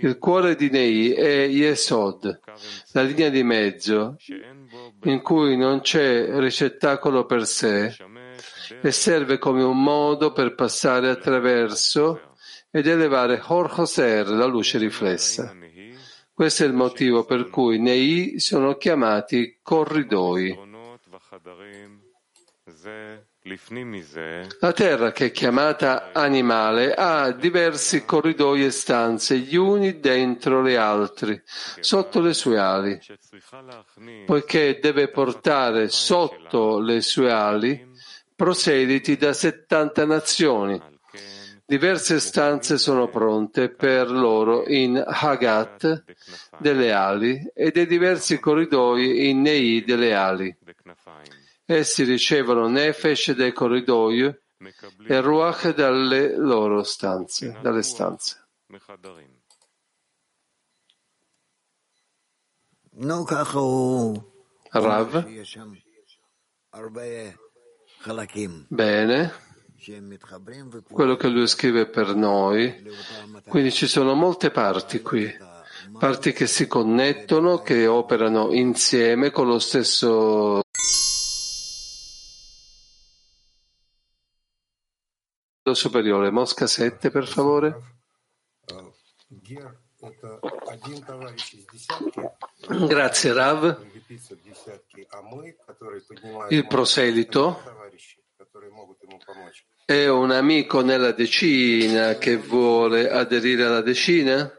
Il 0.01 0.17
cuore 0.17 0.55
di 0.55 0.71
Nei 0.71 1.13
è 1.13 1.47
Yesod, 1.49 2.41
la 2.93 3.03
linea 3.03 3.29
di 3.29 3.43
mezzo, 3.43 4.17
in 5.05 5.23
cui 5.23 5.57
non 5.57 5.81
c'è 5.81 6.39
ricettacolo 6.39 7.27
per 7.27 7.47
sé 7.47 7.97
e 8.81 8.91
serve 8.91 9.39
come 9.39 9.63
un 9.63 9.83
modo 9.83 10.33
per 10.33 10.55
passare 10.55 11.09
attraverso 11.09 12.35
ed 12.71 12.87
elevare 12.87 13.43
Hor 13.47 13.73
Hoser, 13.77 14.29
la 14.29 14.47
luce 14.47 14.79
riflessa. 14.79 15.55
Questo 16.33 16.65
è 16.65 16.67
il 16.67 16.73
motivo 16.73 17.25
per 17.25 17.49
cui 17.51 17.79
nei 17.79 18.41
sono 18.41 18.77
chiamati 18.77 19.59
corridoi. 19.63 20.59
La 24.61 24.73
terra, 24.73 25.11
che 25.11 25.27
è 25.27 25.31
chiamata 25.33 26.13
animale, 26.13 26.95
ha 26.95 27.33
diversi 27.33 28.05
corridoi 28.05 28.65
e 28.65 28.71
stanze, 28.71 29.37
gli 29.39 29.57
uni 29.57 29.99
dentro 29.99 30.65
gli 30.65 30.75
altri, 30.75 31.43
sotto 31.81 32.21
le 32.21 32.35
sue 32.35 32.59
ali, 32.59 33.01
poiché 34.27 34.79
deve 34.81 35.09
portare 35.09 35.89
sotto 35.89 36.79
le 36.79 37.01
sue 37.01 37.33
ali 37.33 37.91
proseliti 38.37 39.17
da 39.17 39.33
70 39.33 40.05
nazioni. 40.05 40.81
Diverse 41.65 42.21
stanze 42.21 42.77
sono 42.77 43.09
pronte 43.09 43.71
per 43.71 44.11
loro 44.11 44.69
in 44.69 45.03
Hagat 45.05 46.05
delle 46.59 46.93
ali 46.93 47.51
e 47.55 47.71
dei 47.71 47.87
diversi 47.87 48.39
corridoi 48.39 49.31
in 49.31 49.41
Nei 49.41 49.83
delle 49.85 50.15
ali. 50.15 50.57
Essi 51.75 52.05
ricevono 52.05 52.69
Nefesh 52.69 53.33
dai 53.33 53.53
corridoi 53.53 54.25
e 55.07 55.21
Ruach 55.21 55.75
dalle 55.75 56.37
loro 56.37 56.83
stanze, 56.83 57.59
dalle 57.63 57.83
stanze. 57.83 58.47
Rav, 64.71 65.27
bene, 68.69 69.33
quello 70.91 71.17
che 71.17 71.29
lui 71.29 71.47
scrive 71.47 71.89
per 71.89 72.15
noi, 72.15 72.85
quindi 73.49 73.73
ci 73.73 73.87
sono 73.87 74.15
molte 74.15 74.51
parti 74.51 75.01
qui, 75.01 75.35
parti 75.99 76.33
che 76.33 76.47
si 76.47 76.67
connettono, 76.67 77.61
che 77.63 77.87
operano 77.87 78.53
insieme 78.53 79.31
con 79.31 79.47
lo 79.47 79.59
stesso 79.59 80.62
superiore. 85.75 86.31
Mosca 86.31 86.67
7, 86.67 87.11
per 87.11 87.27
favore. 87.27 87.81
Grazie 92.89 93.33
Rav. 93.33 93.87
Il 96.49 96.67
proselito 96.67 97.63
è 99.85 100.09
un 100.09 100.31
amico 100.31 100.83
nella 100.83 101.13
decina 101.13 102.15
che 102.15 102.37
vuole 102.37 103.11
aderire 103.11 103.65
alla 103.65 103.81
decina 103.81 104.51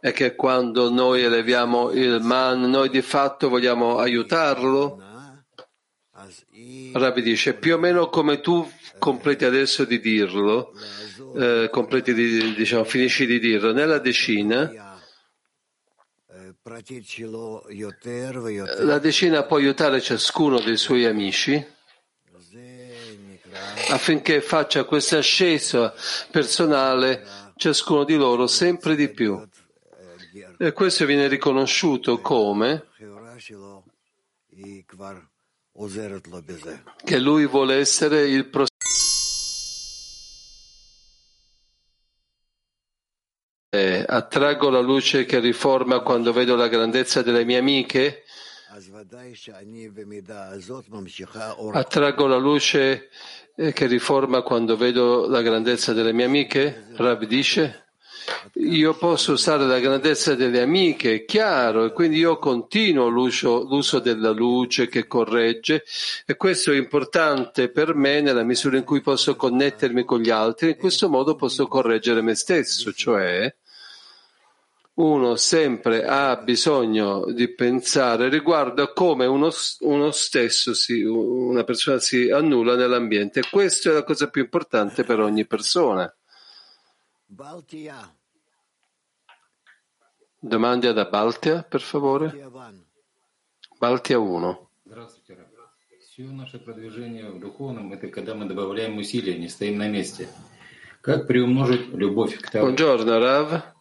e 0.00 0.12
che 0.12 0.34
quando 0.34 0.90
noi 0.90 1.22
eleviamo 1.22 1.90
il 1.90 2.20
man, 2.20 2.62
noi 2.62 2.88
di 2.88 3.02
fatto 3.02 3.48
vogliamo 3.48 3.98
aiutarlo. 3.98 5.17
Rabbi 6.92 7.22
dice 7.22 7.54
più 7.54 7.74
o 7.74 7.78
meno 7.78 8.08
come 8.08 8.40
tu 8.40 8.68
completi 8.98 9.44
adesso 9.44 9.84
di 9.84 10.00
dirlo, 10.00 10.72
eh, 11.36 11.70
di, 12.02 12.54
diciamo, 12.54 12.84
finisci 12.84 13.24
di 13.26 13.38
dirlo, 13.38 13.72
nella 13.72 13.98
decina 13.98 14.86
la 18.84 18.98
decina 18.98 19.44
può 19.44 19.56
aiutare 19.56 20.00
ciascuno 20.00 20.60
dei 20.60 20.76
suoi 20.76 21.06
amici 21.06 21.64
affinché 23.90 24.42
faccia 24.42 24.84
questa 24.84 25.18
ascesa 25.18 25.94
personale 26.30 27.52
ciascuno 27.56 28.04
di 28.04 28.16
loro 28.16 28.46
sempre 28.46 28.94
di 28.96 29.08
più. 29.08 29.40
E 30.58 30.72
questo 30.72 31.06
viene 31.06 31.26
riconosciuto 31.28 32.20
come 32.20 32.86
che 37.04 37.20
lui 37.20 37.46
vuole 37.46 37.76
essere 37.76 38.26
il 38.28 38.48
prossimo. 38.48 38.66
Attraggo 44.10 44.70
la 44.70 44.80
luce 44.80 45.24
che 45.24 45.38
riforma 45.38 46.00
quando 46.00 46.32
vedo 46.32 46.56
la 46.56 46.66
grandezza 46.66 47.22
delle 47.22 47.44
mie 47.44 47.58
amiche. 47.58 48.24
Attraggo 51.72 52.26
la 52.26 52.38
luce 52.38 53.08
che 53.54 53.86
riforma 53.86 54.42
quando 54.42 54.76
vedo 54.76 55.28
la 55.28 55.42
grandezza 55.42 55.92
delle 55.92 56.12
mie 56.12 56.24
amiche. 56.24 56.88
Rab 56.96 57.24
dice. 57.24 57.87
Io 58.54 58.94
posso 58.94 59.32
usare 59.32 59.66
la 59.66 59.78
grandezza 59.78 60.34
delle 60.34 60.60
amiche, 60.60 61.14
è 61.14 61.24
chiaro, 61.24 61.84
e 61.84 61.92
quindi 61.92 62.18
io 62.18 62.38
continuo 62.38 63.08
l'uso, 63.08 63.62
l'uso, 63.62 63.98
della 63.98 64.30
luce 64.30 64.88
che 64.88 65.06
corregge 65.06 65.84
e 66.26 66.36
questo 66.36 66.72
è 66.72 66.76
importante 66.76 67.68
per 67.70 67.94
me 67.94 68.20
nella 68.20 68.42
misura 68.42 68.76
in 68.76 68.84
cui 68.84 69.00
posso 69.00 69.36
connettermi 69.36 70.04
con 70.04 70.20
gli 70.20 70.30
altri, 70.30 70.70
in 70.70 70.76
questo 70.76 71.08
modo 71.08 71.36
posso 71.36 71.66
correggere 71.68 72.20
me 72.20 72.34
stesso, 72.34 72.92
cioè 72.92 73.52
uno 74.98 75.36
sempre 75.36 76.04
ha 76.04 76.36
bisogno 76.36 77.24
di 77.32 77.48
pensare 77.54 78.28
riguardo 78.28 78.82
a 78.82 78.92
come 78.92 79.26
uno, 79.26 79.50
uno 79.80 80.10
stesso, 80.10 80.74
si, 80.74 81.02
una 81.02 81.62
persona 81.62 82.00
si 82.00 82.30
annulla 82.30 82.74
nell'ambiente. 82.74 83.42
Questa 83.48 83.90
è 83.90 83.92
la 83.92 84.02
cosa 84.02 84.28
più 84.28 84.42
importante 84.42 85.04
per 85.04 85.20
ogni 85.20 85.46
persona. 85.46 86.12
Domande 90.39 90.91
da 90.93 91.05
Baltia, 91.05 91.63
per 91.63 91.81
favore. 91.81 92.49
Baltia 93.79 94.19
1. 94.19 94.57
Все 95.99 96.23
наше 96.31 96.59
продвижение 96.59 97.31
в 97.31 97.39
духовном – 97.39 97.93
это 97.93 98.07
когда 98.07 98.35
мы 98.35 98.45
добавляем 98.45 98.97
усилия, 98.97 99.35
не 99.37 99.49
стоим 99.49 99.77
на 99.79 99.87
месте. 99.89 100.27
Как 101.01 101.25
приумножить 101.25 101.87
любовь 101.93 102.39
к 102.39 102.51
тому? 102.51 102.65
Buongiorno, 102.65 103.17
Rav. 103.17 103.73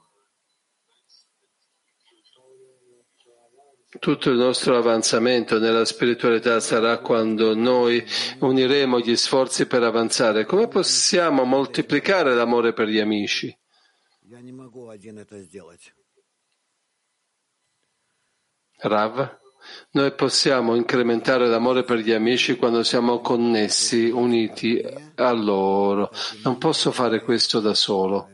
Tutto 3.98 4.30
il 4.30 4.38
nostro 4.38 4.78
avanzamento 4.78 5.58
nella 5.58 5.84
spiritualità 5.84 6.58
sarà 6.60 6.98
quando 6.98 7.54
noi 7.54 8.02
uniremo 8.38 8.98
gli 8.98 9.14
sforzi 9.14 9.66
per 9.66 9.82
avanzare. 9.82 10.46
Come 10.46 10.66
possiamo 10.66 11.44
moltiplicare 11.44 12.34
l'amore 12.34 12.72
per 12.72 12.88
gli 12.88 12.98
amici? 12.98 13.54
Rav, 18.79 19.39
noi 19.91 20.13
possiamo 20.13 20.75
incrementare 20.75 21.47
l'amore 21.47 21.83
per 21.83 21.97
gli 21.97 22.11
amici 22.11 22.55
quando 22.55 22.83
siamo 22.83 23.19
connessi, 23.19 24.09
uniti 24.09 24.81
a 25.15 25.31
loro. 25.31 26.11
Non 26.43 26.57
posso 26.57 26.91
fare 26.91 27.21
questo 27.21 27.59
da 27.59 27.73
solo. 27.73 28.29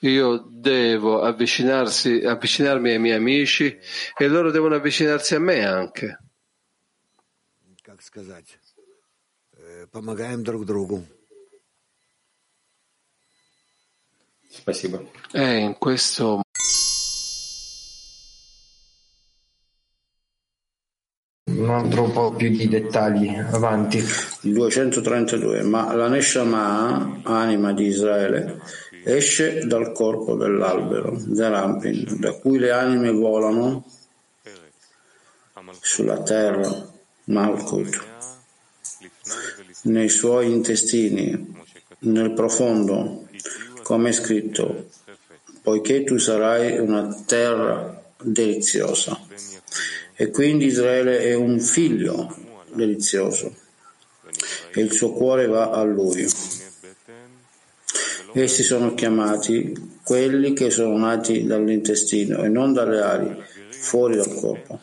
Io 0.00 0.44
devo 0.50 1.22
avvicinarmi 1.22 2.90
ai 2.90 2.98
miei 2.98 3.16
amici 3.16 3.78
e 4.16 4.28
loro 4.28 4.50
devono 4.50 4.74
avvicinarsi 4.74 5.34
a 5.34 5.40
me 5.40 5.64
anche. 5.64 6.18
È 15.30 15.38
э, 15.38 15.56
in 15.58 15.76
questo 15.78 16.43
Un 21.74 21.80
altro 21.80 22.04
po' 22.04 22.30
più 22.30 22.50
di 22.50 22.68
dettagli, 22.68 23.36
avanti. 23.36 24.00
232. 24.42 25.62
Ma 25.64 25.92
la 25.92 26.06
Neshama, 26.06 27.18
anima 27.24 27.72
di 27.72 27.86
Israele, 27.86 28.60
esce 29.02 29.66
dal 29.66 29.90
corpo 29.90 30.36
dell'albero, 30.36 31.18
Zerampin, 31.18 32.20
da 32.20 32.30
cui 32.34 32.60
le 32.60 32.70
anime 32.70 33.10
volano 33.10 33.84
sulla 35.80 36.22
terra, 36.22 36.70
Malkut, 37.24 38.04
nei 39.82 40.08
suoi 40.08 40.52
intestini, 40.52 41.56
nel 41.98 42.34
profondo, 42.34 43.26
come 43.82 44.10
è 44.10 44.12
scritto, 44.12 44.90
poiché 45.60 46.04
tu 46.04 46.18
sarai 46.18 46.78
una 46.78 47.12
terra 47.26 48.00
deliziosa. 48.22 49.23
E 50.16 50.30
quindi 50.30 50.66
Israele 50.66 51.20
è 51.20 51.34
un 51.34 51.58
figlio 51.58 52.34
delizioso 52.72 53.54
e 54.72 54.80
il 54.80 54.92
suo 54.92 55.12
cuore 55.12 55.46
va 55.46 55.70
a 55.70 55.82
lui. 55.82 56.26
Essi 58.32 58.62
sono 58.62 58.94
chiamati 58.94 59.98
quelli 60.02 60.52
che 60.52 60.70
sono 60.70 60.96
nati 60.96 61.44
dall'intestino 61.44 62.42
e 62.42 62.48
non 62.48 62.72
dalle 62.72 63.00
ali, 63.00 63.42
fuori 63.70 64.16
dal 64.16 64.34
corpo. 64.34 64.80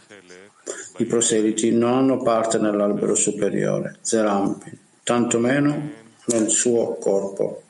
I 0.97 1.05
proseliti 1.05 1.71
non 1.71 1.93
hanno 1.93 2.21
parte 2.21 2.57
nell'albero 2.57 3.15
superiore, 3.15 3.97
Zerampi, 4.01 4.77
tantomeno 5.03 5.91
nel 6.25 6.49
suo 6.49 6.95
corpo. 6.95 7.63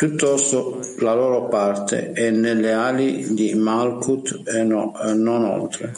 Piuttosto 0.00 0.80
la 1.00 1.12
loro 1.12 1.46
parte 1.48 2.12
è 2.12 2.30
nelle 2.30 2.72
ali 2.72 3.34
di 3.34 3.52
Malkut 3.52 4.48
e, 4.48 4.62
no, 4.62 4.94
non 5.12 5.44
oltre. 5.44 5.94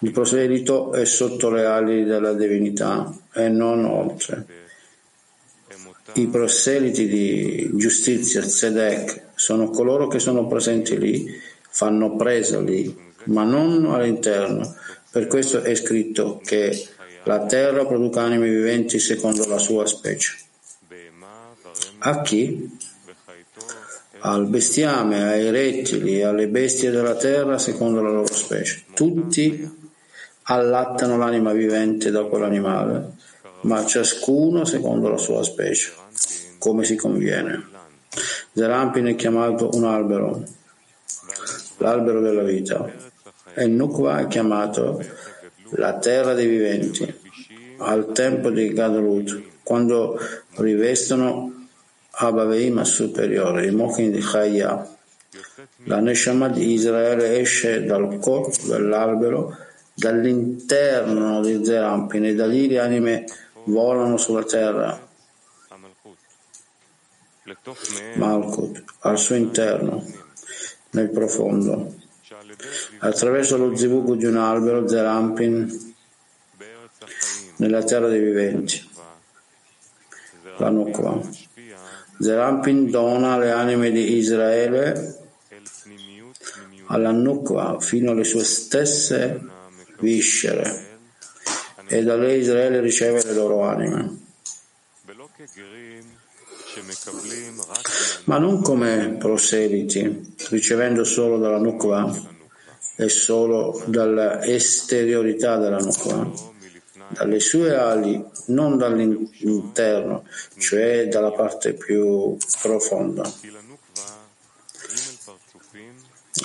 Il 0.00 0.10
proselito 0.10 0.92
è 0.92 1.06
sotto 1.06 1.48
le 1.48 1.64
ali 1.64 2.04
della 2.04 2.34
divinità 2.34 3.10
e 3.32 3.48
non 3.48 3.86
oltre. 3.86 4.44
I 6.12 6.26
proseliti 6.26 7.08
di 7.08 7.70
giustizia, 7.72 8.42
Tzedek, 8.42 9.28
sono 9.34 9.70
coloro 9.70 10.08
che 10.08 10.18
sono 10.18 10.46
presenti 10.46 10.98
lì, 10.98 11.26
fanno 11.70 12.16
presa 12.16 12.60
lì, 12.60 12.94
ma 13.24 13.44
non 13.44 13.86
all'interno. 13.86 14.76
Per 15.10 15.26
questo 15.26 15.62
è 15.62 15.74
scritto 15.74 16.38
che 16.44 16.86
la 17.24 17.46
terra 17.46 17.86
produca 17.86 18.20
anime 18.20 18.50
viventi 18.50 18.98
secondo 18.98 19.48
la 19.48 19.56
sua 19.56 19.86
specie. 19.86 20.47
A 22.00 22.20
chi? 22.22 22.78
Al 24.20 24.46
bestiame, 24.46 25.24
ai 25.24 25.50
rettili, 25.50 26.22
alle 26.22 26.46
bestie 26.46 26.90
della 26.90 27.16
terra 27.16 27.58
secondo 27.58 28.00
la 28.00 28.10
loro 28.10 28.32
specie. 28.32 28.84
Tutti 28.94 29.76
allattano 30.42 31.18
l'anima 31.18 31.52
vivente 31.52 32.10
da 32.10 32.24
quell'animale, 32.24 33.14
ma 33.62 33.84
ciascuno 33.84 34.64
secondo 34.64 35.08
la 35.08 35.18
sua 35.18 35.42
specie, 35.42 35.92
come 36.58 36.84
si 36.84 36.94
conviene. 36.94 37.66
Zerampin 38.52 39.06
è 39.06 39.14
chiamato 39.16 39.70
un 39.72 39.84
albero, 39.84 40.44
l'albero 41.78 42.20
della 42.20 42.42
vita, 42.42 42.90
e 43.54 43.66
Nukva 43.66 44.20
è 44.20 44.26
chiamato 44.28 45.04
la 45.70 45.98
terra 45.98 46.34
dei 46.34 46.46
viventi, 46.46 47.12
al 47.78 48.12
tempo 48.12 48.50
di 48.50 48.72
Gadlut, 48.72 49.42
quando 49.62 50.18
rivestono 50.56 51.57
Abaveima 52.20 52.84
superiore, 52.84 53.66
i 53.66 53.70
Mochin 53.70 54.10
di 54.10 54.20
Chaya. 54.20 54.96
La 55.84 56.00
Neshama 56.00 56.48
di 56.48 56.72
Israele 56.72 57.38
esce 57.38 57.84
dal 57.84 58.18
corpo 58.18 58.66
dell'albero 58.66 59.56
Dall'interno 59.98 61.40
di 61.40 61.64
Zerampin 61.64 62.26
e 62.26 62.34
da 62.36 62.46
lì 62.46 62.68
le 62.68 62.78
anime 62.78 63.24
volano 63.64 64.16
sulla 64.16 64.44
terra. 64.44 64.96
Malkut 68.14 68.84
al 69.00 69.18
suo 69.18 69.34
interno, 69.34 70.06
nel 70.90 71.10
profondo. 71.10 71.96
Attraverso 72.98 73.56
lo 73.56 73.74
zivug 73.74 74.14
di 74.14 74.26
un 74.26 74.36
albero, 74.36 74.86
Zerampin, 74.86 75.94
nella 77.56 77.82
terra 77.82 78.06
dei 78.06 78.20
viventi, 78.20 78.88
la 80.58 80.68
Nukva. 80.68 81.47
Zerampin 82.20 82.90
dona 82.90 83.38
le 83.38 83.50
anime 83.50 83.90
di 83.90 84.16
Israele 84.16 85.16
alla 86.86 87.10
Nukva 87.10 87.78
fino 87.80 88.10
alle 88.10 88.24
sue 88.24 88.44
stesse 88.44 89.40
viscere 90.00 90.86
e 91.86 92.02
da 92.02 92.16
lei 92.16 92.40
Israele 92.40 92.80
riceve 92.80 93.22
le 93.24 93.32
loro 93.32 93.62
anime. 93.62 94.26
Ma 98.24 98.38
non 98.38 98.60
come 98.62 99.16
proseliti, 99.18 100.34
ricevendo 100.50 101.04
solo 101.04 101.38
dalla 101.38 101.58
Nukva 101.58 102.36
e 102.96 103.08
solo 103.08 103.82
dall'esteriorità 103.86 105.56
della 105.56 105.78
Nukva, 105.78 106.30
dalle 107.08 107.40
sue 107.40 107.74
ali, 107.74 108.22
non 108.46 108.76
dall'interno, 108.76 110.24
cioè 110.58 111.08
dalla 111.08 111.32
parte 111.32 111.74
più 111.74 112.36
profonda. 112.60 113.30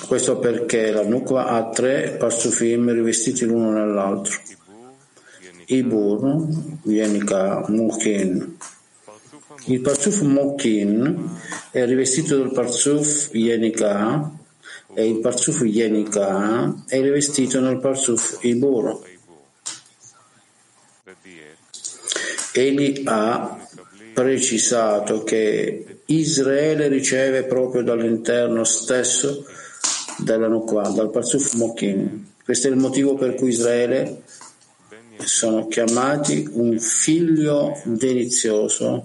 Questo 0.06 0.38
perché 0.38 0.90
la 0.90 1.04
Nukva 1.04 1.46
ha 1.46 1.70
tre 1.70 2.16
parsufim 2.18 2.92
rivestiti 2.92 3.44
l'uno 3.44 3.70
nell'altro. 3.70 4.38
Ibur, 5.66 6.46
Yenika, 6.82 7.64
Mukin. 7.68 8.56
Il 9.66 9.80
parsuf 9.80 10.20
Mukin 10.20 11.38
è 11.70 11.86
rivestito 11.86 12.36
dal 12.36 12.52
parsuf 12.52 13.32
Yenika 13.32 14.30
e 14.92 15.08
il 15.08 15.20
parsuf 15.20 15.62
Yenika 15.62 16.84
è 16.86 17.00
rivestito 17.00 17.60
nel 17.60 17.78
parsuf 17.78 18.38
Ibur. 18.42 19.00
Egli 22.56 23.02
ha 23.06 23.66
precisato 24.12 25.24
che 25.24 25.98
Israele 26.06 26.86
riceve 26.86 27.42
proprio 27.42 27.82
dall'interno 27.82 28.62
stesso 28.62 29.44
della 30.18 30.46
Nukwa, 30.46 30.88
dal 30.90 31.10
Parzuf 31.10 31.54
Mokim. 31.54 32.26
Questo 32.44 32.68
è 32.68 32.70
il 32.70 32.76
motivo 32.76 33.16
per 33.16 33.34
cui 33.34 33.48
Israele 33.48 34.22
sono 35.24 35.66
chiamati 35.66 36.48
un 36.52 36.78
figlio 36.78 37.80
delizioso 37.84 39.04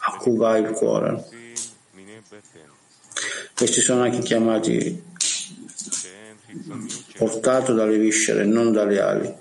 a 0.00 0.16
cui 0.18 0.36
va 0.36 0.58
il 0.58 0.70
cuore. 0.72 1.24
Questi 3.54 3.80
sono 3.80 4.02
anche 4.02 4.18
chiamati 4.18 5.02
portato 7.16 7.72
dalle 7.72 7.96
viscere, 7.96 8.44
non 8.44 8.70
dalle 8.70 9.00
ali, 9.00 9.34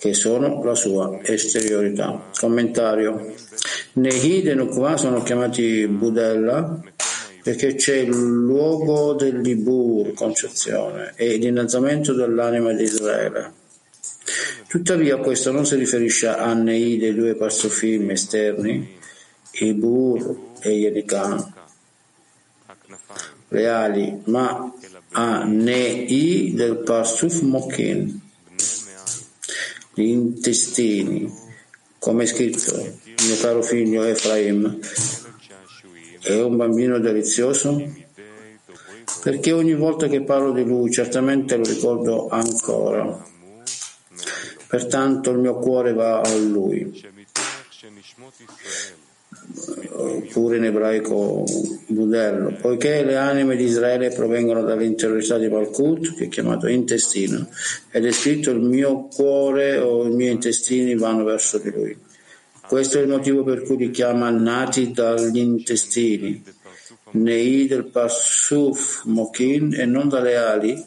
che 0.00 0.14
sono 0.14 0.64
la 0.64 0.74
sua 0.74 1.20
esteriorità. 1.22 2.30
Commentario. 2.38 3.34
Nehid 3.92 4.46
e 4.46 4.54
Nukva 4.54 4.96
sono 4.96 5.22
chiamati 5.22 5.86
Budella 5.86 6.80
perché 7.42 7.74
c'è 7.74 7.96
il 7.96 8.08
luogo 8.08 9.12
dell'Ibur, 9.12 10.14
concezione, 10.14 11.12
e 11.16 11.36
l'innalzamento 11.36 12.14
dell'anima 12.14 12.72
di 12.72 12.82
Israele. 12.82 13.52
Tuttavia 14.68 15.18
questo 15.18 15.50
non 15.52 15.66
si 15.66 15.76
riferisce 15.76 16.28
a 16.28 16.52
Nei 16.54 16.96
dei 16.96 17.14
due 17.14 17.34
parsofim 17.34 18.10
esterni, 18.10 18.98
Ibur 19.52 20.38
e 20.60 20.70
Yerikah, 20.70 21.52
reali, 23.48 24.20
ma 24.24 24.72
a 25.12 25.44
Nei 25.44 26.52
del 26.54 26.76
parsuf 26.78 27.40
Mokin, 27.40 28.19
gli 29.94 30.02
intestini, 30.02 31.32
come 31.98 32.22
è 32.24 32.26
scritto, 32.26 32.76
mio 33.26 33.36
caro 33.40 33.62
figlio 33.62 34.04
Efraim, 34.04 34.78
è 36.22 36.40
un 36.40 36.56
bambino 36.56 36.98
delizioso? 36.98 37.82
Perché 39.22 39.52
ogni 39.52 39.74
volta 39.74 40.06
che 40.06 40.22
parlo 40.22 40.52
di 40.52 40.64
lui 40.64 40.90
certamente 40.90 41.56
lo 41.56 41.64
ricordo 41.64 42.28
ancora. 42.28 43.26
Pertanto 44.66 45.30
il 45.30 45.38
mio 45.38 45.58
cuore 45.58 45.92
va 45.92 46.20
a 46.20 46.34
lui. 46.36 47.08
Pure 50.30 50.56
in 50.56 50.64
ebraico 50.64 51.44
budello, 51.86 52.56
poiché 52.60 53.02
le 53.02 53.16
anime 53.16 53.56
di 53.56 53.64
Israele 53.64 54.10
provengono 54.10 54.62
dall'interiorità 54.62 55.38
di 55.38 55.48
Malkut, 55.48 56.14
che 56.14 56.24
è 56.24 56.28
chiamato 56.28 56.66
intestino, 56.68 57.48
ed 57.90 58.06
è 58.06 58.12
scritto 58.12 58.50
il 58.50 58.60
mio 58.60 59.08
cuore 59.12 59.78
o 59.78 60.06
i 60.06 60.10
miei 60.10 60.32
intestini 60.32 60.94
vanno 60.96 61.24
verso 61.24 61.58
di 61.58 61.70
lui. 61.70 61.96
Questo 62.66 62.98
è 62.98 63.02
il 63.02 63.08
motivo 63.08 63.42
per 63.42 63.62
cui 63.62 63.76
li 63.76 63.90
chiama 63.90 64.30
nati 64.30 64.92
dagli 64.92 65.38
intestini, 65.38 66.42
nei 67.12 67.66
del 67.66 67.86
Pasuf 67.86 69.02
Mokin 69.04 69.74
e 69.74 69.84
non 69.86 70.08
dalle 70.08 70.36
ali, 70.36 70.84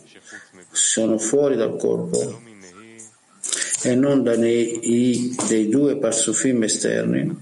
sono 0.71 1.17
fuori 1.17 1.55
dal 1.55 1.75
corpo, 1.75 2.41
e 3.83 3.95
non 3.95 4.23
da 4.23 4.37
nei 4.37 5.35
dei 5.47 5.67
due 5.67 5.97
Pasufim 5.97 6.63
esterni, 6.63 7.35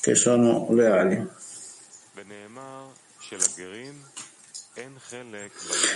che 0.00 0.14
sono 0.14 0.66
le 0.70 0.86
ali. 0.86 1.28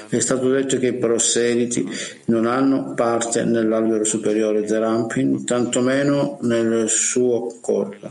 È 0.09 0.19
stato 0.19 0.51
detto 0.51 0.79
che 0.79 0.89
i 0.89 0.99
proseliti 0.99 1.89
non 2.27 2.47
hanno 2.47 2.95
parte 2.95 3.45
nell'albero 3.45 4.05
superiore 4.05 4.67
Zerampin, 4.67 5.45
tantomeno 5.45 6.39
nel 6.43 6.89
suo 6.89 7.59
corpo. 7.61 8.11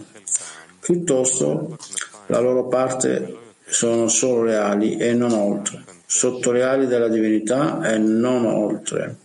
Piuttosto 0.80 1.78
la 2.28 2.39
loro 2.39 2.68
parte 2.68 3.38
sono 3.66 4.08
solo 4.08 4.44
le 4.44 4.56
ali 4.56 4.98
e 4.98 5.14
non 5.14 5.32
oltre, 5.32 5.84
sotto 6.06 6.52
le 6.52 6.64
ali 6.64 6.88
della 6.88 7.08
divinità 7.08 7.82
e 7.91 7.98
non 7.98 8.46
oltre. 8.46 9.16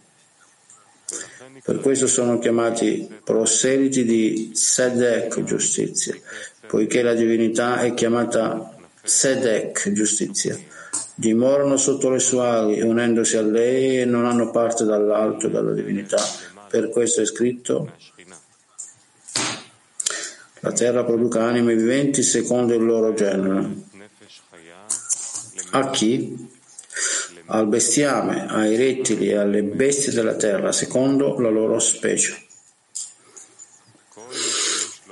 Per 1.63 1.81
questo 1.81 2.07
sono 2.07 2.39
chiamati 2.39 3.09
proseliti 3.23 4.05
di 4.05 4.53
Sedek, 4.55 5.43
giustizia, 5.45 6.15
poiché 6.69 7.03
la 7.03 7.15
divinità 7.15 7.81
è 7.81 7.95
chiamata 7.95 8.77
Sedek, 9.03 9.91
giustizia 9.93 10.57
dimorano 11.19 11.77
sotto 11.77 12.11
le 12.11 12.21
sue 12.21 12.47
ali, 12.47 12.81
unendosi 12.81 13.37
a 13.37 13.43
lei 13.43 14.03
e 14.03 14.05
non 14.05 14.25
hanno 14.25 14.51
parte 14.51 14.85
dall'alto 14.85 15.49
dalla 15.49 15.73
divinità. 15.73 16.23
Per 16.71 16.91
questo 16.91 17.23
è 17.23 17.25
scritto 17.25 17.91
la 20.61 20.71
terra 20.71 21.03
produca 21.03 21.43
anime 21.43 21.75
viventi 21.75 22.23
secondo 22.23 22.75
il 22.75 22.85
loro 22.85 23.15
genere. 23.15 23.87
A 25.71 25.91
chi? 25.91 26.57
Al 27.47 27.67
bestiame, 27.67 28.47
ai 28.47 28.77
rettili 28.77 29.31
e 29.31 29.37
alle 29.37 29.65
bestie 29.65 30.13
della 30.13 30.37
terra, 30.37 30.71
secondo 30.71 31.41
la 31.41 31.49
loro 31.49 31.81
specie. 31.81 32.48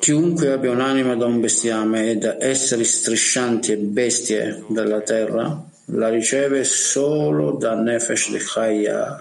Chiunque 0.06 0.52
abbia 0.52 0.70
un'anima 0.70 1.16
da 1.16 1.26
un 1.26 1.40
bestiame 1.40 2.10
e 2.10 2.16
da 2.16 2.36
esseri 2.38 2.84
striscianti 2.84 3.72
e 3.72 3.76
bestie 3.76 4.64
della 4.68 5.00
terra, 5.00 5.60
la 5.86 6.08
riceve 6.10 6.62
solo 6.62 7.56
da 7.56 7.74
Nefesh 7.74 8.30
de 8.30 8.38
Chaya, 8.38 9.20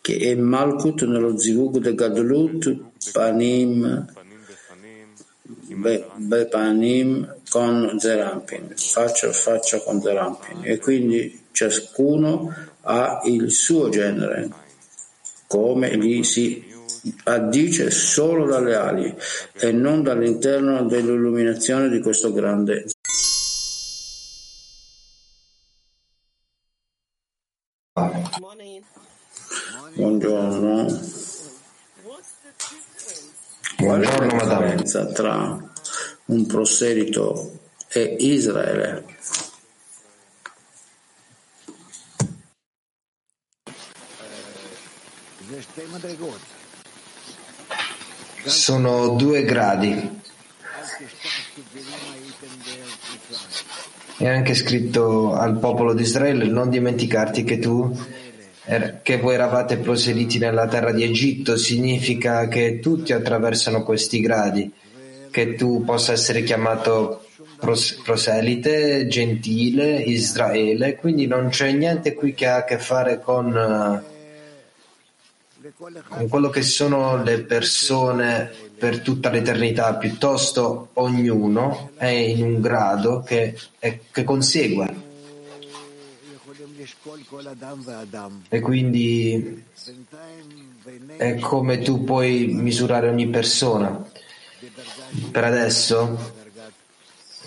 che 0.00 0.16
è 0.16 0.34
Malkut 0.34 1.04
nello 1.04 1.38
Zivug 1.38 1.78
de 1.78 1.94
Gadlut 1.94 2.76
Panim 3.12 4.12
Bepanim 6.16 7.36
con 7.48 7.96
Zerampin, 8.00 8.72
faccia 8.74 9.28
a 9.28 9.32
faccia 9.32 9.78
con 9.78 10.02
Zerampin, 10.02 10.62
e 10.64 10.78
quindi 10.78 11.44
ciascuno 11.52 12.52
ha 12.80 13.20
il 13.22 13.52
suo 13.52 13.88
genere, 13.88 14.50
come 15.46 15.94
lì 15.94 16.24
si 16.24 16.74
addice 17.24 17.90
solo 17.90 18.46
dalle 18.46 18.74
ali 18.74 19.14
e 19.54 19.72
non 19.72 20.02
dall'interno 20.02 20.84
dell'illuminazione 20.84 21.88
di 21.88 22.00
questo 22.00 22.32
grande 22.32 22.84
Buongiorno. 29.94 30.86
Qual 33.76 34.00
è 34.00 34.18
la 34.18 34.26
differenza 34.26 35.06
tra 35.06 35.58
un 36.26 36.46
proselito 36.46 37.58
e 37.88 38.16
Israele? 38.20 39.04
Sono 48.48 49.08
due 49.10 49.44
gradi. 49.44 50.20
È 54.16 54.26
anche 54.26 54.54
scritto 54.54 55.34
al 55.34 55.58
popolo 55.58 55.92
di 55.92 56.02
Israele 56.02 56.46
non 56.46 56.70
dimenticarti 56.70 57.44
che 57.44 57.58
tu 57.58 57.94
er, 58.64 59.00
che 59.02 59.18
voi 59.18 59.34
eravate 59.34 59.76
proseliti 59.76 60.38
nella 60.38 60.66
terra 60.66 60.92
di 60.92 61.04
Egitto 61.04 61.58
significa 61.58 62.48
che 62.48 62.78
tutti 62.80 63.12
attraversano 63.12 63.82
questi 63.82 64.20
gradi, 64.20 64.72
che 65.30 65.54
tu 65.54 65.84
possa 65.84 66.12
essere 66.12 66.42
chiamato 66.42 67.26
proselite, 67.58 69.06
gentile, 69.08 70.00
Israele, 70.00 70.96
quindi 70.96 71.26
non 71.26 71.48
c'è 71.50 71.70
niente 71.72 72.14
qui 72.14 72.32
che 72.32 72.46
ha 72.46 72.56
a 72.56 72.64
che 72.64 72.78
fare 72.78 73.20
con, 73.20 74.02
con 75.76 76.28
quello 76.28 76.48
che 76.48 76.62
sono 76.62 77.22
le 77.22 77.40
persone 77.40 78.50
per 78.78 79.00
tutta 79.00 79.30
l'eternità, 79.30 79.94
piuttosto 79.96 80.90
ognuno 80.94 81.90
è 81.96 82.06
in 82.06 82.42
un 82.42 82.60
grado 82.60 83.22
che, 83.22 83.58
è, 83.78 83.98
che 84.10 84.24
consegue. 84.24 85.06
E 88.48 88.60
quindi 88.60 89.64
è 91.16 91.38
come 91.38 91.78
tu 91.80 92.04
puoi 92.04 92.46
misurare 92.46 93.08
ogni 93.08 93.28
persona. 93.28 94.06
Per 95.30 95.44
adesso, 95.44 96.34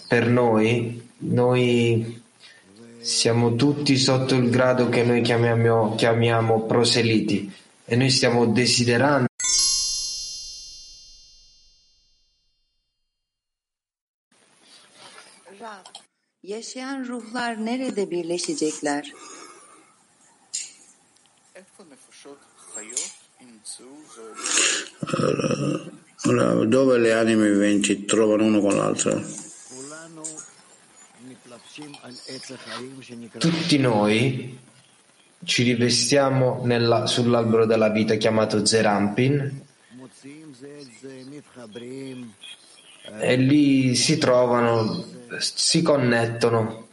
per 0.08 0.28
noi, 0.28 1.10
noi 1.20 2.22
siamo 3.00 3.56
tutti 3.56 3.98
sotto 3.98 4.36
il 4.36 4.50
grado 4.50 4.90
che 4.90 5.04
noi 5.04 5.22
chiamiamo, 5.22 5.96
chiamiamo 5.96 6.62
proseliti 6.66 7.52
e 7.92 7.96
noi 7.98 8.10
stiamo 8.10 8.46
desiderando 8.46 9.28
Yaşayan 16.44 17.08
ruhlar 17.08 17.66
nerede 17.66 18.12
birleşecekler? 18.12 19.14
Allora, 26.24 26.66
dove 26.66 26.98
le 26.98 27.14
anime 27.14 27.50
viventi 27.50 28.06
trovano 28.06 28.46
uno 28.46 28.62
con 28.62 28.76
l'altro? 28.76 29.22
Tutti 33.40 33.78
noi 33.78 34.58
ci 35.44 35.64
rivestiamo 35.64 36.62
nella, 36.64 37.06
sull'albero 37.08 37.66
della 37.66 37.90
vita 37.90 38.16
chiamato 38.16 38.66
Zerampin 38.66 39.66
e 43.20 43.36
lì 43.36 43.96
si 43.96 44.18
trovano, 44.18 45.04
si 45.40 45.82
connettono, 45.82 46.88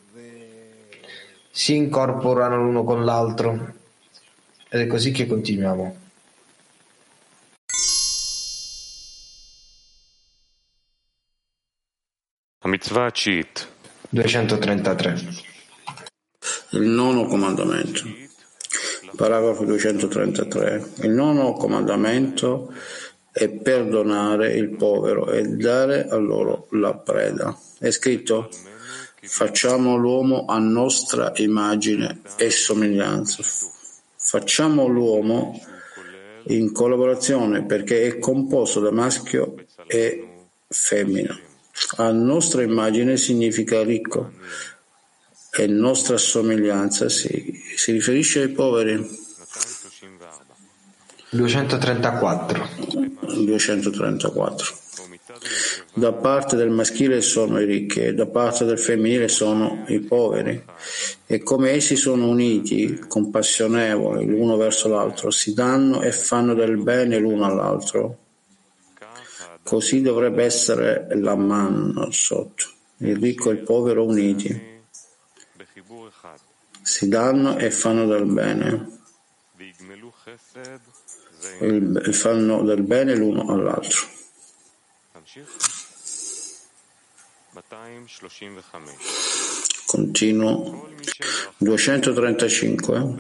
si 1.51 1.77
incorporano 1.77 2.63
l'uno 2.63 2.85
con 2.85 3.05
l'altro 3.05 3.75
ed 4.69 4.81
è 4.81 4.87
così 4.87 5.11
che 5.13 5.27
continuiamo. 5.27 6.07
Mitzvah 12.65 13.11
233 14.11 15.19
Il 16.71 16.83
nono 16.83 17.25
comandamento. 17.25 18.28
Paragrafo 19.19 19.65
233. 19.65 20.91
Il 21.03 21.11
nono 21.11 21.55
comandamento 21.55 22.73
è 23.33 23.49
perdonare 23.49 24.55
il 24.55 24.77
povero 24.77 25.33
e 25.33 25.43
dare 25.43 26.07
a 26.09 26.15
loro 26.15 26.69
la 26.71 26.95
preda. 26.95 27.59
È 27.81 27.91
scritto 27.91 28.49
facciamo 29.23 29.97
l'uomo 29.97 30.45
a 30.45 30.59
nostra 30.59 31.33
immagine 31.35 32.21
e 32.37 32.49
somiglianza. 32.51 33.43
Facciamo 34.15 34.87
l'uomo 34.87 35.61
in 36.45 36.71
collaborazione 36.71 37.65
perché 37.65 38.07
è 38.07 38.19
composto 38.21 38.79
da 38.79 38.93
maschio 38.93 39.57
e 39.89 40.47
femmina. 40.69 41.37
A 41.97 42.13
nostra 42.13 42.63
immagine 42.63 43.17
significa 43.17 43.83
ricco 43.83 44.31
e 45.51 45.67
nostra 45.67 46.17
somiglianza 46.17 47.09
si, 47.09 47.63
si 47.77 47.93
riferisce 47.93 48.43
ai 48.43 48.49
poveri. 48.49 49.27
234. 51.31 52.69
234. 53.45 54.77
Da 55.95 56.13
parte 56.13 56.57
del 56.57 56.71
maschile 56.71 57.21
sono 57.21 57.61
i 57.61 57.65
ricchi 57.65 58.01
e 58.01 58.15
da 58.15 58.27
parte 58.27 58.65
del 58.65 58.79
femminile 58.79 59.29
sono 59.29 59.85
i 59.89 60.01
poveri. 60.01 60.65
E 61.27 61.43
come 61.43 61.71
essi 61.71 61.97
sono 61.97 62.29
uniti, 62.29 63.05
compassionevoli 63.07 64.27
l'uno 64.27 64.57
verso 64.57 64.89
l'altro, 64.89 65.31
si 65.31 65.55
danno 65.55 66.03
e 66.03 66.13
fanno 66.13 66.55
del 66.55 66.79
bene 66.79 67.19
l'uno 67.19 67.45
all'altro. 67.45 68.19
Così 69.63 70.01
dovrebbe 70.01 70.45
essere 70.45 71.09
la 71.11 71.37
man 71.37 72.09
sotto, 72.11 72.65
il 72.99 73.17
ricco 73.17 73.51
e 73.51 73.55
il 73.55 73.61
povero 73.61 74.05
uniti. 74.07 74.78
Si 76.89 77.07
danno 77.07 77.59
e 77.59 77.71
fanno 77.71 78.07
del 78.07 78.25
bene. 78.25 78.99
Il, 81.61 82.15
fanno 82.15 82.63
del 82.63 82.83
bene 82.83 83.15
l'uno 83.15 83.53
all'altro. 83.53 84.09
235 87.53 88.95
Continuo. 89.87 90.89
235. 91.59 93.15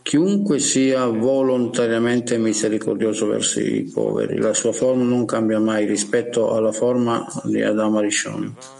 Chiunque 0.00 0.58
sia 0.58 1.04
volontariamente 1.06 2.38
misericordioso 2.38 3.26
verso 3.26 3.60
i 3.60 3.82
poveri, 3.92 4.38
la 4.38 4.54
sua 4.54 4.72
forma 4.72 5.04
non 5.04 5.26
cambia 5.26 5.58
mai 5.58 5.84
rispetto 5.84 6.54
alla 6.54 6.72
forma 6.72 7.26
di 7.44 7.60
Adamo 7.60 8.00
Rishon. 8.00 8.79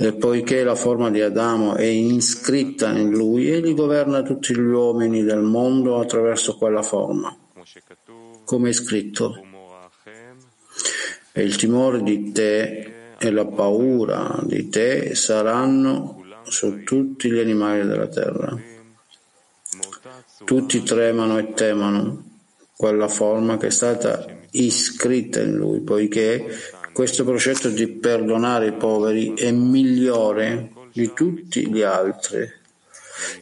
E 0.00 0.12
poiché 0.14 0.62
la 0.62 0.76
forma 0.76 1.10
di 1.10 1.20
Adamo 1.20 1.74
è 1.74 1.84
iscritta 1.84 2.90
in 2.90 3.10
lui, 3.10 3.50
egli 3.50 3.74
governa 3.74 4.22
tutti 4.22 4.54
gli 4.54 4.60
uomini 4.60 5.24
del 5.24 5.42
mondo 5.42 5.98
attraverso 5.98 6.56
quella 6.56 6.82
forma. 6.82 7.36
Come 8.44 8.68
è 8.70 8.72
scritto, 8.72 9.42
e 11.32 11.42
il 11.42 11.56
timore 11.56 12.02
di 12.02 12.32
te 12.32 12.92
e 13.18 13.30
la 13.30 13.46
paura 13.46 14.40
di 14.42 14.68
te 14.68 15.14
saranno 15.14 16.24
su 16.44 16.82
tutti 16.84 17.30
gli 17.30 17.38
animali 17.38 17.86
della 17.86 18.08
terra. 18.08 18.56
Tutti 20.44 20.82
tremano 20.82 21.38
e 21.38 21.52
temono 21.52 22.24
quella 22.76 23.08
forma 23.08 23.56
che 23.56 23.66
è 23.66 23.70
stata 23.70 24.24
iscritta 24.52 25.40
in 25.40 25.54
lui, 25.54 25.80
poiché 25.80 26.46
questo 26.98 27.22
progetto 27.22 27.68
di 27.68 27.86
perdonare 27.86 28.66
i 28.66 28.72
poveri 28.72 29.32
è 29.34 29.52
migliore 29.52 30.72
di 30.92 31.12
tutti 31.14 31.70
gli 31.70 31.80
altri 31.80 32.50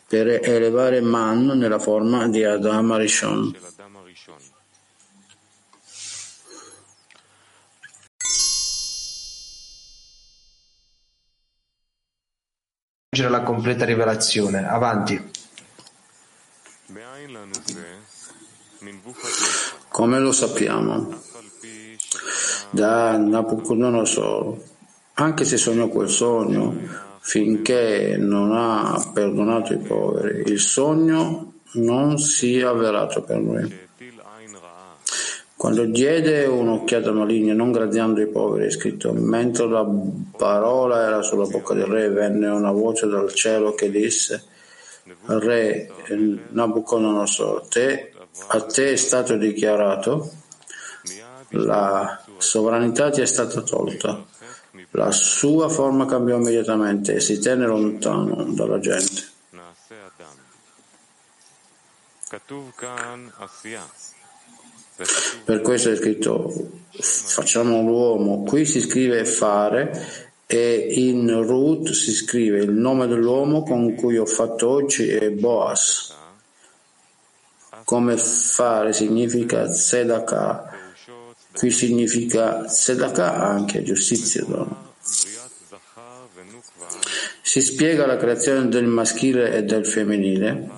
per 0.07 0.27
elevare 0.27 1.01
Man 1.01 1.47
nella 1.47 1.79
forma 1.79 2.29
di 2.29 2.45
Adam 2.45 2.93
Arishon. 2.93 3.57
la 13.17 13.41
completa 13.41 13.87
rivelazione. 13.87 14.69
Avanti. 14.69 15.31
Come 19.89 20.19
lo 20.19 20.33
sappiamo? 20.33 21.21
Da 22.71 23.17
Nabucodonosor, 23.17 24.57
anche 25.15 25.45
se 25.45 25.57
sognò 25.57 25.89
quel 25.89 26.09
sogno, 26.09 26.75
finché 27.21 28.17
non 28.19 28.53
ha 28.53 29.11
perdonato 29.13 29.73
i 29.73 29.79
poveri, 29.79 30.51
il 30.51 30.61
sogno 30.61 31.55
non 31.73 32.19
si 32.19 32.59
è 32.59 32.65
avverato 32.65 33.23
per 33.23 33.39
lui. 33.39 33.85
Quando 35.57 35.87
diede 35.87 36.45
un'occhiata 36.45 37.13
maligna, 37.13 37.55
non 37.55 37.73
gradiando 37.73 38.21
i 38.21 38.29
poveri, 38.29 38.67
è 38.67 38.71
scritto, 38.71 39.13
mentre 39.15 39.67
la 39.67 39.89
parola 40.37 41.03
era 41.03 41.23
sulla 41.23 41.47
bocca 41.47 41.73
del 41.73 41.87
re, 41.87 42.11
venne 42.11 42.47
una 42.49 42.73
voce 42.73 43.07
dal 43.07 43.33
cielo 43.33 43.75
che 43.75 43.91
disse, 43.91 44.45
Re 45.25 45.91
Nabucodonosor, 46.51 47.67
te, 47.69 48.13
a 48.49 48.63
te 48.63 48.93
è 48.93 48.97
stato 48.97 49.37
dichiarato, 49.37 50.31
la 51.51 52.23
sovranità 52.39 53.11
ti 53.11 53.21
è 53.21 53.27
stata 53.27 53.61
tolta. 53.63 54.25
La 54.91 55.11
sua 55.11 55.69
forma 55.69 56.07
cambiò 56.07 56.37
immediatamente 56.37 57.15
e 57.15 57.21
si 57.21 57.39
tenne 57.39 57.67
lontano 57.67 58.45
dalla 58.45 58.79
gente. 58.79 59.35
Per 65.45 65.61
questo 65.61 65.91
è 65.91 65.97
scritto 65.97 66.51
facciamo 66.91 67.83
l'uomo, 67.83 68.43
qui 68.45 68.65
si 68.65 68.81
scrive 68.81 69.25
fare 69.27 70.35
e 70.47 70.87
in 70.91 71.43
Ruth 71.43 71.91
si 71.91 72.13
scrive 72.13 72.61
il 72.61 72.71
nome 72.71 73.07
dell'uomo 73.07 73.63
con 73.63 73.95
cui 73.95 74.17
ho 74.17 74.25
fatto 74.25 74.69
oggi 74.69 75.09
è 75.09 75.31
Boas. 75.31 76.15
Come 77.87 78.17
fare 78.17 78.93
significa 78.93 79.69
tzedakah, 79.69 80.73
qui 81.53 81.71
significa 81.71 82.65
tzedakah 82.65 83.37
anche 83.37 83.85
giustizia. 83.85 84.45
Si 87.43 87.61
spiega 87.61 88.05
la 88.05 88.17
creazione 88.17 88.67
del 88.67 88.87
maschile 88.87 89.55
e 89.55 89.63
del 89.63 89.87
femminile, 89.87 90.69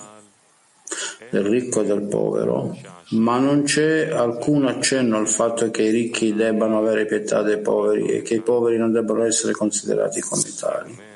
del 1.31 1.45
ricco 1.45 1.81
e 1.81 1.87
del 1.87 2.03
povero, 2.03 2.77
ma 3.13 3.39
non 3.39 3.63
c'è 3.63 4.11
alcun 4.11 4.67
accenno 4.67 5.17
al 5.17 5.29
fatto 5.29 5.71
che 5.71 5.85
i 5.85 5.91
ricchi 5.91 6.35
debbano 6.35 6.77
avere 6.77 7.07
pietà 7.07 7.41
dei 7.41 7.59
poveri 7.59 8.09
e 8.09 8.21
che 8.21 8.35
i 8.35 8.43
poveri 8.43 8.77
non 8.77 8.93
debbano 8.93 9.25
essere 9.25 9.53
considerati 9.53 10.21
come 10.21 10.45
tali. 10.55 11.08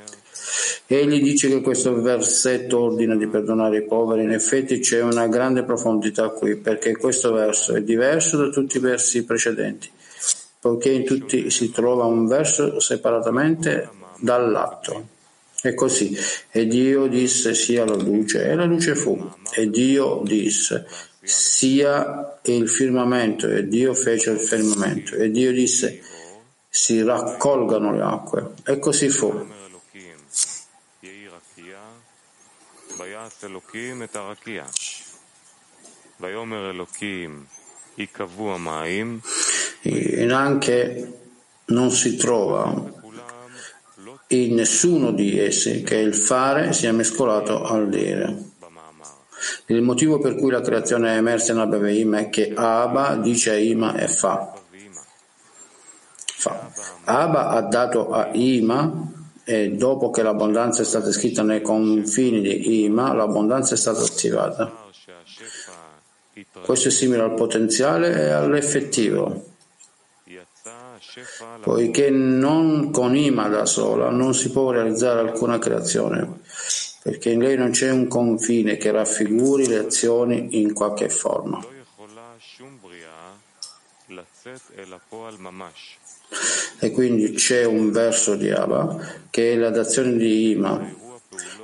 Egli 0.95 1.23
dice 1.23 1.49
che 1.49 1.63
questo 1.63 1.99
versetto 2.03 2.81
ordina 2.81 3.17
di 3.17 3.27
perdonare 3.27 3.79
i 3.79 3.87
poveri, 3.87 4.25
in 4.25 4.33
effetti 4.33 4.79
c'è 4.79 5.01
una 5.01 5.27
grande 5.27 5.63
profondità 5.63 6.29
qui, 6.29 6.57
perché 6.57 6.97
questo 6.99 7.33
verso 7.33 7.75
è 7.75 7.81
diverso 7.81 8.37
da 8.37 8.51
tutti 8.51 8.77
i 8.77 8.81
versi 8.81 9.25
precedenti, 9.25 9.91
poiché 10.61 10.91
in 10.91 11.05
tutti 11.05 11.49
si 11.49 11.71
trova 11.71 12.05
un 12.05 12.27
verso 12.27 12.79
separatamente 12.79 13.89
dall'atto. 14.19 15.09
E 15.63 15.73
così, 15.73 16.15
e 16.51 16.67
Dio 16.67 17.07
disse 17.07 17.55
sia 17.55 17.87
la 17.87 17.95
luce, 17.95 18.45
e 18.45 18.55
la 18.55 18.65
luce 18.65 18.95
fu, 18.95 19.17
e 19.55 19.71
Dio 19.71 20.21
disse 20.25 20.87
sia 21.23 22.39
il 22.43 22.69
firmamento, 22.69 23.49
e 23.49 23.67
Dio 23.67 23.95
fece 23.95 24.33
il 24.33 24.41
firmamento, 24.41 25.15
e 25.15 25.31
Dio 25.31 25.53
disse 25.53 26.03
si 26.69 27.03
raccolgano 27.03 27.93
le 27.93 28.03
acque, 28.03 28.51
e 28.67 28.79
così 28.79 29.09
fu. 29.09 29.61
E 39.83 40.33
anche 40.33 41.19
non 41.67 41.91
si 41.91 42.17
trova 42.17 43.01
in 44.29 44.55
nessuno 44.55 45.11
di 45.11 45.39
essi 45.39 45.83
che 45.83 45.97
il 45.97 46.15
fare 46.15 46.73
sia 46.73 46.93
mescolato 46.93 47.65
al 47.65 47.89
dire. 47.89 48.51
Il 49.67 49.83
motivo 49.83 50.19
per 50.21 50.37
cui 50.37 50.51
la 50.51 50.61
creazione 50.61 51.15
è 51.15 51.17
emersa 51.17 51.53
in 51.53 51.59
Abaveim 51.59 52.17
è 52.17 52.31
che 52.31 52.53
Abba 52.55 53.17
dice 53.17 53.51
a 53.51 53.57
Ima 53.57 53.97
e 53.97 54.07
fa. 54.07 54.53
fa. 56.25 56.71
Abba 57.05 57.49
ha 57.49 57.61
dato 57.63 58.13
a 58.13 58.29
Ima 58.33 59.21
e 59.45 59.71
dopo 59.71 60.11
che 60.11 60.23
l'abbondanza 60.23 60.83
è 60.83 60.85
stata 60.85 61.11
scritta 61.13 61.43
nei 61.43 61.63
confini 61.63 62.41
di 62.41 62.85
Ima, 62.85 63.13
l'abbondanza 63.13 63.75
è 63.75 63.79
stata 63.79 64.03
attivata. 64.03 64.91
Questo 66.65 66.89
è 66.89 66.91
simile 66.91 67.23
al 67.23 67.35
potenziale 67.35 68.13
e 68.13 68.31
all'effettivo 68.31 69.51
poiché 71.61 72.11
non 72.11 72.91
con 72.91 73.15
Ima 73.17 73.49
da 73.49 73.67
sola 73.67 74.11
non 74.11 74.35
si 74.35 74.51
può 74.51 74.71
realizzare 74.71 75.21
alcuna 75.21 75.59
creazione, 75.59 76.41
perché 77.03 77.31
in 77.31 77.41
lei 77.41 77.57
non 77.57 77.71
c'è 77.71 77.91
un 77.91 78.09
confine 78.09 78.77
che 78.77 78.91
raffiguri 78.91 79.67
le 79.67 79.79
azioni 79.79 80.61
in 80.61 80.73
qualche 80.73 81.09
forma. 81.09 81.65
E 86.85 86.91
quindi 86.91 87.31
c'è 87.31 87.65
un 87.65 87.93
verso 87.93 88.35
di 88.35 88.51
Abba 88.51 88.99
che 89.31 89.53
è 89.53 89.57
la 89.57 89.71
d'azione 89.71 90.17
di 90.17 90.51
Ima, 90.51 90.85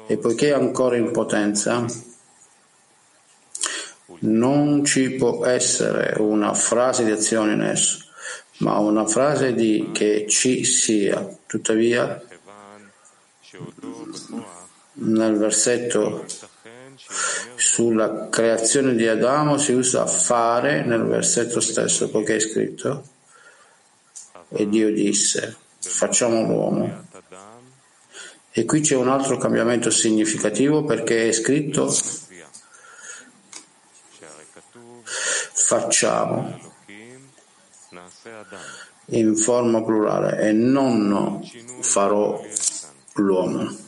e 0.07 0.17
poiché 0.17 0.51
è 0.51 0.53
ancora 0.53 0.97
in 0.97 1.11
potenza, 1.11 1.85
non 4.21 4.85
ci 4.85 5.11
può 5.11 5.45
essere 5.45 6.15
una 6.21 6.55
frase 6.55 7.05
di 7.05 7.11
azione 7.11 7.55
in 7.55 7.63
esso 7.63 8.07
ma 8.59 8.79
una 8.79 9.07
frase 9.07 9.55
di 9.55 9.91
che 9.93 10.27
ci 10.29 10.65
sia. 10.65 11.37
Tuttavia, 11.47 12.23
nel 14.95 15.37
versetto 15.37 16.25
sulla 17.57 18.29
creazione 18.29 18.95
di 18.95 19.07
Adamo 19.07 19.59
si 19.59 19.73
usa 19.73 20.07
fare 20.07 20.85
nel 20.85 21.05
versetto 21.05 21.61
stesso, 21.61 22.09
poiché 22.09 22.37
è 22.37 22.41
scritto 22.41 23.17
e 24.49 24.69
Dio 24.69 24.93
disse 24.93 25.57
facciamo 25.81 26.43
l'uomo. 26.43 27.07
E 28.51 28.65
qui 28.65 28.81
c'è 28.81 28.97
un 28.97 29.09
altro 29.09 29.37
cambiamento 29.37 29.91
significativo 29.91 30.85
perché 30.85 31.29
è 31.29 31.33
scritto 31.33 31.95
facciamo 35.53 36.59
in 39.11 39.37
forma 39.37 39.83
plurale 39.83 40.41
e 40.41 40.53
non 40.53 41.43
farò 41.81 42.43
l'uomo. 43.15 43.87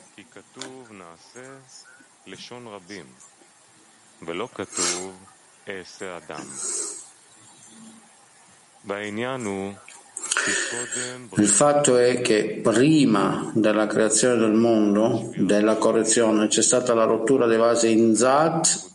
Il 11.36 11.48
fatto 11.48 11.96
è 11.96 12.20
che 12.20 12.60
prima 12.62 13.50
della 13.54 13.86
creazione 13.86 14.38
del 14.38 14.52
mondo, 14.52 15.32
della 15.36 15.76
correzione, 15.76 16.48
c'è 16.48 16.62
stata 16.62 16.94
la 16.94 17.04
rottura 17.04 17.46
dei 17.46 17.58
vasi 17.58 17.90
in 17.90 18.14
Zat 18.16 18.88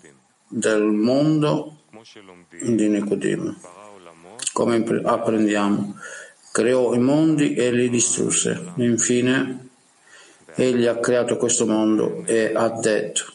del 0.48 0.84
mondo 0.84 1.82
di 2.62 2.88
Nicodim 2.88 3.56
come 4.56 4.82
apprendiamo. 5.04 6.00
Creò 6.54 6.94
i 6.94 7.00
mondi 7.00 7.56
e 7.56 7.72
li 7.72 7.90
distrusse. 7.90 8.72
Infine, 8.78 9.68
egli 10.56 10.86
ha 10.86 10.98
creato 10.98 11.36
questo 11.36 11.68
mondo 11.68 12.24
e 12.26 12.54
ha 12.56 12.70
detto, 12.70 13.34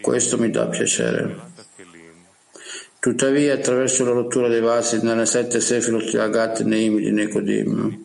questo 0.00 0.38
mi 0.38 0.50
dà 0.50 0.66
piacere. 0.66 1.52
Tuttavia, 3.04 3.52
attraverso 3.52 4.02
la 4.02 4.12
rottura 4.12 4.48
dei 4.48 4.62
vasi 4.62 4.98
nelle 5.02 5.26
sette 5.26 5.60
sefilot 5.60 6.14
Agat 6.14 6.62
Neim 6.62 6.96
di 6.96 7.10
Nekodim, 7.10 8.02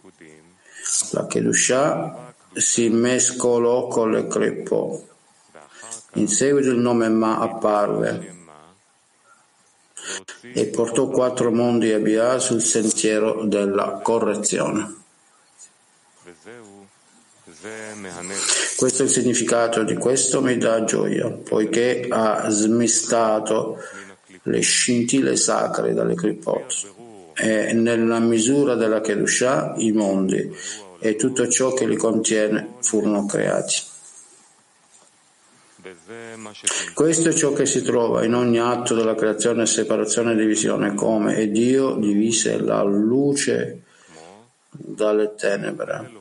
la 1.12 1.26
Kedushah 1.26 2.34
si 2.52 2.90
mescolò 2.90 3.88
con 3.88 4.12
le 4.12 4.28
Krepò. 4.28 5.02
In 6.16 6.28
seguito 6.28 6.72
il 6.72 6.80
nome 6.80 7.08
Ma 7.08 7.40
apparve 7.40 8.36
e 10.54 10.66
portò 10.66 11.08
quattro 11.08 11.50
mondi 11.50 11.94
a 11.94 12.00
Bia 12.00 12.38
sul 12.38 12.62
sentiero 12.62 13.46
della 13.46 14.02
correzione. 14.04 14.96
Questo 18.76 19.04
è 19.04 19.06
il 19.06 19.12
significato 19.12 19.84
di 19.84 19.96
questo 19.96 20.42
mi 20.42 20.58
dà 20.58 20.84
gioia, 20.84 21.30
poiché 21.30 22.06
ha 22.10 22.50
smistato 22.50 23.78
le 24.50 24.60
scintille 24.62 25.36
sacre 25.36 25.94
dalle 25.94 26.16
clipot 26.16 26.94
e 27.36 27.72
nella 27.74 28.20
misura 28.20 28.76
della 28.76 29.00
Kedushah 29.00 29.76
i 29.78 29.92
mondi 29.92 30.54
e 31.00 31.16
tutto 31.16 31.48
ciò 31.48 31.74
che 31.74 31.88
li 31.88 31.96
contiene 31.96 32.76
furono 32.82 33.26
creati. 33.26 33.76
Questo 36.94 37.30
è 37.30 37.34
ciò 37.34 37.54
che 37.54 37.66
si 37.66 37.82
trova 37.82 38.26
in 38.26 38.34
ogni 38.34 38.60
atto 38.60 38.94
della 38.96 39.16
creazione, 39.16 39.66
separazione 39.66 40.34
e 40.34 40.36
divisione, 40.36 40.94
come 40.94 41.38
e 41.38 41.50
Dio 41.50 41.96
divise 41.96 42.60
la 42.60 42.84
luce 42.84 43.84
dalle 44.72 45.36
tenebre 45.36 46.12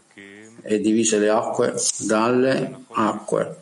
e 0.62 0.80
divise 0.80 1.18
le 1.18 1.30
acque 1.30 1.74
dalle 1.98 2.84
acque. 2.90 3.56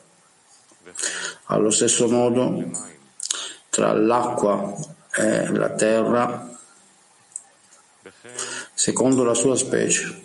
Allo 1.45 1.71
stesso 1.71 2.09
modo, 2.09 2.71
tra 3.77 3.93
l'acqua 3.93 4.75
e 5.15 5.53
la 5.53 5.69
terra, 5.69 6.49
secondo 8.73 9.23
la 9.23 9.35
sua 9.35 9.55
specie, 9.55 10.19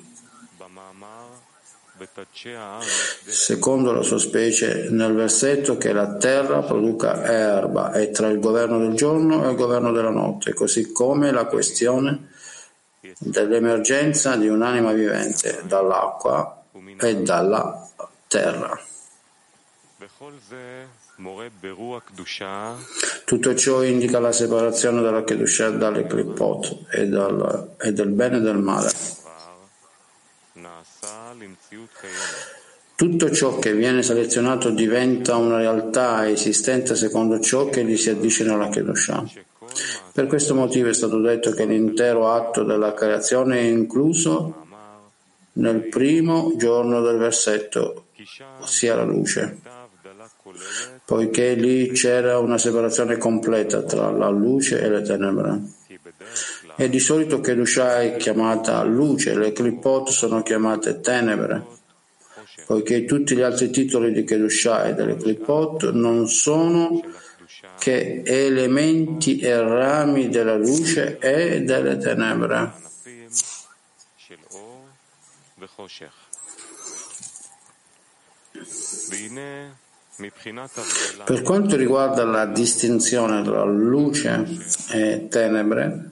secondo 3.25 3.91
la 3.91 4.03
sua 4.03 4.19
specie, 4.19 4.87
nel 4.89 5.13
versetto 5.13 5.75
che 5.77 5.91
la 5.91 6.15
terra 6.15 6.61
produca 6.61 7.25
erba 7.25 7.91
e 7.91 8.11
tra 8.11 8.29
il 8.29 8.39
governo 8.39 8.79
del 8.79 8.93
giorno 8.93 9.45
e 9.45 9.49
il 9.49 9.57
governo 9.57 9.91
della 9.91 10.11
notte, 10.11 10.53
così 10.53 10.93
come 10.93 11.33
la 11.33 11.43
questione 11.43 12.29
dell'emergenza 13.17 14.37
di 14.37 14.47
un'anima 14.47 14.93
vivente 14.93 15.63
dall'acqua 15.65 16.63
e 16.97 17.17
dalla 17.17 17.85
terra. 18.27 18.79
Tutto 23.23 23.53
ciò 23.55 23.83
indica 23.83 24.19
la 24.19 24.31
separazione 24.31 25.01
della 25.01 25.23
Kedusha 25.23 25.69
dalle 25.69 26.07
Klippot 26.07 26.87
e, 26.89 27.07
dal, 27.07 27.75
e 27.79 27.93
del 27.93 28.09
bene 28.09 28.37
e 28.37 28.39
del 28.39 28.57
male. 28.57 28.91
Tutto 32.95 33.31
ciò 33.31 33.59
che 33.59 33.73
viene 33.73 34.01
selezionato 34.01 34.71
diventa 34.71 35.35
una 35.35 35.57
realtà 35.57 36.27
esistente 36.27 36.95
secondo 36.95 37.39
ciò 37.39 37.69
che 37.69 37.83
gli 37.83 37.95
si 37.95 38.09
addice 38.09 38.43
nella 38.43 38.69
Kedusha. 38.69 39.23
Per 40.13 40.27
questo 40.27 40.55
motivo 40.55 40.89
è 40.89 40.93
stato 40.93 41.19
detto 41.19 41.51
che 41.51 41.65
l'intero 41.65 42.31
atto 42.31 42.63
della 42.63 42.93
creazione 42.93 43.59
è 43.59 43.63
incluso 43.63 44.65
nel 45.53 45.87
primo 45.89 46.53
giorno 46.57 47.01
del 47.01 47.17
versetto, 47.17 48.07
ossia 48.59 48.95
la 48.95 49.03
luce, 49.03 49.59
poiché 51.05 51.53
lì 51.53 51.91
c'era 51.91 52.39
una 52.39 52.57
separazione 52.57 53.17
completa 53.17 53.83
tra 53.83 54.11
la 54.11 54.29
luce 54.29 54.81
e 54.81 54.89
le 54.89 55.01
tenebre. 55.01 55.61
E 56.77 56.89
di 56.89 56.99
solito 56.99 57.41
Kedusha 57.41 58.01
è 58.01 58.15
chiamata 58.15 58.81
luce, 58.83 59.35
le 59.35 59.51
Klipot 59.51 60.09
sono 60.09 60.41
chiamate 60.41 60.99
tenebre, 61.01 61.65
poiché 62.65 63.05
tutti 63.05 63.35
gli 63.35 63.41
altri 63.41 63.69
titoli 63.69 64.11
di 64.11 64.23
Kedusha 64.23 64.85
e 64.85 64.93
delle 64.93 65.17
Klipot 65.17 65.91
non 65.91 66.27
sono 66.27 67.01
che 67.77 68.21
elementi 68.23 69.39
e 69.39 69.59
rami 69.59 70.29
della 70.29 70.55
luce 70.55 71.17
e 71.17 71.61
delle 71.61 71.97
tenebre. 71.97 72.73
Per 81.23 81.41
quanto 81.41 81.75
riguarda 81.75 82.23
la 82.23 82.45
distinzione 82.45 83.41
tra 83.43 83.63
luce 83.63 84.45
e 84.91 85.27
tenebre, 85.29 86.11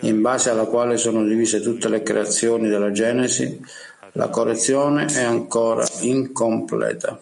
in 0.00 0.20
base 0.20 0.50
alla 0.50 0.64
quale 0.64 0.96
sono 0.96 1.24
divise 1.24 1.60
tutte 1.60 1.88
le 1.88 2.02
creazioni 2.02 2.68
della 2.68 2.92
Genesi, 2.92 3.60
la 4.12 4.28
correzione 4.28 5.06
è 5.06 5.22
ancora 5.22 5.86
incompleta. 6.00 7.20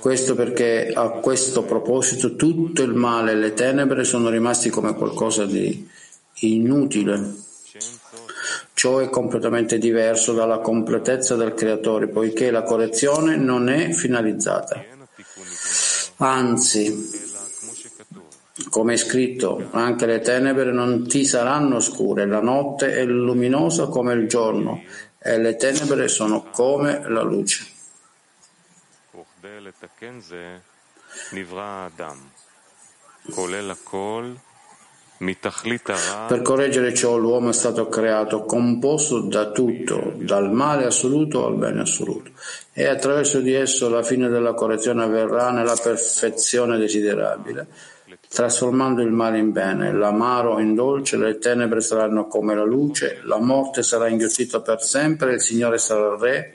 Questo 0.00 0.34
perché 0.34 0.92
a 0.94 1.08
questo 1.08 1.62
proposito 1.64 2.36
tutto 2.36 2.82
il 2.82 2.94
male 2.94 3.32
e 3.32 3.36
le 3.36 3.54
tenebre 3.54 4.04
sono 4.04 4.28
rimasti 4.28 4.70
come 4.70 4.94
qualcosa 4.94 5.46
di 5.46 5.88
inutile. 6.40 7.34
Ciò 8.74 8.98
è 8.98 9.08
completamente 9.08 9.78
diverso 9.78 10.32
dalla 10.32 10.58
completezza 10.58 11.36
del 11.36 11.54
creatore, 11.54 12.08
poiché 12.08 12.50
la 12.50 12.64
correzione 12.64 13.36
non 13.36 13.68
è 13.68 13.92
finalizzata. 13.92 14.84
Anzi, 16.16 17.10
come 18.68 18.94
è 18.94 18.96
scritto, 18.96 19.68
anche 19.70 20.06
le 20.06 20.20
tenebre 20.20 20.72
non 20.72 21.06
ti 21.06 21.24
saranno 21.24 21.80
scure, 21.80 22.26
la 22.26 22.40
notte 22.40 22.94
è 22.94 23.04
luminosa 23.04 23.86
come 23.86 24.12
il 24.14 24.28
giorno 24.28 24.82
e 25.18 25.38
le 25.38 25.56
tenebre 25.56 26.08
sono 26.08 26.44
come 26.50 27.08
la 27.08 27.22
luce. 27.22 27.66
Per 36.26 36.42
correggere 36.42 36.92
ciò 36.92 37.16
l'uomo 37.16 37.50
è 37.50 37.52
stato 37.52 37.88
creato 37.88 38.44
composto 38.44 39.20
da 39.20 39.50
tutto, 39.50 40.12
dal 40.16 40.52
male 40.52 40.86
assoluto 40.86 41.46
al 41.46 41.56
bene 41.56 41.82
assoluto, 41.82 42.30
e 42.72 42.86
attraverso 42.86 43.40
di 43.40 43.52
esso 43.52 43.88
la 43.88 44.02
fine 44.02 44.28
della 44.28 44.54
correzione 44.54 45.04
avverrà 45.04 45.50
nella 45.50 45.76
perfezione 45.80 46.76
desiderabile, 46.78 47.66
trasformando 48.28 49.02
il 49.02 49.12
male 49.12 49.38
in 49.38 49.52
bene, 49.52 49.92
l'amaro 49.92 50.58
in 50.58 50.74
dolce, 50.74 51.16
le 51.16 51.38
tenebre 51.38 51.80
saranno 51.80 52.26
come 52.26 52.54
la 52.54 52.64
luce, 52.64 53.20
la 53.22 53.38
morte 53.38 53.82
sarà 53.82 54.08
inghiottita 54.08 54.60
per 54.60 54.82
sempre, 54.82 55.34
il 55.34 55.40
Signore 55.40 55.78
sarà 55.78 56.16
re 56.18 56.52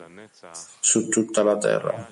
su 0.80 1.08
tutta 1.08 1.44
la 1.44 1.58
terra. 1.58 2.08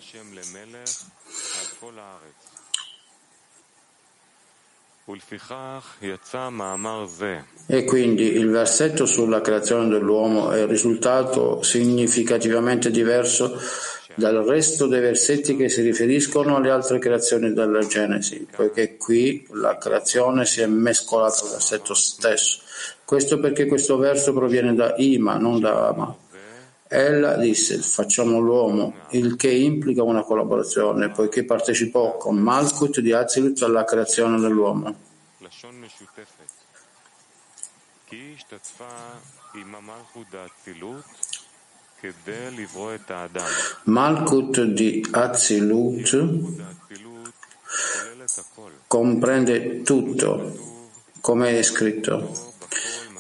E 7.68 7.86
quindi 7.86 8.34
il 8.34 8.50
versetto 8.50 9.06
sulla 9.06 9.40
creazione 9.40 9.88
dell'uomo 9.88 10.52
è 10.52 10.68
risultato 10.68 11.62
significativamente 11.62 12.92
diverso 12.92 13.58
dal 14.16 14.44
resto 14.44 14.86
dei 14.86 15.00
versetti 15.00 15.56
che 15.56 15.70
si 15.70 15.82
riferiscono 15.82 16.58
alle 16.58 16.72
altre 16.72 17.00
creazioni 17.00 17.54
della 17.54 17.88
Genesi, 17.88 18.48
poiché 18.54 18.98
qui 18.98 19.48
la 19.52 19.78
creazione 19.78 20.46
si 20.46 20.60
è 20.60 20.66
mescolata 20.66 21.46
al 21.46 21.52
versetto 21.52 21.94
stesso. 21.94 22.60
Questo 23.06 23.40
perché 23.40 23.66
questo 23.66 23.96
verso 23.96 24.34
proviene 24.34 24.76
da 24.76 24.94
Ima, 24.98 25.38
non 25.38 25.62
da 25.62 25.88
Ama. 25.88 26.18
Ella 26.90 27.36
disse, 27.36 27.80
facciamo 27.80 28.40
l'uomo, 28.40 28.94
il 29.12 29.36
che 29.36 29.52
implica 29.52 30.04
una 30.04 30.24
collaborazione, 30.24 31.10
poiché 31.10 31.44
partecipò 31.44 32.18
con 32.18 32.38
Malkut 32.38 33.02
di 33.02 33.12
Azilut 33.12 33.62
alla 33.64 33.84
creazione 33.84 34.40
dell'uomo. 34.40 34.96
Malkut 43.84 44.64
di 44.64 45.06
Azilut 45.12 46.56
comprende 48.88 49.82
tutto, 49.82 50.76
come 51.20 51.58
è 51.58 51.64
scritto 51.64 52.56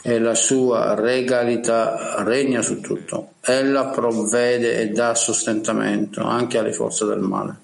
e 0.03 0.19
la 0.19 0.35
sua 0.35 0.93
regalità 0.93 2.23
regna 2.23 2.61
su 2.61 2.79
tutto. 2.79 3.33
Ella 3.49 3.85
provvede 3.85 4.77
e 4.77 4.89
dà 4.89 5.15
sostentamento 5.15 6.21
anche 6.21 6.57
alle 6.57 6.73
forze 6.73 7.05
del 7.05 7.19
male. 7.19 7.59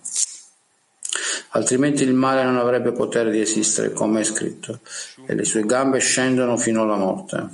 Altrimenti 1.50 2.04
il 2.04 2.14
male 2.14 2.44
non 2.44 2.58
avrebbe 2.58 2.94
potere 2.94 3.30
di 3.32 3.42
esistere, 3.42 3.92
come 3.92 4.22
è 4.22 4.24
scritto, 4.24 4.80
e 5.26 5.36
le 5.36 5.44
sue 5.44 5.66
gambe 5.66 6.00
scendono 6.00 6.56
fino 6.56 6.84
alla 6.84 6.96
morte. 6.96 7.48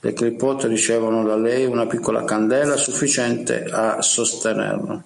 Le 0.00 0.12
clipot 0.12 0.64
ricevono 0.64 1.22
da 1.22 1.36
lei 1.36 1.64
una 1.64 1.86
piccola 1.86 2.24
candela 2.24 2.76
sufficiente 2.76 3.62
a 3.64 4.02
sostenerlo. 4.02 5.02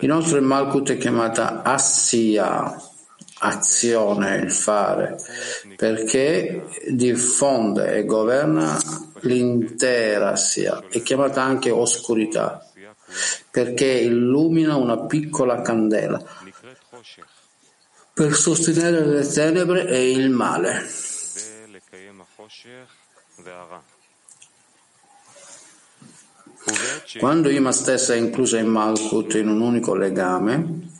Inoltre 0.00 0.40
Malkut 0.40 0.90
è 0.90 0.98
chiamata 0.98 1.62
Assia, 1.62 2.76
azione, 3.38 4.36
il 4.36 4.50
fare, 4.50 5.16
perché 5.76 6.64
diffonde 6.88 7.96
e 7.96 8.04
governa 8.04 8.78
l'intera 9.20 10.36
sia, 10.36 10.84
è 10.88 11.02
chiamata 11.02 11.42
anche 11.42 11.70
oscurità, 11.70 12.66
perché 13.50 13.86
illumina 13.86 14.76
una 14.76 14.98
piccola 15.06 15.62
candela 15.62 16.22
per 18.12 18.34
sostenere 18.34 19.04
le 19.04 19.26
tenebre 19.26 19.86
e 19.86 20.10
il 20.10 20.30
male. 20.30 20.86
Quando 27.18 27.48
Ima 27.48 27.72
stessa 27.72 28.14
è 28.14 28.16
inclusa 28.16 28.58
in 28.58 28.66
Malkut 28.66 29.34
in 29.34 29.48
un 29.48 29.60
unico 29.60 29.94
legame, 29.94 30.97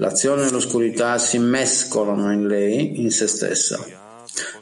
L'azione 0.00 0.46
e 0.46 0.50
l'oscurità 0.50 1.18
si 1.18 1.38
mescolano 1.38 2.32
in 2.32 2.46
lei, 2.46 3.02
in 3.02 3.10
se 3.10 3.26
stessa. 3.26 3.78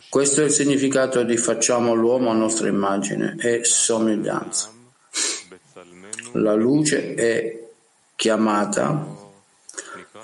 Questo 0.09 0.41
è 0.41 0.45
il 0.45 0.51
significato 0.51 1.23
di 1.23 1.37
facciamo 1.37 1.95
l'uomo 1.95 2.31
a 2.31 2.35
nostra 2.35 2.67
immagine 2.67 3.37
e 3.39 3.61
somiglianza. 3.63 4.69
La 6.33 6.55
luce 6.55 7.15
è 7.15 7.69
chiamata 8.17 9.07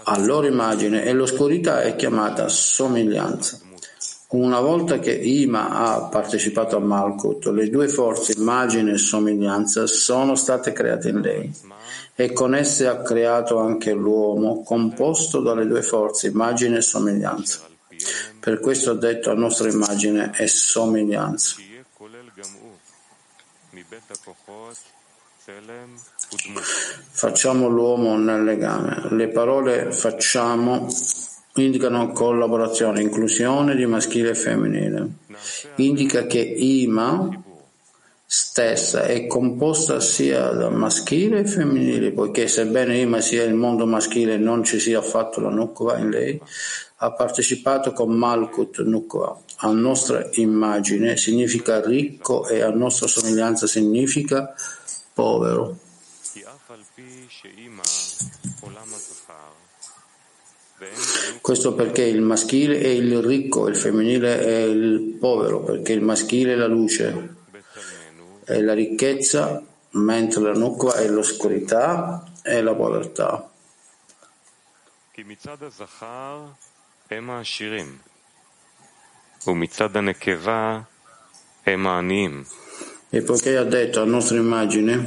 a 0.03 0.19
loro 0.19 0.49
immagine 0.49 1.05
e 1.05 1.13
l'oscurità 1.13 1.83
è 1.83 1.95
chiamata 1.95 2.49
somiglianza. 2.49 3.61
Una 4.31 4.59
volta 4.59 4.99
che 4.99 5.13
Ima 5.13 5.71
ha 5.71 6.09
partecipato 6.09 6.77
a 6.77 6.81
Malkut, 6.81 7.47
le 7.47 7.71
due 7.71 7.87
forze 7.87 8.33
immagine 8.37 8.95
e 8.95 8.99
somiglianza 8.99 9.87
sono 9.87 10.35
state 10.35 10.73
create 10.73 11.09
in 11.11 11.21
lei 11.21 11.53
e 12.15 12.33
con 12.33 12.55
esse 12.55 12.87
ha 12.87 13.03
creato 13.03 13.59
anche 13.59 13.93
l'uomo, 13.93 14.63
composto 14.63 15.41
dalle 15.41 15.67
due 15.67 15.83
forze, 15.83 16.29
immagine 16.29 16.79
e 16.79 16.83
somiglianza. 16.83 17.61
Per 18.39 18.61
questo 18.61 18.91
ha 18.91 18.95
detto 18.95 19.31
a 19.31 19.35
nostra 19.35 19.69
immagine 19.69 20.33
e 20.37 20.47
somiglianza. 20.47 21.57
Facciamo 27.11 27.69
l'uomo 27.69 28.17
nel 28.17 28.45
legame. 28.45 29.09
Le 29.11 29.29
parole 29.29 29.93
facciamo 29.93 30.89
indicano 31.57 32.13
collaborazione, 32.13 33.01
inclusione 33.01 33.77
di 33.77 33.87
maschile 33.87 34.31
e 34.31 34.35
femminile. 34.35 35.09
Indica 35.77 36.27
che 36.27 36.41
Ima 36.41 37.44
stessa 38.37 39.05
è 39.05 39.29
composta 39.29 40.01
sia 40.01 40.49
da 40.49 40.69
maschile 40.69 41.41
e 41.41 41.47
femminile, 41.47 42.11
poiché 42.11 42.49
sebbene 42.49 42.99
Ima 42.99 43.21
sia 43.21 43.45
il 43.45 43.55
mondo 43.55 43.87
maschile 43.87 44.35
e 44.35 44.39
non 44.39 44.65
ci 44.65 44.81
sia 44.81 44.99
affatto 44.99 45.39
la 45.39 45.51
Nukva 45.51 45.99
in 45.99 46.11
lei, 46.11 46.41
ha 46.97 47.13
partecipato 47.13 47.93
con 47.93 48.11
Malkut 48.11 48.83
Nukva. 48.83 49.41
A 49.59 49.71
nostra 49.71 50.29
immagine 50.33 51.17
significa 51.17 51.81
ricco 51.81 52.49
e 52.49 52.61
a 52.61 52.71
nostra 52.71 53.07
somiglianza 53.07 53.69
significa 53.69 54.53
povero. 55.13 55.79
Questo 61.41 61.75
perché 61.75 62.03
il 62.03 62.21
maschile 62.21 62.81
è 62.81 62.89
il 62.89 63.23
ricco 63.23 63.69
e 63.69 63.71
il 63.71 63.77
femminile 63.77 64.41
è 64.41 64.63
il 64.63 65.17
povero, 65.21 65.63
perché 65.63 65.93
il 65.93 66.03
maschile 66.03 66.55
è 66.55 66.57
la 66.57 66.67
luce 66.67 67.34
è 68.45 68.61
la 68.61 68.75
ricchezza, 68.75 69.63
mentre 69.91 70.43
la 70.43 70.53
nukva 70.53 70.95
è 70.95 71.09
l'oscurità 71.09 72.25
e 72.43 72.63
la 72.63 72.75
povertà. 72.75 73.51
E 83.11 83.23
poiché 83.23 83.57
ha 83.57 83.65
detto 83.65 84.01
a 84.01 84.05
nostra 84.05 84.37
immagine, 84.37 85.07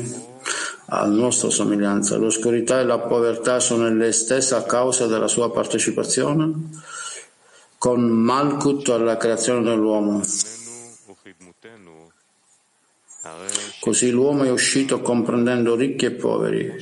a 0.86 1.06
nostra 1.06 1.50
somiglianza, 1.50 2.16
l'oscurità 2.16 2.80
e 2.80 2.86
la 2.86 3.00
povertà 3.00 3.60
sono 3.60 3.90
le 3.90 4.12
stesse 4.14 4.56
a 4.56 4.64
causa 4.64 5.08
della 5.08 5.28
sua 5.28 5.52
partecipazione 5.52 6.54
con 7.78 8.02
Malkut 8.02 8.88
alla 8.90 9.18
creazione 9.18 9.62
dell'uomo. 9.62 10.22
Così 13.88 14.10
l'uomo 14.10 14.44
è 14.44 14.52
uscito 14.52 15.00
comprendendo 15.00 15.74
ricchi 15.74 16.04
e 16.08 16.12
poveri, 16.12 16.74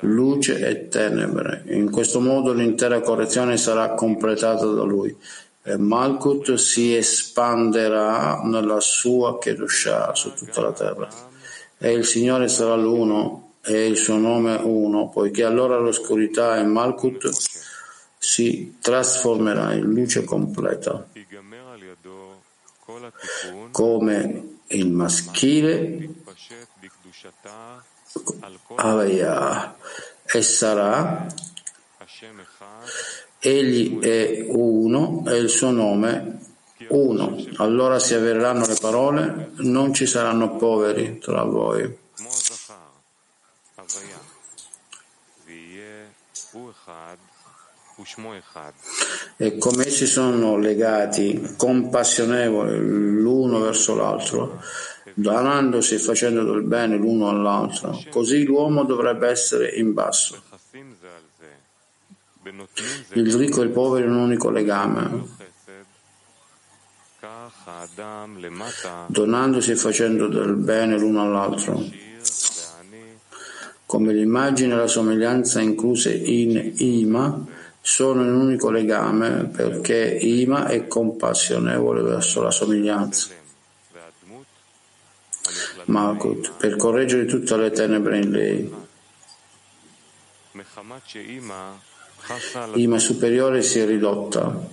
luce 0.00 0.66
e 0.66 0.88
tenebre. 0.88 1.64
In 1.66 1.90
questo 1.90 2.22
modo 2.22 2.54
l'intera 2.54 3.02
correzione 3.02 3.58
sarà 3.58 3.92
completata 3.92 4.64
da 4.64 4.82
lui 4.82 5.14
e 5.62 5.76
Malkut 5.76 6.54
si 6.54 6.96
espanderà 6.96 8.40
nella 8.44 8.80
sua 8.80 9.38
Kedushah 9.38 10.14
su 10.14 10.32
tutta 10.32 10.62
la 10.62 10.72
terra. 10.72 11.08
E 11.76 11.92
il 11.92 12.06
Signore 12.06 12.48
sarà 12.48 12.76
l'uno 12.76 13.56
e 13.62 13.86
il 13.86 13.98
suo 13.98 14.16
nome 14.16 14.54
uno, 14.54 15.10
poiché 15.10 15.44
allora 15.44 15.76
l'oscurità 15.76 16.56
e 16.56 16.62
Malkut 16.62 17.28
si 18.16 18.78
trasformerà 18.80 19.74
in 19.74 19.82
luce 19.82 20.24
completa. 20.24 21.06
Come 23.70 24.56
il 24.68 24.90
maschile 24.90 26.08
Avaya 28.76 29.76
e 30.24 30.42
sarà? 30.42 31.26
Egli 33.38 33.98
è 34.00 34.46
uno 34.48 35.24
e 35.26 35.36
il 35.36 35.48
suo 35.48 35.70
nome 35.70 36.46
uno. 36.88 37.36
Allora 37.56 37.98
si 37.98 38.14
avvereranno 38.14 38.66
le 38.66 38.76
parole, 38.80 39.50
non 39.56 39.92
ci 39.92 40.06
saranno 40.06 40.56
poveri 40.56 41.18
tra 41.18 41.42
voi. 41.42 41.96
E 49.36 49.58
come 49.58 49.86
essi 49.86 50.06
sono 50.06 50.56
legati, 50.56 51.54
compassionevoli 51.56 52.78
l'uno 52.78 53.58
verso 53.58 53.94
l'altro, 53.94 54.62
donandosi 55.18 55.94
e 55.94 55.98
facendo 55.98 56.44
del 56.44 56.62
bene 56.62 56.96
l'uno 56.96 57.28
all'altro, 57.28 58.00
così 58.08 58.44
l'uomo 58.44 58.84
dovrebbe 58.84 59.28
essere 59.28 59.74
in 59.74 59.92
basso. 59.92 60.40
Il 63.14 63.34
ricco 63.34 63.60
e 63.60 63.64
il 63.64 63.70
povero 63.70 64.06
in 64.06 64.12
un 64.12 64.20
unico 64.20 64.48
legame, 64.48 65.26
donandosi 69.08 69.72
e 69.72 69.76
facendo 69.76 70.28
del 70.28 70.54
bene 70.54 70.96
l'uno 70.96 71.22
all'altro, 71.22 71.82
come 73.86 74.12
l'immagine 74.12 74.74
e 74.74 74.76
la 74.76 74.86
somiglianza 74.86 75.60
incluse 75.60 76.14
in 76.14 76.74
Ima 76.76 77.44
sono 77.80 78.22
in 78.22 78.32
un 78.32 78.40
unico 78.42 78.70
legame 78.70 79.46
perché 79.46 80.16
Ima 80.20 80.66
è 80.66 80.86
compassionevole 80.86 82.02
verso 82.02 82.40
la 82.40 82.50
somiglianza. 82.52 83.37
Malkut, 85.88 86.52
per 86.52 86.76
correggere 86.76 87.24
tutte 87.24 87.56
le 87.56 87.70
tenebre 87.70 88.18
in 88.18 88.30
lei. 88.30 88.74
Ima 92.74 92.98
superiore 92.98 93.62
si 93.62 93.78
è 93.78 93.86
ridotta 93.86 94.68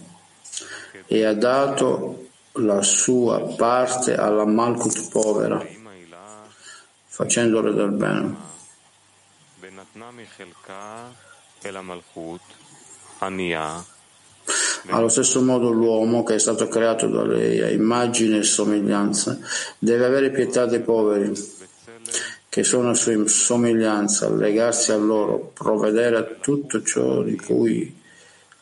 e 1.07 1.23
ha 1.23 1.33
dato 1.33 2.29
la 2.53 2.81
sua 2.81 3.55
parte 3.55 4.15
alla 4.15 4.45
Malkut 4.45 5.09
povera, 5.09 5.65
facendole 7.05 7.73
del 7.73 7.91
bene. 7.91 8.53
Allo 14.89 15.07
stesso 15.07 15.41
modo 15.41 15.71
l'uomo, 15.71 16.23
che 16.23 16.35
è 16.35 16.39
stato 16.39 16.67
creato 16.67 17.07
da 17.07 17.23
lei 17.23 17.61
a 17.61 17.69
immagine 17.69 18.37
e 18.37 18.43
somiglianza, 18.43 19.39
deve 19.79 20.05
avere 20.05 20.29
pietà 20.29 20.65
dei 20.65 20.81
poveri, 20.81 21.33
che 22.47 22.63
sono 22.63 22.91
a 22.91 22.93
sua 22.93 23.27
somiglianza, 23.27 24.29
legarsi 24.33 24.91
a 24.91 24.97
loro, 24.97 25.51
provvedere 25.53 26.17
a 26.17 26.23
tutto 26.39 26.83
ciò 26.83 27.23
di 27.23 27.35
cui 27.35 28.03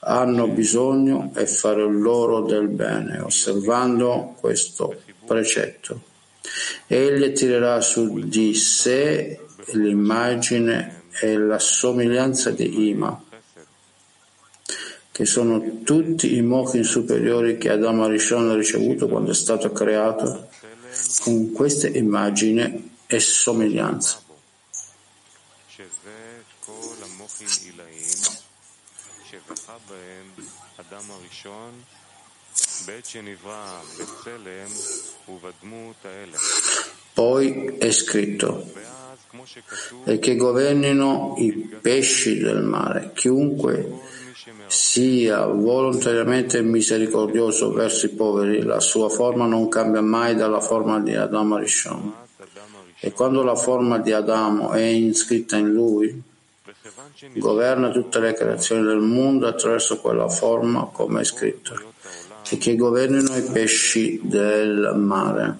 hanno 0.05 0.47
bisogno 0.47 1.31
e 1.35 1.45
fare 1.45 1.85
loro 1.85 2.41
del 2.41 2.69
bene, 2.69 3.19
osservando 3.19 4.35
questo 4.39 5.01
precetto. 5.25 6.01
Egli 6.87 7.23
attirerà 7.23 7.81
su 7.81 8.19
di 8.27 8.53
sé 8.55 9.39
l'immagine 9.73 11.03
e 11.21 11.37
la 11.37 11.59
somiglianza 11.59 12.51
di 12.51 12.89
Ima 12.89 13.23
che 15.13 15.25
sono 15.25 15.83
tutti 15.83 16.35
i 16.35 16.41
mochi 16.41 16.83
superiori 16.83 17.59
che 17.59 17.69
Adamo 17.69 18.05
Arishon 18.05 18.49
ha 18.49 18.55
ricevuto 18.55 19.07
quando 19.07 19.29
è 19.29 19.35
stato 19.35 19.71
creato 19.71 20.49
con 21.19 21.51
queste 21.51 21.87
immagini 21.87 22.97
e 23.05 23.19
somiglianze. 23.19 24.17
Poi 37.13 37.77
è 37.77 37.91
scritto 37.91 38.71
e 40.05 40.19
che 40.19 40.35
governino 40.35 41.35
i 41.37 41.77
pesci 41.81 42.37
del 42.37 42.61
mare, 42.61 43.11
chiunque 43.13 44.21
sia 44.67 45.45
volontariamente 45.45 46.61
misericordioso 46.61 47.71
verso 47.71 48.05
i 48.05 48.09
poveri, 48.09 48.63
la 48.63 48.79
sua 48.79 49.09
forma 49.09 49.45
non 49.45 49.69
cambia 49.69 50.01
mai 50.01 50.35
dalla 50.35 50.59
forma 50.59 50.99
di 50.99 51.15
Adamo 51.15 51.57
Rishon. 51.57 52.13
E 52.99 53.11
quando 53.11 53.43
la 53.43 53.55
forma 53.55 53.99
di 53.99 54.11
Adamo 54.11 54.71
è 54.71 54.81
iscritta 54.81 55.57
in 55.57 55.71
lui, 55.71 56.21
governa 57.35 57.89
tutte 57.91 58.19
le 58.19 58.33
creazioni 58.33 58.83
del 58.83 58.99
mondo 58.99 59.47
attraverso 59.47 59.99
quella 59.99 60.29
forma, 60.29 60.89
come 60.91 61.21
è 61.21 61.23
scritto, 61.23 61.93
e 62.49 62.57
che 62.57 62.75
governino 62.75 63.35
i 63.35 63.43
pesci 63.43 64.19
del 64.23 64.93
mare. 64.95 65.59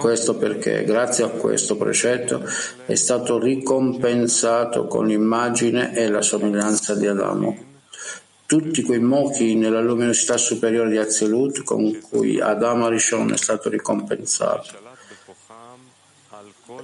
Questo 0.00 0.36
perché, 0.36 0.82
grazie 0.84 1.24
a 1.24 1.28
questo 1.28 1.76
precetto, 1.76 2.42
è 2.86 2.94
stato 2.94 3.38
ricompensato 3.38 4.86
con 4.86 5.06
l'immagine 5.06 5.94
e 5.94 6.08
la 6.08 6.22
somiglianza 6.22 6.94
di 6.94 7.06
Adamo. 7.06 7.70
Tutti 8.46 8.82
quei 8.82 9.00
mochi 9.00 9.56
nella 9.56 9.80
luminosità 9.80 10.38
superiore 10.38 10.88
di 10.88 10.96
Azilut 10.96 11.62
con 11.64 12.00
cui 12.00 12.40
Adamo 12.40 12.86
Arishon 12.86 13.32
è 13.32 13.36
stato 13.36 13.68
ricompensato 13.68 14.90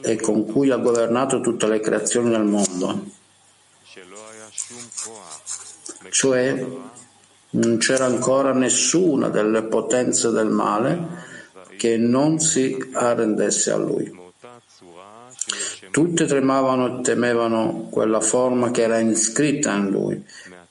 e 0.03 0.17
con 0.17 0.45
cui 0.45 0.71
ha 0.71 0.77
governato 0.77 1.41
tutte 1.41 1.67
le 1.67 1.81
creazioni 1.81 2.29
del 2.31 2.45
mondo. 2.45 3.05
Cioè, 6.11 6.67
non 7.51 7.79
c'era 7.79 8.05
ancora 8.05 8.53
nessuna 8.53 9.31
delle 9.31 9.63
potenze 9.63 10.31
del 10.31 10.49
male 10.49 11.28
che 11.79 11.97
non 11.97 12.39
si 12.39 12.77
arrendesse 12.93 13.71
a 13.71 13.77
lui. 13.77 14.17
Tutte 15.91 16.27
tremavano 16.27 16.99
e 16.99 17.03
temevano 17.03 17.89
quella 17.91 18.21
forma 18.21 18.71
che 18.71 18.83
era 18.83 18.99
iscritta 18.99 19.73
in 19.73 19.89
lui. 19.89 20.23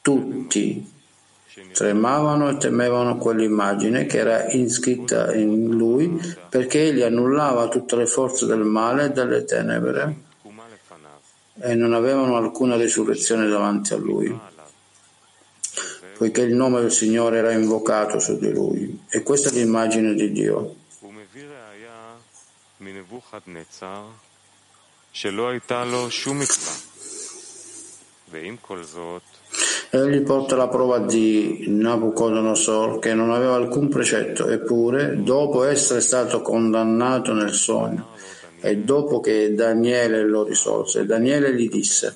Tutti, 0.01 0.93
tremavano 1.73 2.49
e 2.49 2.57
temevano 2.57 3.17
quell'immagine 3.17 4.05
che 4.05 4.19
era 4.19 4.47
iscritta 4.51 5.33
in 5.33 5.69
lui 5.71 6.19
perché 6.49 6.87
egli 6.87 7.01
annullava 7.01 7.67
tutte 7.67 7.95
le 7.95 8.05
forze 8.05 8.45
del 8.45 8.63
male 8.63 9.05
e 9.05 9.09
delle 9.11 9.43
tenebre 9.43 10.25
e 11.59 11.75
non 11.75 11.93
avevano 11.93 12.37
alcuna 12.37 12.75
risurrezione 12.75 13.47
davanti 13.47 13.93
a 13.93 13.97
lui, 13.97 14.35
poiché 16.17 16.41
il 16.41 16.53
nome 16.53 16.81
del 16.81 16.91
Signore 16.91 17.37
era 17.37 17.51
invocato 17.51 18.19
su 18.19 18.37
di 18.37 18.51
lui. 18.51 19.05
E 19.09 19.23
questa 19.23 19.49
è 19.49 19.53
l'immagine 19.53 20.13
di 20.13 20.31
Dio. 20.31 20.75
Egli 29.89 30.21
porta 30.21 30.55
la 30.55 30.67
prova 30.67 30.99
di 30.99 31.65
Nabucodonosor 31.67 32.99
che 32.99 33.13
non 33.15 33.31
aveva 33.31 33.55
alcun 33.55 33.87
precetto, 33.89 34.47
eppure, 34.47 35.23
dopo 35.23 35.63
essere 35.63 36.01
stato 36.01 36.41
condannato 36.41 37.33
nel 37.33 37.53
sogno, 37.53 38.09
e 38.59 38.77
dopo 38.77 39.21
che 39.21 39.55
Daniele 39.55 40.23
lo 40.23 40.43
risolse, 40.43 41.05
Daniele 41.05 41.55
gli 41.55 41.69
disse, 41.69 42.15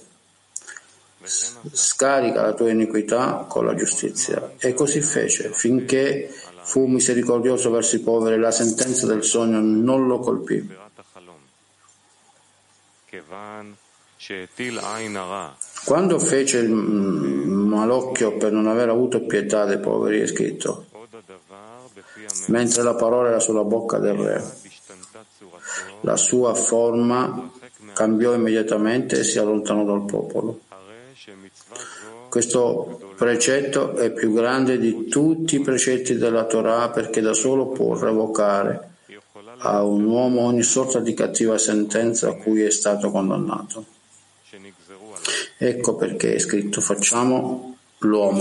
scarica 1.24 2.42
la 2.42 2.54
tua 2.54 2.70
iniquità 2.70 3.46
con 3.48 3.66
la 3.66 3.74
giustizia. 3.74 4.54
E 4.58 4.74
così 4.74 5.02
fece, 5.02 5.52
finché 5.54 6.34
fu 6.64 6.86
misericordioso 6.86 7.70
verso 7.70 7.96
i 7.96 8.00
poveri, 8.00 8.40
la 8.40 8.52
sentenza 8.52 9.06
del 9.08 9.24
sogno 9.24 9.60
non 9.60 10.08
lo 10.08 10.20
colpì. 10.20 10.80
Quando 15.84 16.20
fece 16.20 16.60
il 16.60 16.70
malocchio 16.70 18.38
per 18.38 18.52
non 18.52 18.68
aver 18.68 18.90
avuto 18.90 19.26
pietà 19.26 19.66
dei 19.66 19.80
poveri, 19.80 20.22
è 20.22 20.28
scritto, 20.28 20.86
mentre 22.48 22.84
la 22.84 22.96
parola 22.96 23.30
era 23.30 23.40
sulla 23.40 23.64
bocca 23.64 23.98
del 23.98 24.14
re, 24.14 24.44
la 26.02 26.16
sua 26.16 26.54
forma 26.54 27.52
cambiò 27.94 28.34
immediatamente 28.34 29.20
e 29.20 29.24
si 29.24 29.40
allontanò 29.40 29.84
dal 29.84 30.06
popolo. 30.06 30.62
Questo 32.32 33.14
precetto 33.18 33.98
è 33.98 34.10
più 34.10 34.32
grande 34.32 34.78
di 34.78 35.10
tutti 35.10 35.56
i 35.56 35.60
precetti 35.60 36.16
della 36.16 36.46
Torah 36.46 36.90
perché 36.90 37.20
da 37.20 37.34
solo 37.34 37.68
può 37.68 38.00
revocare 38.00 38.92
a 39.58 39.84
un 39.84 40.06
uomo 40.06 40.40
ogni 40.44 40.64
sorta 40.64 41.02
di 41.02 41.14
cattiva 41.14 41.58
sentenza 41.58 42.30
a 42.30 42.36
cui 42.36 42.62
è 42.62 42.72
stato 42.72 43.12
condannato. 43.12 43.84
Ecco 45.58 45.96
perché 45.96 46.36
è 46.36 46.40
scritto 46.40 46.80
facciamo 46.80 47.76
l'uomo. 47.98 48.40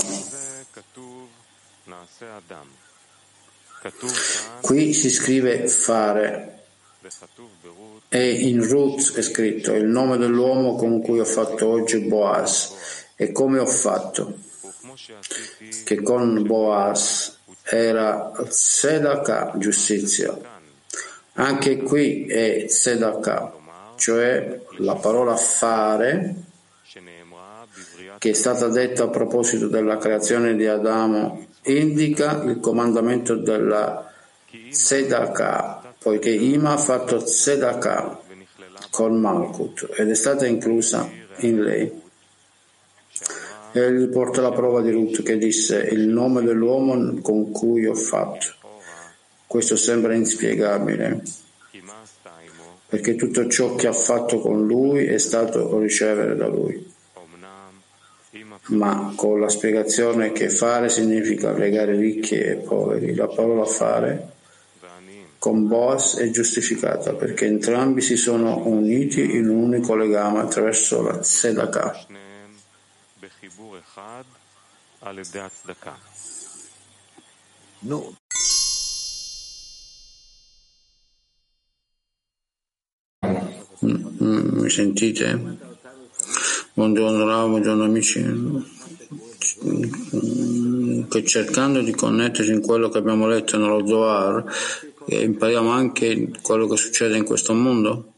Qui 4.60 4.92
si 4.92 5.10
scrive 5.10 5.66
fare 5.66 6.62
e 8.08 8.30
in 8.30 8.64
Ruth 8.64 9.14
è 9.14 9.22
scritto 9.22 9.74
il 9.74 9.86
nome 9.86 10.16
dell'uomo 10.16 10.76
con 10.76 11.02
cui 11.02 11.18
ho 11.18 11.24
fatto 11.24 11.66
oggi 11.66 11.98
Boaz 11.98 12.98
e 13.20 13.32
come 13.32 13.58
ho 13.58 13.66
fatto 13.66 14.34
che 15.84 16.00
con 16.00 16.42
Boaz 16.46 17.36
era 17.62 18.32
Tzedakah, 18.34 19.52
giustizia. 19.58 20.34
Anche 21.34 21.82
qui 21.82 22.24
è 22.24 22.64
Tzedakah, 22.64 23.52
cioè 23.96 24.62
la 24.78 24.94
parola 24.94 25.36
fare 25.36 26.34
che 28.16 28.30
è 28.30 28.32
stata 28.32 28.68
detta 28.68 29.04
a 29.04 29.08
proposito 29.08 29.68
della 29.68 29.98
creazione 29.98 30.56
di 30.56 30.66
Adamo 30.66 31.46
indica 31.64 32.42
il 32.44 32.58
comandamento 32.58 33.36
della 33.36 34.10
Tzedakah 34.70 35.94
poiché 35.98 36.30
Ima 36.30 36.72
ha 36.72 36.78
fatto 36.78 37.22
Tzedakah 37.22 38.18
con 38.90 39.20
Malkut 39.20 39.90
ed 39.94 40.08
è 40.08 40.14
stata 40.14 40.46
inclusa 40.46 41.06
in 41.40 41.62
lei. 41.62 42.08
Egli 43.72 44.06
porta 44.08 44.40
la 44.40 44.50
prova 44.50 44.80
di 44.80 44.90
Ruth 44.90 45.22
che 45.22 45.38
disse 45.38 45.78
il 45.78 46.08
nome 46.08 46.42
dell'uomo 46.42 47.20
con 47.20 47.50
cui 47.52 47.86
ho 47.86 47.94
fatto. 47.94 48.46
Questo 49.46 49.76
sembra 49.76 50.14
inspiegabile, 50.14 51.22
perché 52.86 53.14
tutto 53.14 53.46
ciò 53.48 53.74
che 53.76 53.86
ha 53.86 53.92
fatto 53.92 54.40
con 54.40 54.66
lui 54.66 55.04
è 55.04 55.18
stato 55.18 55.78
ricevere 55.78 56.36
da 56.36 56.46
lui. 56.46 56.88
Ma 58.66 59.12
con 59.16 59.40
la 59.40 59.48
spiegazione 59.48 60.32
che 60.32 60.50
fare 60.50 60.88
significa 60.88 61.52
legare 61.52 61.96
ricchi 61.96 62.36
e 62.36 62.56
poveri, 62.56 63.14
la 63.14 63.26
parola 63.26 63.64
fare 63.64 64.38
con 65.40 65.66
Boaz 65.66 66.18
è 66.18 66.28
giustificata 66.28 67.14
perché 67.14 67.46
entrambi 67.46 68.02
si 68.02 68.16
sono 68.16 68.66
uniti 68.66 69.36
in 69.36 69.48
un 69.48 69.62
unico 69.62 69.96
legame 69.96 70.40
attraverso 70.40 71.00
la 71.00 71.16
Tzedakah. 71.16 72.06
No. 77.80 78.14
Mi 83.80 84.68
sentite? 84.68 85.58
Buongiorno 86.74 87.24
Rav, 87.24 87.48
buongiorno 87.48 87.84
amici. 87.84 88.22
Che 91.08 91.24
cercando 91.24 91.80
di 91.80 91.92
connettersi 91.92 92.52
in 92.52 92.60
quello 92.60 92.88
che 92.88 92.98
abbiamo 92.98 93.26
letto 93.26 93.56
nello 93.56 93.86
Zohar, 93.86 94.44
e 95.06 95.22
impariamo 95.22 95.70
anche 95.70 96.30
quello 96.42 96.66
che 96.66 96.76
succede 96.76 97.16
in 97.16 97.24
questo 97.24 97.54
mondo? 97.54 98.12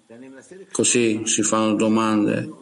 Così 0.72 1.22
si 1.24 1.43
fanno 1.43 1.74
domande. 1.74 2.61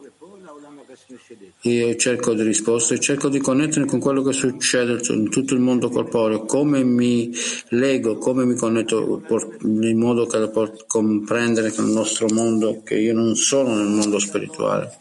Io 1.63 1.95
cerco 1.95 2.33
di 2.33 2.41
risposte, 2.41 2.99
cerco 2.99 3.29
di 3.29 3.37
connettermi 3.37 3.87
con 3.87 3.99
quello 3.99 4.23
che 4.23 4.33
succede 4.33 4.99
in 5.13 5.29
tutto 5.29 5.53
il 5.53 5.59
mondo 5.59 5.89
corporeo, 5.89 6.43
come 6.45 6.83
mi 6.83 7.31
lego, 7.69 8.17
come 8.17 8.45
mi 8.45 8.55
connetto 8.55 9.21
in 9.61 9.99
modo 9.99 10.25
che 10.25 10.49
posso 10.49 10.85
comprendere 10.87 11.69
che 11.69 11.81
nel 11.81 11.91
nostro 11.91 12.25
mondo, 12.33 12.81
che 12.83 12.95
io 12.95 13.13
non 13.13 13.35
sono 13.35 13.75
nel 13.75 13.89
mondo 13.89 14.17
spirituale. 14.17 14.97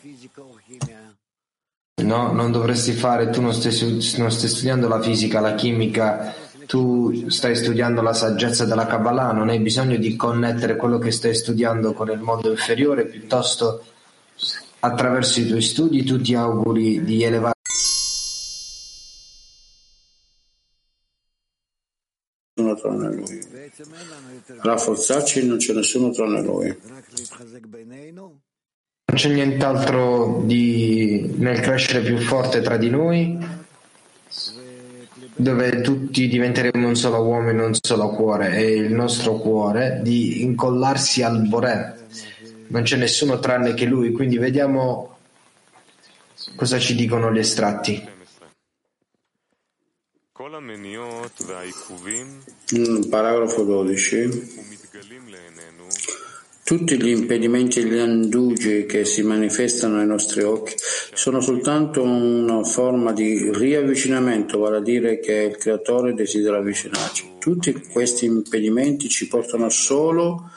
No, 2.02 2.32
non 2.32 2.52
dovresti 2.52 2.92
fare, 2.92 3.30
tu 3.30 3.40
non 3.40 3.54
stai, 3.54 3.72
non 4.18 4.30
stai 4.30 4.48
studiando 4.48 4.86
la 4.86 5.00
fisica, 5.00 5.40
la 5.40 5.54
chimica, 5.54 6.34
tu 6.66 7.30
stai 7.30 7.56
studiando 7.56 8.02
la 8.02 8.12
saggezza 8.12 8.66
della 8.66 8.86
Kabbalah, 8.86 9.32
non 9.32 9.48
hai 9.48 9.60
bisogno 9.60 9.96
di 9.96 10.14
connettere 10.14 10.76
quello 10.76 10.98
che 10.98 11.10
stai 11.10 11.34
studiando 11.34 11.94
con 11.94 12.10
il 12.10 12.20
mondo 12.20 12.50
inferiore, 12.50 13.06
piuttosto 13.06 13.82
attraverso 14.80 15.40
i 15.40 15.46
tuoi 15.46 15.62
studi 15.62 16.04
tu 16.04 16.20
ti 16.20 16.34
auguri 16.34 17.04
di 17.04 17.22
elevare 17.22 17.54
tranne 22.80 23.14
lui. 23.14 23.40
Rafforzarci 24.62 25.46
non 25.46 25.58
c'è 25.58 25.72
nessuno 25.74 26.10
tranne 26.10 26.42
lui. 26.42 26.76
Non 29.04 29.18
c'è 29.18 29.32
nient'altro 29.32 30.42
di, 30.44 31.34
nel 31.36 31.60
crescere 31.60 32.00
più 32.00 32.18
forte 32.18 32.60
tra 32.60 32.76
di 32.76 32.90
noi 32.90 33.58
dove 35.34 35.80
tutti 35.80 36.28
diventeremo 36.28 36.86
un 36.86 36.96
solo 36.96 37.22
uomo 37.22 37.48
e 37.48 37.52
un 37.52 37.74
solo 37.80 38.10
cuore 38.10 38.56
e 38.58 38.74
il 38.74 38.92
nostro 38.92 39.36
cuore 39.36 40.00
di 40.02 40.42
incollarsi 40.42 41.22
al 41.22 41.46
Boré. 41.48 41.99
Non 42.70 42.82
c'è 42.82 42.96
nessuno 42.96 43.40
tranne 43.40 43.74
che 43.74 43.84
lui, 43.84 44.12
quindi 44.12 44.38
vediamo 44.38 45.16
cosa 46.54 46.78
ci 46.78 46.94
dicono 46.94 47.32
gli 47.32 47.38
estratti. 47.38 48.08
Mm, 52.78 53.02
paragrafo 53.08 53.64
12. 53.64 54.68
Tutti 56.62 57.02
gli 57.02 57.08
impedimenti 57.08 57.80
e 57.80 57.84
gli 57.84 57.96
indugi 57.96 58.86
che 58.86 59.04
si 59.04 59.22
manifestano 59.22 59.98
ai 59.98 60.06
nostri 60.06 60.42
occhi 60.42 60.76
sono 60.78 61.40
soltanto 61.40 62.04
una 62.04 62.62
forma 62.62 63.12
di 63.12 63.50
riavvicinamento, 63.52 64.60
vale 64.60 64.76
a 64.76 64.80
dire 64.80 65.18
che 65.18 65.32
il 65.32 65.56
Creatore 65.56 66.14
desidera 66.14 66.58
avvicinarci. 66.58 67.32
Tutti 67.40 67.72
questi 67.90 68.26
impedimenti 68.26 69.08
ci 69.08 69.26
portano 69.26 69.68
solo 69.68 70.52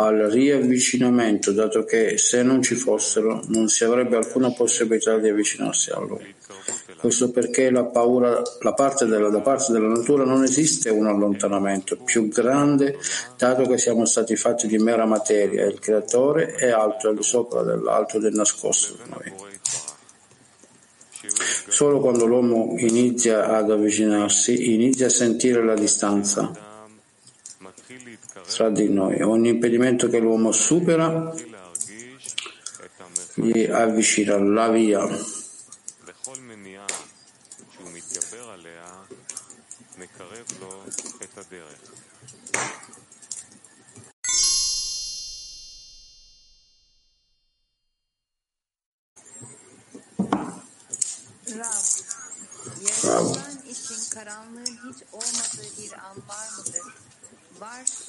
al 0.00 0.16
riavvicinamento, 0.16 1.50
dato 1.50 1.82
che 1.82 2.18
se 2.18 2.44
non 2.44 2.62
ci 2.62 2.76
fossero 2.76 3.42
non 3.48 3.68
si 3.68 3.82
avrebbe 3.82 4.16
alcuna 4.16 4.52
possibilità 4.52 5.18
di 5.18 5.28
avvicinarsi 5.28 5.90
a 5.90 5.98
Lui. 5.98 6.34
Questo 6.96 7.30
perché 7.30 7.70
la 7.70 7.84
paura, 7.84 8.40
la 8.60 8.74
parte 8.74 9.06
della, 9.06 9.28
da 9.28 9.40
parte 9.40 9.72
della 9.72 9.88
natura 9.88 10.24
non 10.24 10.44
esiste 10.44 10.90
un 10.90 11.06
allontanamento 11.06 11.96
più 11.96 12.28
grande, 12.28 12.96
dato 13.36 13.64
che 13.64 13.76
siamo 13.76 14.04
stati 14.04 14.36
fatti 14.36 14.68
di 14.68 14.78
mera 14.78 15.04
materia 15.04 15.66
il 15.66 15.80
creatore 15.80 16.54
è 16.54 16.70
alto 16.70 17.08
al 17.08 17.16
di 17.16 17.22
sopra 17.22 17.62
dell'alto 17.62 18.20
del 18.20 18.34
nascosto 18.34 18.94
di 19.02 19.10
noi. 19.10 19.46
Solo 21.68 21.98
quando 21.98 22.24
l'uomo 22.24 22.74
inizia 22.78 23.48
ad 23.48 23.70
avvicinarsi, 23.70 24.74
inizia 24.74 25.06
a 25.06 25.10
sentire 25.10 25.64
la 25.64 25.74
distanza 25.74 26.66
tra 28.48 28.70
di 28.70 28.88
noi. 28.88 29.20
Ogni 29.22 29.50
impedimento 29.50 30.08
che 30.08 30.18
l'uomo 30.18 30.52
supera 30.52 31.32
gli 33.34 33.64
avvicina 33.64 34.38
la 34.38 34.68
via. 34.68 35.06
Bravo. 53.02 53.48
için 53.68 54.10
karanlığın 54.10 54.66
hiç 54.66 55.02
olmadığı 55.12 55.70
bir 55.78 55.92
an 55.92 56.16
var 56.28 56.48
mıdır? 56.58 56.94
Varsa 57.60 58.07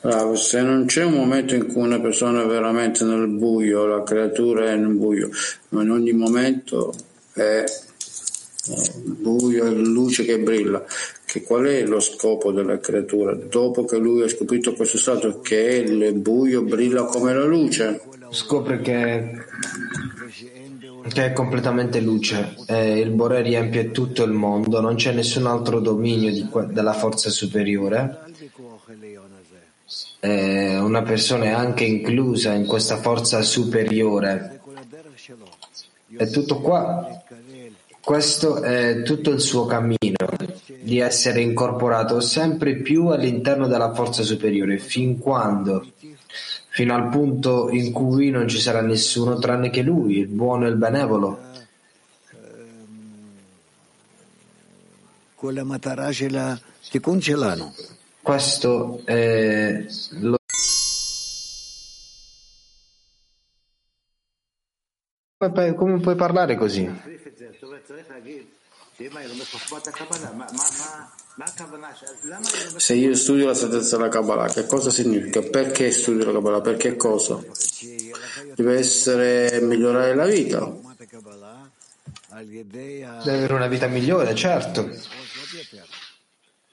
Bravo, 0.00 0.36
se 0.36 0.62
non 0.62 0.86
c'è 0.86 1.04
un 1.04 1.14
momento 1.14 1.54
in 1.54 1.66
cui 1.66 1.82
una 1.82 2.00
persona 2.00 2.42
è 2.42 2.46
veramente 2.46 3.04
nel 3.04 3.26
buio, 3.26 3.86
la 3.86 4.02
creatura 4.02 4.70
è 4.70 4.76
nel 4.76 4.94
buio, 4.94 5.30
ma 5.70 5.82
in 5.82 5.90
ogni 5.90 6.12
momento 6.12 6.94
è 7.32 7.64
eh, 7.64 8.92
buio 9.02 9.66
e 9.66 9.70
luce 9.70 10.24
che 10.24 10.38
brilla. 10.38 10.84
Che 11.24 11.42
qual 11.42 11.64
è 11.66 11.84
lo 11.84 12.00
scopo 12.00 12.52
della 12.52 12.78
creatura? 12.78 13.34
Dopo 13.34 13.84
che 13.84 13.98
lui 13.98 14.22
ha 14.22 14.28
scoperto 14.28 14.72
questo 14.72 14.98
stato 14.98 15.40
che 15.40 15.84
il 15.86 16.14
buio 16.14 16.62
brilla 16.62 17.04
come 17.04 17.34
la 17.34 17.44
luce, 17.44 18.00
Scopre 18.30 18.80
che, 18.80 19.44
che 21.08 21.24
è 21.24 21.32
completamente 21.32 22.00
luce 22.00 22.56
e 22.66 22.98
il 22.98 23.10
Bore 23.10 23.42
riempie 23.42 23.90
tutto 23.90 24.22
il 24.24 24.32
mondo, 24.32 24.80
non 24.80 24.96
c'è 24.96 25.12
nessun 25.12 25.46
altro 25.46 25.80
dominio 25.80 26.48
que- 26.48 26.66
della 26.66 26.92
forza 26.92 27.30
superiore. 27.30 28.26
E 30.20 30.76
una 30.76 31.02
persona 31.02 31.44
è 31.44 31.50
anche 31.50 31.84
inclusa 31.84 32.52
in 32.52 32.66
questa 32.66 32.96
forza 32.96 33.40
superiore. 33.42 34.60
È 36.16 36.28
tutto 36.28 36.60
qua. 36.60 37.22
Questo 38.00 38.62
è 38.62 39.02
tutto 39.02 39.30
il 39.30 39.40
suo 39.40 39.66
cammino 39.66 40.16
di 40.80 40.98
essere 40.98 41.42
incorporato 41.42 42.20
sempre 42.20 42.76
più 42.76 43.08
all'interno 43.08 43.66
della 43.66 43.92
forza 43.92 44.22
superiore, 44.22 44.78
fin 44.78 45.18
quando, 45.18 45.84
fino 46.78 46.94
al 46.94 47.08
punto 47.08 47.70
in 47.70 47.90
cui 47.90 48.30
non 48.30 48.46
ci 48.46 48.60
sarà 48.60 48.80
nessuno 48.82 49.36
tranne 49.40 49.68
che 49.68 49.82
lui, 49.82 50.18
il 50.18 50.28
buono 50.28 50.64
e 50.64 50.68
il 50.68 50.76
benevolo. 50.76 51.36
Questo 58.22 59.02
è 59.04 59.84
lo 60.20 60.36
Come 65.74 65.98
puoi 65.98 66.14
parlare 66.14 66.56
così? 66.56 66.88
Se 72.76 72.94
io 72.94 73.14
studio 73.14 73.46
la 73.46 73.54
saggezza 73.54 73.96
della 73.96 74.08
Kabbalah, 74.08 74.48
che 74.48 74.66
cosa 74.66 74.90
significa? 74.90 75.40
Perché 75.40 75.92
studio 75.92 76.26
la 76.26 76.32
Kabbalah? 76.32 76.60
Perché 76.60 76.96
cosa? 76.96 77.40
Deve 78.56 78.78
essere 78.78 79.60
migliorare 79.60 80.16
la 80.16 80.26
vita. 80.26 80.68
Devi 82.42 83.02
avere 83.04 83.54
una 83.54 83.68
vita 83.68 83.86
migliore, 83.86 84.34
certo. 84.34 84.90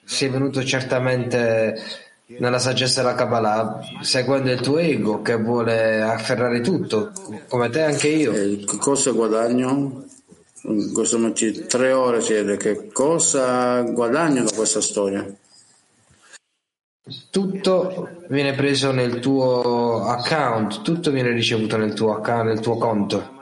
Sei 0.04 0.30
venuto 0.30 0.64
certamente 0.64 1.80
nella 2.28 2.58
saggezza 2.58 3.04
della 3.04 3.14
Kabbalah 3.14 3.80
seguendo 4.02 4.52
il 4.52 4.62
tuo 4.62 4.80
ego 4.80 5.22
che 5.22 5.36
vuole 5.36 6.02
afferrare 6.02 6.62
tutto, 6.62 7.12
come 7.48 7.70
te 7.70 7.84
anche 7.84 8.08
io. 8.08 8.34
E 8.34 8.66
cosa 8.80 9.12
guadagno? 9.12 10.06
In 10.68 10.92
questo 10.94 11.18
momento 11.18 11.46
tre 11.68 11.92
ore 11.92 12.22
siete, 12.22 12.58
che 12.58 12.92
cosa 12.92 13.82
guadagno 13.82 14.44
da 14.44 14.52
questa 14.52 14.82
storia? 14.82 15.24
Tutto 17.30 18.10
viene 18.30 18.54
preso 18.56 18.92
nel 18.92 19.20
tuo 19.20 20.06
account, 20.06 20.82
tutto 20.82 21.12
viene 21.12 21.32
ricevuto 21.32 21.78
nel 21.78 21.94
tuo 21.94 22.16
account, 22.16 22.46
nel 22.46 22.60
tuo 22.62 22.78
conto. 22.78 23.34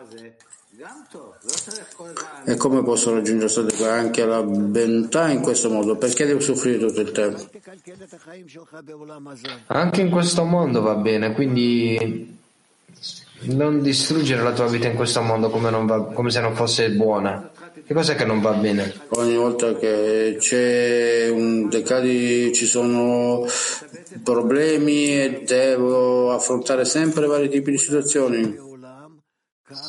E 2.46 2.58
come 2.58 2.84
posso 2.84 3.14
raggiungere 3.14 3.68
che 3.68 3.88
anche 3.88 4.26
la 4.26 4.44
bontà 4.44 5.30
in 5.30 5.40
questo 5.40 5.70
modo? 5.70 5.96
Perché 5.96 6.26
devo 6.26 6.42
soffrire 6.42 6.78
tutto 6.78 7.00
il 7.00 7.12
tempo? 7.12 7.50
Anche 9.68 10.02
in 10.02 10.10
questo 10.10 10.44
mondo 10.44 10.82
va 10.82 10.96
bene, 10.96 11.32
quindi 11.32 12.42
non 13.46 13.82
distruggere 13.82 14.42
la 14.42 14.54
tua 14.54 14.68
vita 14.68 14.88
in 14.88 14.96
questo 14.96 15.22
mondo 15.22 15.50
come, 15.50 15.70
non 15.70 15.86
va- 15.86 16.06
come 16.06 16.30
se 16.30 16.42
non 16.42 16.56
fosse 16.56 16.92
buona. 16.92 17.52
Che 17.86 17.94
cos'è 17.94 18.16
che 18.16 18.26
non 18.26 18.40
va 18.40 18.52
bene? 18.54 18.94
Ogni 19.10 19.36
volta 19.36 19.76
che 19.76 20.38
c'è 20.40 21.30
un 21.30 21.68
decadi, 21.68 22.54
ci 22.54 22.66
sono 22.66 23.46
problemi 24.24 25.08
e 25.08 25.44
devo 25.46 26.32
affrontare 26.32 26.86
sempre 26.86 27.26
vari 27.26 27.50
tipi 27.50 27.72
di 27.72 27.78
situazioni. 27.78 28.72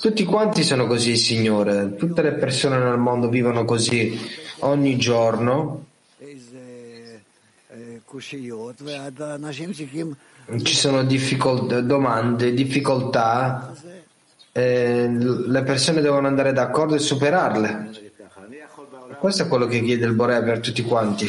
Tutti 0.01 0.25
quanti 0.25 0.63
sono 0.63 0.87
così, 0.87 1.17
Signore. 1.17 1.95
Tutte 1.97 2.23
le 2.23 2.33
persone 2.33 2.79
nel 2.79 2.99
mondo 2.99 3.29
vivono 3.29 3.65
così 3.65 4.19
ogni 4.61 4.97
giorno. 4.97 5.87
Ci 10.63 10.75
sono 10.75 11.05
difficol- 11.05 11.85
domande, 11.85 12.53
difficoltà. 12.53 13.73
e 14.57 15.09
le 15.09 15.63
persone 15.65 16.01
devono 16.01 16.29
andare 16.29 16.53
d'accordo 16.53 16.95
e 16.95 17.01
superarle. 17.01 17.91
Questo 19.19 19.43
è 19.43 19.49
quello 19.49 19.67
che 19.67 19.83
chiede 19.83 20.07
il 20.07 20.13
Borea 20.13 20.43
per 20.45 20.61
tutti 20.61 20.83
quanti. 20.83 21.29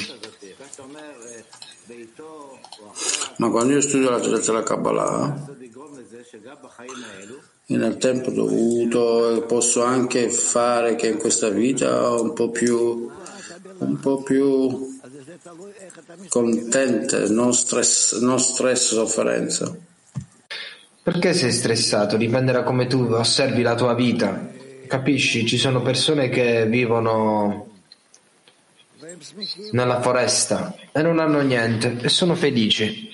Ma 3.38 3.50
quando 3.50 3.74
io 3.74 3.82
studio 3.82 4.12
la 4.12 4.22
saggezza 4.22 4.52
della 4.52 4.64
Kabbalah, 4.64 5.48
nel 7.68 7.98
tempo 7.98 8.30
dovuto 8.30 9.44
posso 9.48 9.84
anche 9.84 10.30
fare 10.30 10.96
che 10.96 11.08
in 11.08 11.18
questa 11.18 11.50
vita 11.50 12.12
un 12.12 12.34
po' 12.34 12.52
più, 12.52 13.10
un 13.80 14.00
po' 14.00 14.22
più 14.22 14.95
contente, 16.30 17.30
non 17.30 17.54
stress, 17.54 18.20
non 18.20 18.40
stress, 18.40 18.94
sofferenza. 18.94 19.76
Perché 21.04 21.34
sei 21.34 21.52
stressato? 21.52 22.18
Dipende 22.18 22.52
da 22.52 22.64
come 22.64 22.88
tu 22.88 23.02
osservi 23.04 23.62
la 23.62 23.76
tua 23.76 23.94
vita. 23.94 24.48
Capisci? 24.88 25.46
Ci 25.46 25.58
sono 25.58 25.82
persone 25.82 26.30
che 26.30 26.66
vivono 26.66 27.68
nella 29.72 30.02
foresta 30.02 30.76
e 30.92 31.02
non 31.02 31.20
hanno 31.20 31.42
niente 31.42 31.98
e 32.02 32.10
sono 32.10 32.36
felici, 32.36 33.10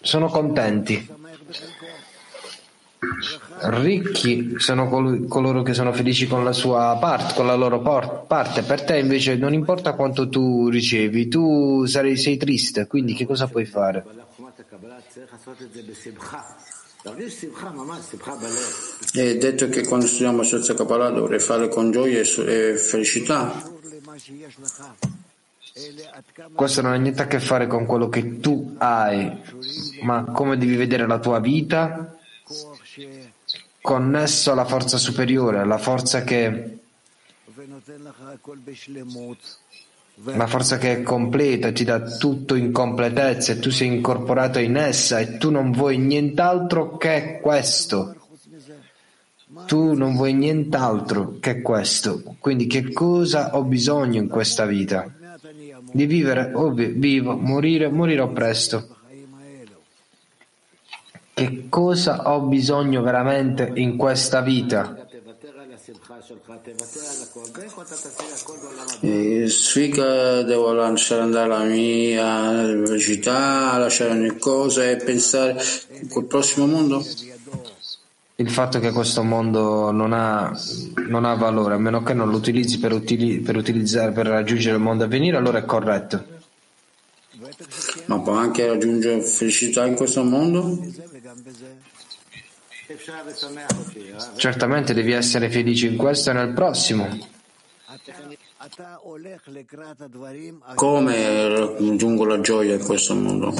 sono 0.00 0.28
contenti. 0.28 1.14
Ricchi 3.58 4.54
sono 4.58 4.88
col- 4.88 5.26
coloro 5.28 5.62
che 5.62 5.72
sono 5.74 5.92
felici 5.92 6.26
con 6.26 6.44
la 6.44 6.52
sua 6.52 6.96
parte, 7.00 7.34
con 7.34 7.46
la 7.46 7.54
loro 7.54 7.80
por- 7.80 8.24
parte. 8.26 8.62
Per 8.62 8.82
te 8.84 8.98
invece 8.98 9.36
non 9.36 9.52
importa 9.54 9.94
quanto 9.94 10.28
tu 10.28 10.68
ricevi, 10.68 11.28
tu 11.28 11.84
sarai- 11.86 12.16
sei 12.16 12.36
triste, 12.36 12.86
quindi 12.86 13.14
che 13.14 13.26
cosa 13.26 13.46
puoi 13.48 13.64
fare? 13.64 14.04
È 19.12 19.36
detto 19.36 19.68
che 19.68 19.86
quando 19.86 20.06
studiamo 20.06 20.42
saggezza 20.42 20.74
Kabbalah 20.74 21.10
dovrei 21.10 21.38
fare 21.38 21.68
con 21.68 21.90
gioia 21.90 22.20
e 22.20 22.76
felicità. 22.76 23.62
Questo 26.54 26.82
non 26.82 26.92
ha 26.92 26.96
niente 26.96 27.22
a 27.22 27.26
che 27.26 27.38
fare 27.38 27.66
con 27.66 27.86
quello 27.86 28.08
che 28.08 28.40
tu 28.40 28.74
hai, 28.78 29.30
ma 30.02 30.24
come 30.24 30.56
devi 30.56 30.74
vedere 30.74 31.06
la 31.06 31.18
tua 31.18 31.38
vita 31.38 32.15
connesso 33.86 34.50
alla 34.50 34.64
forza 34.64 34.98
superiore, 34.98 35.60
alla 35.60 35.78
forza 35.78 36.24
che, 36.24 36.78
la 40.24 40.46
forza 40.48 40.76
che 40.76 40.92
è 40.92 41.02
completa, 41.04 41.70
ti 41.70 41.84
dà 41.84 42.00
tutto 42.00 42.56
in 42.56 42.72
completezza 42.72 43.52
e 43.52 43.60
tu 43.60 43.70
sei 43.70 43.86
incorporato 43.86 44.58
in 44.58 44.76
essa 44.76 45.20
e 45.20 45.36
tu 45.36 45.52
non 45.52 45.70
vuoi 45.70 45.98
nient'altro 45.98 46.96
che 46.96 47.38
questo. 47.40 48.16
Tu 49.66 49.94
non 49.94 50.16
vuoi 50.16 50.34
nient'altro 50.34 51.36
che 51.38 51.62
questo. 51.62 52.34
Quindi 52.40 52.66
che 52.66 52.92
cosa 52.92 53.56
ho 53.56 53.62
bisogno 53.62 54.18
in 54.20 54.26
questa 54.26 54.66
vita? 54.66 55.08
Di 55.92 56.06
vivere, 56.06 56.52
vi- 56.74 56.86
vivo, 56.86 57.36
morire, 57.36 57.88
morirò 57.88 58.32
presto. 58.32 58.95
Che 61.38 61.66
cosa 61.68 62.32
ho 62.32 62.40
bisogno 62.40 63.02
veramente 63.02 63.70
in 63.74 63.98
questa 63.98 64.40
vita. 64.40 65.06
Sfiga 69.46 70.42
devo 70.44 70.72
lasciare 70.72 71.20
andare 71.20 71.48
la 71.48 71.62
mia 71.64 72.52
velocità, 72.52 73.76
lasciare 73.76 74.12
ogni 74.12 74.38
cosa 74.38 74.88
e 74.88 74.96
pensare 74.96 75.62
col 76.08 76.24
prossimo 76.24 76.64
mondo? 76.64 77.04
Il 78.36 78.50
fatto 78.50 78.78
che 78.78 78.90
questo 78.90 79.22
mondo 79.22 79.90
non 79.90 80.14
ha, 80.14 80.58
non 81.08 81.26
ha 81.26 81.34
valore, 81.34 81.74
a 81.74 81.78
meno 81.78 82.02
che 82.02 82.14
non 82.14 82.30
lo 82.30 82.38
utilizzi 82.38 82.78
per, 82.78 82.94
utili- 82.94 83.40
per 83.40 83.56
utilizzare, 83.56 84.12
per 84.12 84.26
raggiungere 84.26 84.76
il 84.76 84.82
mondo 84.82 85.04
a 85.04 85.06
venire, 85.06 85.36
allora 85.36 85.58
è 85.58 85.66
corretto. 85.66 86.24
Ma 88.06 88.20
può 88.20 88.32
anche 88.32 88.66
raggiungere 88.66 89.20
felicità 89.20 89.86
in 89.86 89.94
questo 89.94 90.22
mondo? 90.24 90.78
Certamente 94.36 94.94
devi 94.94 95.12
essere 95.12 95.50
felice 95.50 95.86
in 95.86 95.96
questo 95.96 96.30
e 96.30 96.32
nel 96.34 96.52
prossimo. 96.52 97.08
Come 100.74 101.48
raggiungo 101.48 102.24
la 102.24 102.40
gioia 102.40 102.74
in 102.74 102.84
questo 102.84 103.14
mondo? 103.14 103.54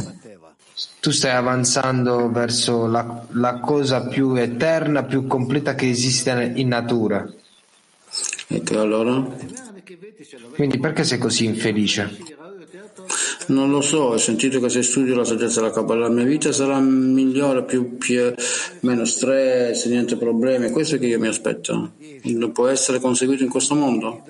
Tu 1.01 1.10
stai 1.10 1.32
avanzando 1.32 2.31
verso 2.31 2.86
la, 2.86 3.27
la 3.31 3.60
cosa 3.60 4.06
più 4.06 4.35
eterna, 4.35 5.05
più 5.05 5.27
completa 5.27 5.74
che 5.74 5.89
esiste 5.89 6.52
in 6.55 6.68
natura. 6.68 7.27
E 8.48 8.62
che 8.62 8.77
allora? 8.77 9.27
Quindi 10.55 10.78
perché 10.78 11.05
sei 11.05 11.18
così 11.18 11.44
infelice? 11.47 12.44
Non 13.48 13.70
lo 13.70 13.81
so, 13.81 13.98
ho 13.98 14.16
sentito 14.16 14.59
che 14.60 14.68
se 14.68 14.82
studio 14.82 15.14
la 15.14 15.24
saggezza 15.24 15.60
della 15.60 15.73
Kabbalah 15.73 16.09
la 16.09 16.14
mia 16.14 16.24
vita 16.24 16.51
sarà 16.52 16.81
migliore, 16.81 17.64
più, 17.64 17.97
più, 17.97 18.35
meno 18.81 19.05
stress, 19.05 19.86
niente 19.86 20.16
problemi. 20.16 20.70
Questo 20.70 20.97
è 20.97 20.98
che 20.98 21.06
io 21.06 21.20
mi 21.20 21.28
aspetto. 21.28 21.93
Non 22.23 22.52
può 22.52 22.66
essere 22.66 22.98
conseguito 22.98 23.44
in 23.44 23.51
questo 23.51 23.74
mondo? 23.74 24.23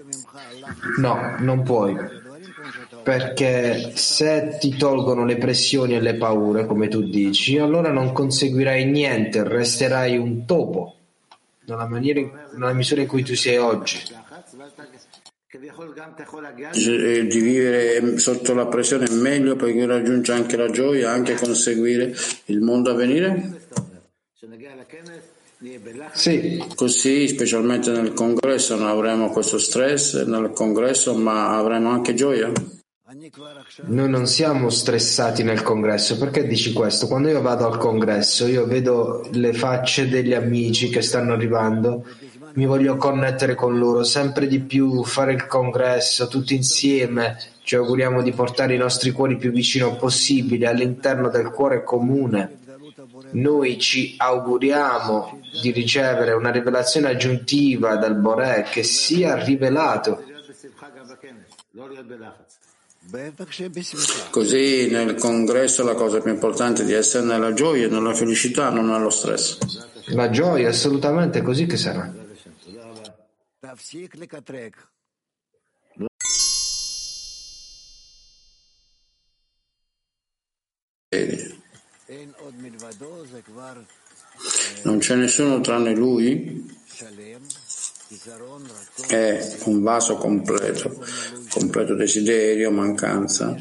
No, 0.98 1.36
non 1.38 1.62
puoi. 1.62 1.97
Perché 3.02 3.93
se 3.94 4.56
ti 4.60 4.76
tolgono 4.76 5.24
le 5.24 5.36
pressioni 5.36 5.94
e 5.94 6.01
le 6.01 6.16
paure, 6.16 6.66
come 6.66 6.88
tu 6.88 7.02
dici, 7.02 7.56
allora 7.56 7.90
non 7.90 8.12
conseguirai 8.12 8.84
niente, 8.84 9.44
resterai 9.44 10.18
un 10.18 10.44
topo 10.44 10.94
nella, 11.66 11.86
maniera, 11.86 12.20
nella 12.52 12.72
misura 12.72 13.01
in 13.01 13.06
cui 13.06 13.22
tu 13.22 13.34
sei 13.34 13.56
oggi. 13.56 13.98
Di 15.48 17.40
vivere 17.40 18.18
sotto 18.18 18.52
la 18.52 18.66
pressione 18.66 19.05
è 19.05 19.12
meglio 19.12 19.55
perché 19.55 19.86
raggiunge 19.86 20.32
anche 20.32 20.56
la 20.56 20.68
gioia, 20.70 21.12
anche 21.12 21.36
conseguire 21.36 22.12
il 22.47 22.60
mondo 22.60 22.90
a 22.90 22.94
venire? 22.94 23.60
Sì. 26.12 26.62
Così, 26.74 27.28
specialmente 27.28 27.90
nel 27.93 28.12
congresso, 28.12 28.77
non 28.77 28.89
avremo 28.89 29.31
questo 29.31 29.59
stress 29.59 30.24
nel 30.24 30.51
congresso, 30.51 31.14
ma 31.14 31.56
avremo 31.56 31.90
anche 31.90 32.14
gioia. 32.14 32.52
Noi 33.85 34.10
non 34.10 34.27
siamo 34.27 34.68
stressati 34.68 35.43
nel 35.44 35.62
congresso, 35.62 36.18
perché 36.18 36.47
dici 36.47 36.73
questo? 36.73 37.06
Quando 37.06 37.28
io 37.28 37.40
vado 37.40 37.66
al 37.66 37.78
congresso, 37.78 38.47
io 38.47 38.66
vedo 38.66 39.27
le 39.32 39.52
facce 39.52 40.09
degli 40.09 40.35
amici 40.35 40.89
che 40.90 41.02
stanno 41.02 41.32
arrivando, 41.32 42.05
mi 42.56 42.66
voglio 42.66 42.96
connettere 42.96 43.54
con 43.54 43.78
loro 43.78 44.02
sempre 44.02 44.46
di 44.46 44.60
più, 44.60 45.04
fare 45.04 45.32
il 45.32 45.46
congresso 45.46 46.26
tutti 46.26 46.54
insieme, 46.54 47.38
ci 47.62 47.76
auguriamo 47.76 48.22
di 48.22 48.32
portare 48.32 48.74
i 48.74 48.78
nostri 48.78 49.10
cuori 49.10 49.36
più 49.36 49.50
vicino 49.50 49.96
possibile 49.96 50.66
all'interno 50.66 51.28
del 51.28 51.50
cuore 51.50 51.82
comune. 51.82 52.58
Noi 53.32 53.78
ci 53.78 54.14
auguriamo 54.16 55.40
di 55.60 55.70
ricevere 55.70 56.32
una 56.32 56.50
rivelazione 56.50 57.08
aggiuntiva 57.08 57.96
dal 57.96 58.14
Boré 58.16 58.66
che 58.70 58.82
sia 58.82 59.36
rivelato. 59.36 60.22
Così 64.30 64.88
nel 64.90 65.14
congresso 65.16 65.84
la 65.84 65.94
cosa 65.94 66.20
più 66.20 66.32
importante 66.32 66.82
è 66.82 66.84
di 66.86 66.94
essere 66.94 67.26
nella 67.26 67.52
gioia, 67.52 67.88
nella 67.88 68.14
felicità, 68.14 68.70
non 68.70 68.86
nello 68.86 69.10
stress. 69.10 69.58
La 70.10 70.30
gioia, 70.30 70.70
assolutamente, 70.70 71.42
così 71.42 71.66
che 71.66 71.76
sarà. 71.76 72.24
Non 84.84 84.98
c'è 84.98 85.14
nessuno 85.16 85.60
tranne 85.60 85.94
lui? 85.94 86.74
È 89.09 89.56
un 89.64 89.82
vaso 89.82 90.16
completo, 90.16 91.05
completo 91.48 91.94
desiderio, 91.94 92.70
mancanza, 92.70 93.55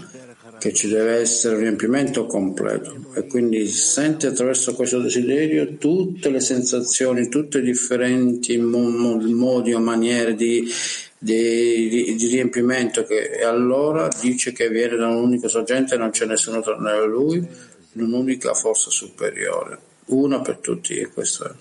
che 0.59 0.73
ci 0.73 0.87
deve 0.87 1.15
essere 1.15 1.55
un 1.55 1.61
riempimento 1.61 2.25
completo 2.25 2.95
e 3.13 3.27
quindi 3.27 3.67
senti 3.67 4.25
attraverso 4.25 4.73
questo 4.73 4.99
desiderio 4.99 5.77
tutte 5.77 6.29
le 6.29 6.39
sensazioni, 6.39 7.29
tutte 7.29 7.59
le 7.59 7.65
differenti 7.65 8.57
modi 8.57 9.73
o 9.73 9.79
maniere 9.79 10.35
di, 10.35 10.67
di, 11.17 11.87
di, 11.89 12.15
di 12.15 12.27
riempimento 12.27 13.03
che, 13.03 13.31
e 13.31 13.43
allora 13.43 14.07
dice 14.21 14.51
che 14.51 14.69
viene 14.69 14.95
da 14.95 15.07
un'unica 15.07 15.47
sorgente 15.47 15.95
e 15.95 15.97
non 15.97 16.11
c'è 16.11 16.25
nessuno 16.25 16.61
tranne 16.61 17.05
lui, 17.05 17.45
un'unica 17.93 18.53
forza 18.53 18.89
superiore, 18.89 19.79
una 20.05 20.41
per 20.41 20.57
tutti 20.57 20.95
e 20.95 21.07
questo 21.07 21.45
è. 21.45 21.51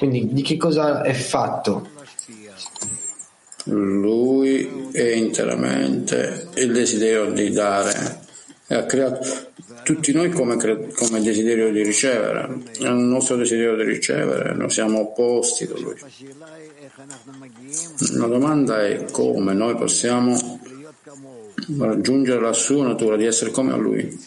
Quindi 0.00 0.32
di 0.32 0.40
che 0.40 0.56
cosa 0.56 1.02
è 1.02 1.12
fatto? 1.12 1.90
Lui 3.64 4.88
è 4.92 5.10
interamente 5.10 6.48
il 6.54 6.72
desiderio 6.72 7.30
di 7.30 7.50
dare 7.50 8.22
e 8.66 8.76
ha 8.76 8.86
creato 8.86 9.20
tutti 9.82 10.10
noi 10.12 10.30
come, 10.30 10.56
come, 10.56 11.20
desiderio 11.20 11.70
di 11.70 11.82
ricevere. 11.82 12.62
È 12.78 12.86
il 12.86 12.94
nostro 12.94 13.36
desiderio 13.36 13.76
di 13.76 13.84
ricevere, 13.84 14.54
noi 14.54 14.70
siamo 14.70 15.00
opposti 15.00 15.66
da 15.66 15.78
lui. 15.78 15.94
La 18.14 18.26
domanda 18.26 18.86
è 18.86 19.04
come 19.10 19.52
noi 19.52 19.74
possiamo 19.74 20.60
raggiungere 21.76 22.40
la 22.40 22.54
sua 22.54 22.86
natura 22.86 23.16
di 23.16 23.26
essere 23.26 23.50
come 23.50 23.72
a 23.74 23.76
lui 23.76 24.18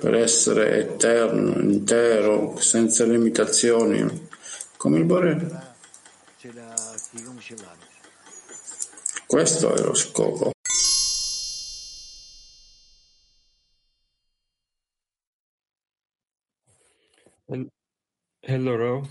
per 0.00 0.14
essere 0.14 0.80
eterno, 0.80 1.60
intero, 1.60 2.56
senza 2.58 3.04
limitazioni, 3.04 4.28
come 4.76 4.98
il 4.98 5.04
Bore. 5.04 5.72
Questo 9.26 9.74
è 9.74 9.80
lo 9.80 9.94
scopo. 9.94 10.52
Hello, 18.40 18.76
Rav. 18.76 19.08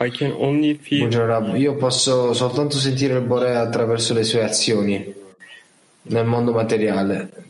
I 0.00 0.10
can 0.10 0.32
only 0.32 0.76
feel... 0.76 1.00
Buongiorno 1.00 1.26
Rab, 1.26 1.56
io 1.56 1.74
posso 1.74 2.32
soltanto 2.32 2.76
sentire 2.76 3.14
il 3.14 3.24
Bore 3.24 3.56
attraverso 3.56 4.14
le 4.14 4.22
sue 4.22 4.44
azioni 4.44 5.14
nel 6.02 6.24
mondo 6.24 6.52
materiale, 6.52 7.46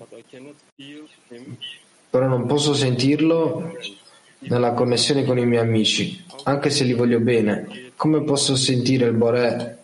però 2.10 2.26
non 2.26 2.46
posso 2.46 2.74
sentirlo 2.74 3.76
nella 4.40 4.72
connessione 4.72 5.24
con 5.24 5.38
i 5.38 5.46
miei 5.46 5.62
amici, 5.62 6.24
anche 6.44 6.70
se 6.70 6.84
li 6.84 6.94
voglio 6.94 7.20
bene. 7.20 7.92
Come 7.96 8.22
posso 8.22 8.56
sentire 8.56 9.06
il 9.06 9.14
Bore 9.14 9.78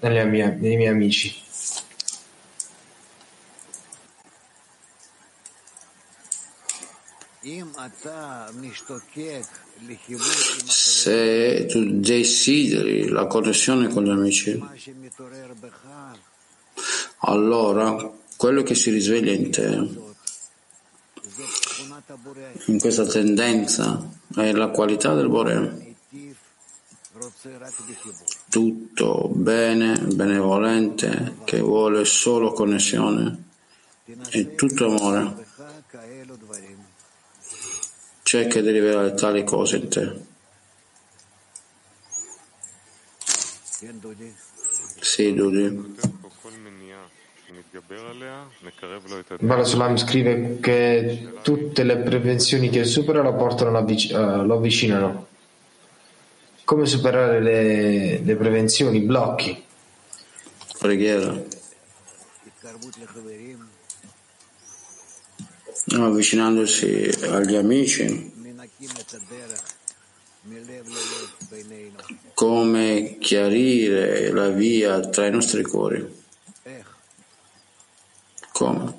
nei 0.00 0.26
miei 0.26 0.86
amici? 0.86 1.34
Se 10.66 11.66
tu 11.66 12.00
desideri 12.00 13.08
la 13.08 13.26
connessione 13.26 13.88
con 13.88 14.04
gli 14.04 14.10
amici, 14.10 14.62
allora 17.20 18.12
quello 18.36 18.62
che 18.62 18.74
si 18.74 18.90
risveglia 18.90 19.32
in 19.32 19.50
te, 19.50 20.08
in 22.66 22.78
questa 22.78 23.06
tendenza, 23.06 24.08
è 24.34 24.52
la 24.52 24.68
qualità 24.68 25.14
del 25.14 25.28
Bore. 25.28 25.94
Tutto 28.48 29.28
bene, 29.32 29.98
benevolente, 29.98 31.36
che 31.44 31.60
vuole 31.60 32.04
solo 32.04 32.52
connessione, 32.52 33.44
è 34.30 34.54
tutto 34.54 34.86
amore. 34.86 35.46
Cerca 38.22 38.60
di 38.60 38.70
rivelare 38.70 39.14
tali 39.14 39.44
cose 39.44 39.76
in 39.76 39.88
te. 39.88 40.28
Sì, 45.00 45.34
Dudi. 45.34 46.18
Bala 49.38 49.64
Sulam 49.64 49.96
scrive 49.96 50.58
che 50.60 51.34
tutte 51.42 51.84
le 51.84 51.98
prevenzioni 51.98 52.68
che 52.68 52.84
supera 52.84 53.22
lo, 53.22 53.36
portano 53.36 53.78
avvic- 53.78 54.12
uh, 54.12 54.44
lo 54.44 54.54
avvicinano. 54.56 55.28
Come 56.64 56.86
superare 56.86 57.40
le, 57.40 58.20
le 58.22 58.36
prevenzioni, 58.36 58.98
i 58.98 59.00
blocchi? 59.00 59.64
Preghiera. 60.78 61.40
Avvicinandosi 65.92 67.10
agli 67.22 67.54
amici, 67.54 68.32
come 72.34 73.16
chiarire 73.20 74.32
la 74.32 74.48
via 74.48 75.00
tra 75.00 75.26
i 75.26 75.30
nostri 75.30 75.62
cuori. 75.62 76.19
Come? 78.60 78.92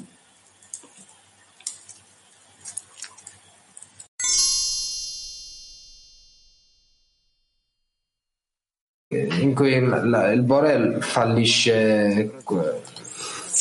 In 9.10 9.54
cui 9.54 9.80
la, 9.80 10.32
il 10.32 10.42
Borel 10.42 11.04
fallisce 11.04 12.40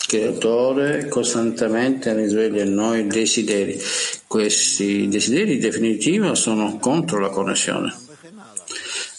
creatore 0.06 1.06
costantemente 1.08 2.14
risveglia 2.14 2.62
in 2.62 2.72
noi 2.72 3.06
desideri. 3.06 3.78
Questi 4.26 5.06
desideri 5.06 5.56
in 5.56 5.60
definitiva 5.60 6.34
sono 6.34 6.78
contro 6.78 7.18
la 7.18 7.28
connessione. 7.28 7.92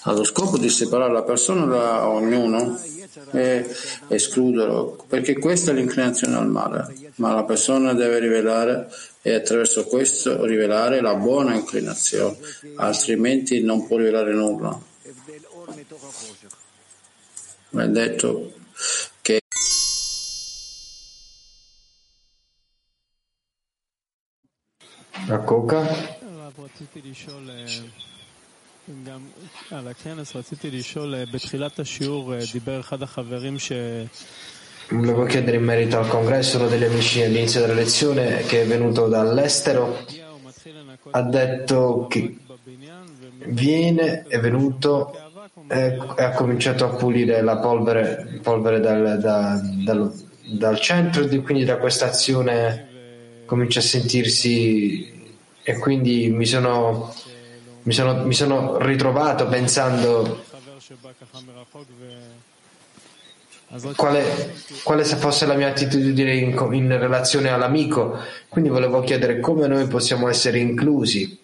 Allo 0.06 0.24
scopo 0.24 0.58
di 0.58 0.68
separare 0.68 1.14
la 1.14 1.22
persona 1.22 1.66
da 1.66 2.08
ognuno 2.08 2.80
e 3.32 3.66
escluderlo, 4.08 5.06
perché 5.08 5.38
questa 5.38 5.72
è 5.72 5.74
l'inclinazione 5.74 6.36
al 6.36 6.48
male, 6.48 7.12
ma 7.16 7.34
la 7.34 7.44
persona 7.44 7.94
deve 7.94 8.20
rivelare 8.20 8.90
e 9.22 9.34
attraverso 9.34 9.86
questo 9.86 10.46
rivelare 10.46 11.02
la 11.02 11.16
buona 11.16 11.54
inclinazione, 11.54 12.38
altrimenti 12.76 13.62
non 13.62 13.86
può 13.88 13.98
rivelare 13.98 14.34
nulla. 14.34 14.80
Ma 17.70 17.84
è 17.84 17.88
detto 17.88 18.54
che 19.22 19.40
la 25.28 25.40
coca 25.40 26.20
על 29.71 29.89
הכנס 29.89 30.37
רציתי 30.37 30.71
לשאול, 30.71 31.15
בתחילת 31.33 31.79
השיעור 31.79 32.35
דיבר 32.53 32.81
אחד 32.81 33.03
החברים 33.03 33.59
ש... 33.59 33.73
Volevo 34.89 35.25
chiedere 35.25 35.57
in 35.57 35.65
merito 35.65 35.99
al 35.99 36.07
congresso, 36.07 36.59
uno 36.59 36.69
degli 36.69 36.85
amici 36.85 37.21
all'inizio 37.21 37.61
della 37.61 37.75
lezione 37.75 38.43
che 38.43 38.63
è 38.63 38.67
venuto 38.67 39.09
dall'estero 39.09 39.99
ha 41.11 41.23
detto 41.23 42.07
che 42.09 42.37
viene, 43.47 44.23
è 44.29 44.39
venuto 44.39 45.13
e 45.69 45.99
ha 46.17 46.31
cominciato 46.31 46.85
a 46.85 46.95
pulire 46.95 47.43
la 47.43 47.59
polvere, 47.59 48.39
polvere 48.43 48.79
dal, 48.79 49.19
da, 49.19 49.61
dal, 49.85 50.13
dal 50.53 50.81
centro 50.81 51.25
e 51.25 51.41
quindi 51.41 51.65
da 51.65 51.79
questa 51.79 52.07
azione 52.07 52.87
comincia 53.45 53.81
a 53.81 53.83
sentirsi 53.83 55.15
e 55.63 55.79
quindi 55.79 56.29
mi 56.31 56.47
sono 56.47 57.13
mi 57.84 57.94
sono, 57.94 58.24
mi 58.26 58.34
sono 58.34 58.78
ritrovato 58.78 59.48
pensando 59.48 60.44
quale, 63.96 64.54
quale 64.84 65.06
fosse 65.06 65.46
la 65.46 65.54
mia 65.54 65.70
attitudine 65.70 66.36
in, 66.36 66.50
in, 66.74 66.88
relazione 67.00 67.50
all'amico. 67.50 68.18
Quindi 68.50 68.70
volevo 68.70 69.02
chiedere 69.02 69.40
come 69.40 69.68
noi 69.68 69.88
possiamo 69.88 70.28
essere 70.28 70.60
inclusi 70.60 71.40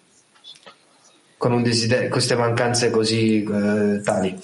con 1.38 1.52
un 1.52 1.64
desiderio, 1.64 2.10
queste 2.10 2.36
mancanze 2.36 2.90
così 2.90 3.44
eh, 3.44 4.02
tali. 4.04 4.40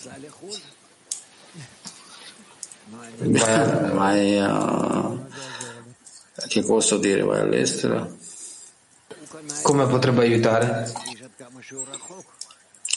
Vai, 3.18 3.92
vai 3.92 4.40
a... 4.40 5.12
Che 6.48 6.62
posso 6.64 6.98
dire? 6.98 7.22
Vai 7.22 7.40
all'estero? 7.40 8.16
Come 9.62 9.88
potrebbe 9.88 10.24
aiutare? 10.24 10.92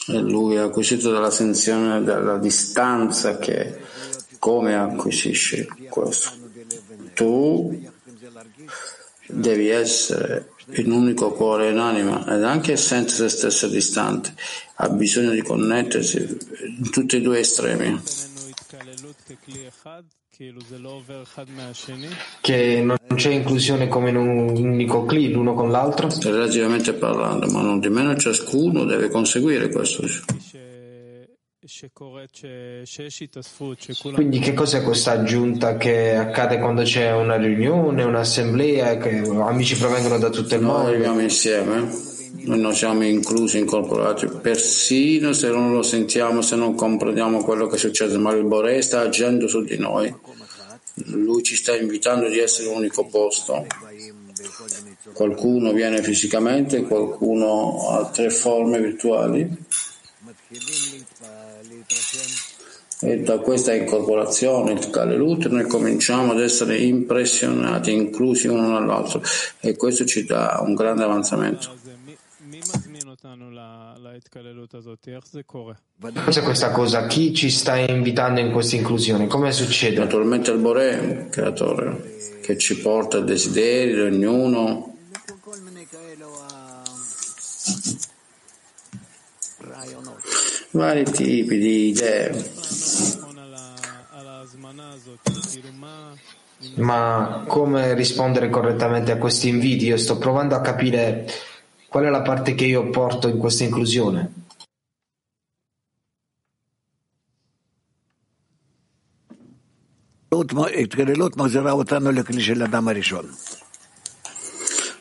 E 0.09 0.19
lui 0.19 0.57
ha 0.57 0.63
acquisito 0.63 1.11
dalla 1.11 1.31
sensazione 1.31 2.03
della 2.03 2.37
distanza 2.37 3.37
che 3.37 3.77
come 4.39 4.75
acquisisci 4.75 5.67
questo? 5.89 6.31
Tu 7.13 7.91
devi 9.27 9.67
essere 9.67 10.51
in 10.75 10.91
un 10.91 11.01
unico 11.01 11.31
cuore 11.31 11.69
in 11.69 11.77
anima 11.77 12.25
ed 12.27 12.43
anche 12.43 12.77
senza 12.77 13.15
se 13.15 13.29
stesso 13.29 13.67
distante. 13.67 14.33
Ha 14.75 14.89
bisogno 14.89 15.31
di 15.31 15.41
connettersi 15.41 16.37
in 16.77 16.89
tutti 16.89 17.17
e 17.17 17.21
due 17.21 17.39
estremi 17.39 18.01
che 22.41 22.81
non 22.81 22.97
c'è 23.15 23.31
inclusione 23.31 23.87
come 23.87 24.09
in 24.09 24.17
un 24.17 24.49
unico 24.55 25.03
clip 25.05 25.33
l'uno 25.33 25.53
con 25.55 25.71
l'altro? 25.71 26.09
Relativamente 26.21 26.93
parlando, 26.93 27.47
ma 27.47 27.61
non 27.61 27.79
di 27.79 27.89
meno 27.89 28.15
ciascuno 28.15 28.85
deve 28.85 29.09
conseguire 29.09 29.69
questo. 29.69 30.03
Quindi 34.13 34.39
che 34.39 34.53
cos'è 34.53 34.83
questa 34.83 35.11
aggiunta 35.11 35.75
che 35.75 36.15
accade 36.15 36.59
quando 36.59 36.83
c'è 36.83 37.11
una 37.11 37.35
riunione, 37.35 38.03
un'assemblea, 38.03 38.97
che 38.97 39.17
amici 39.17 39.75
provengono 39.75 40.17
da 40.17 40.29
tutto 40.29 40.55
il 40.55 40.61
mondo? 40.61 40.83
Noi 40.83 40.91
arriviamo 40.91 41.19
insieme, 41.19 41.89
noi 42.45 42.59
non 42.59 42.73
siamo 42.73 43.03
inclusi, 43.03 43.57
incorporati, 43.57 44.27
persino 44.41 45.33
se 45.33 45.49
non 45.49 45.73
lo 45.73 45.81
sentiamo, 45.81 46.41
se 46.41 46.55
non 46.55 46.73
comprendiamo 46.75 47.43
quello 47.43 47.67
che 47.67 47.77
succede, 47.77 48.17
ma 48.17 48.31
il 48.31 48.45
Boré 48.45 48.81
sta 48.81 49.01
agendo 49.01 49.47
su 49.47 49.63
di 49.63 49.77
noi. 49.77 50.13
Lui 51.05 51.43
ci 51.43 51.55
sta 51.55 51.75
invitando 51.75 52.27
di 52.27 52.39
essere 52.39 52.67
l'unico 52.69 53.05
posto. 53.05 53.65
Qualcuno 55.13 55.71
viene 55.71 56.01
fisicamente, 56.01 56.81
qualcuno 56.83 57.89
ha 57.89 58.09
tre 58.09 58.29
forme 58.29 58.79
virtuali. 58.81 59.65
E 62.99 63.19
da 63.19 63.37
questa 63.37 63.75
incorporazione, 63.75 64.71
il 64.71 64.89
Kalelut, 64.89 65.47
noi 65.47 65.67
cominciamo 65.67 66.31
ad 66.31 66.41
essere 66.41 66.77
impressionati, 66.77 67.91
inclusi 67.91 68.47
uno 68.47 68.79
nell'altro 68.79 69.21
e 69.59 69.75
questo 69.75 70.03
ci 70.03 70.25
dà 70.25 70.59
un 70.65 70.73
grande 70.73 71.03
avanzamento. 71.03 71.75
Cos'è 76.23 76.41
questa 76.41 76.71
cosa? 76.71 77.05
Chi 77.05 77.33
ci 77.35 77.51
sta 77.51 77.77
invitando 77.77 78.39
in 78.39 78.51
questa 78.51 78.75
inclusione? 78.75 79.27
Come 79.27 79.51
succede? 79.51 79.99
Naturalmente 79.99 80.51
il 80.51 80.57
Boré, 80.57 80.89
il 80.95 81.27
creatore, 81.29 82.39
che 82.41 82.57
ci 82.57 82.79
porta 82.79 83.17
il 83.17 83.25
desiderio 83.25 84.09
di 84.09 84.25
ognuno. 84.25 84.95
Vari 90.71 91.03
tipi 91.03 91.57
di 91.57 91.87
idee. 91.89 92.51
Ma 96.75 97.43
come 97.47 97.93
rispondere 97.93 98.49
correttamente 98.49 99.11
a 99.11 99.17
questi 99.17 99.47
inviti? 99.47 99.85
Io 99.85 99.97
sto 99.97 100.17
provando 100.17 100.55
a 100.55 100.61
capire 100.61 101.27
qual 101.89 102.05
è 102.05 102.09
la 102.09 102.21
parte 102.21 102.55
che 102.55 102.65
io 102.65 102.89
porto 102.89 103.27
in 103.27 103.37
questa 103.37 103.63
inclusione. 103.63 104.45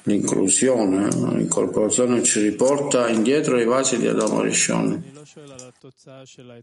L'inclusione, 0.04 1.08
l'incorporazione 1.08 2.22
ci 2.22 2.40
riporta 2.40 3.08
indietro 3.08 3.56
ai 3.56 3.64
vasi 3.64 3.98
di 3.98 4.06
Adamo 4.06 4.40
Rishon. 4.40 5.02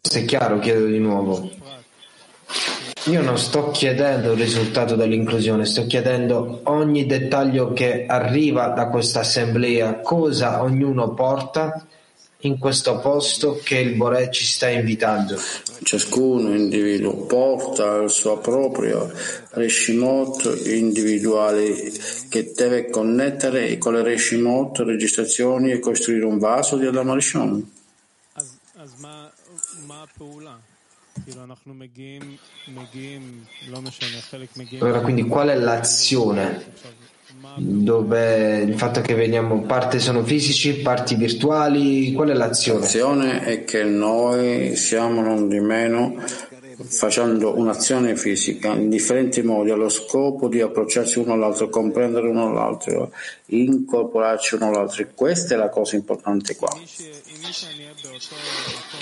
Se 0.01 0.21
è 0.21 0.25
chiaro, 0.25 0.59
chiedo 0.59 0.85
di 0.85 0.99
nuovo. 0.99 1.49
Io 3.07 3.21
non 3.21 3.37
sto 3.37 3.71
chiedendo 3.71 4.31
il 4.31 4.39
risultato 4.39 4.95
dell'inclusione, 4.95 5.65
sto 5.65 5.85
chiedendo 5.85 6.61
ogni 6.63 7.05
dettaglio 7.05 7.73
che 7.73 8.05
arriva 8.07 8.67
da 8.69 8.87
questa 8.87 9.19
assemblea, 9.19 9.99
cosa 9.99 10.63
ognuno 10.63 11.13
porta 11.13 11.85
in 12.43 12.57
questo 12.57 12.99
posto 12.99 13.59
che 13.63 13.77
il 13.77 13.95
Boré 13.95 14.29
ci 14.31 14.45
sta 14.45 14.69
invitando. 14.69 15.37
Ciascuno 15.83 16.53
individuo 16.53 17.25
porta 17.25 18.01
il 18.03 18.09
suo 18.09 18.37
proprio 18.37 19.11
Reshimot 19.51 20.61
individuale 20.65 21.91
che 22.29 22.53
deve 22.55 22.89
connettere 22.89 23.77
con 23.77 23.93
le 23.93 24.03
Reshimot 24.03 24.79
registrazioni 24.79 25.71
e 25.71 25.79
costruire 25.79 26.25
un 26.25 26.37
vaso 26.37 26.77
di 26.77 26.85
Adam 26.85 27.13
Rishon. 27.13 27.71
Allora, 34.79 35.01
quindi 35.01 35.23
qual 35.23 35.49
è 35.49 35.55
l'azione? 35.55 36.65
Dove 37.57 38.57
il 38.59 38.77
fatto 38.77 39.01
che 39.01 39.15
veniamo, 39.15 39.61
parte 39.63 39.99
sono 39.99 40.23
fisici, 40.23 40.81
parti 40.81 41.15
virtuali, 41.15 42.13
qual 42.13 42.29
è 42.29 42.33
l'azione? 42.33 42.79
L'azione 42.81 43.43
è 43.43 43.63
che 43.63 43.83
noi 43.83 44.75
siamo 44.75 45.21
non 45.21 45.47
di 45.47 45.59
meno 45.59 46.15
facendo 46.85 47.57
un'azione 47.57 48.15
fisica 48.15 48.73
in 48.73 48.89
differenti 48.89 49.41
modi 49.41 49.69
allo 49.69 49.89
scopo 49.89 50.47
di 50.47 50.61
approcciarsi 50.61 51.19
uno 51.19 51.33
all'altro, 51.33 51.69
comprendere 51.69 52.27
uno 52.27 52.49
all'altro, 52.49 53.11
incorporarci 53.47 54.55
uno 54.55 54.67
all'altro. 54.67 55.05
Questa 55.13 55.55
è 55.55 55.57
la 55.57 55.69
cosa 55.69 55.95
importante 55.95 56.55
qua. 56.55 56.69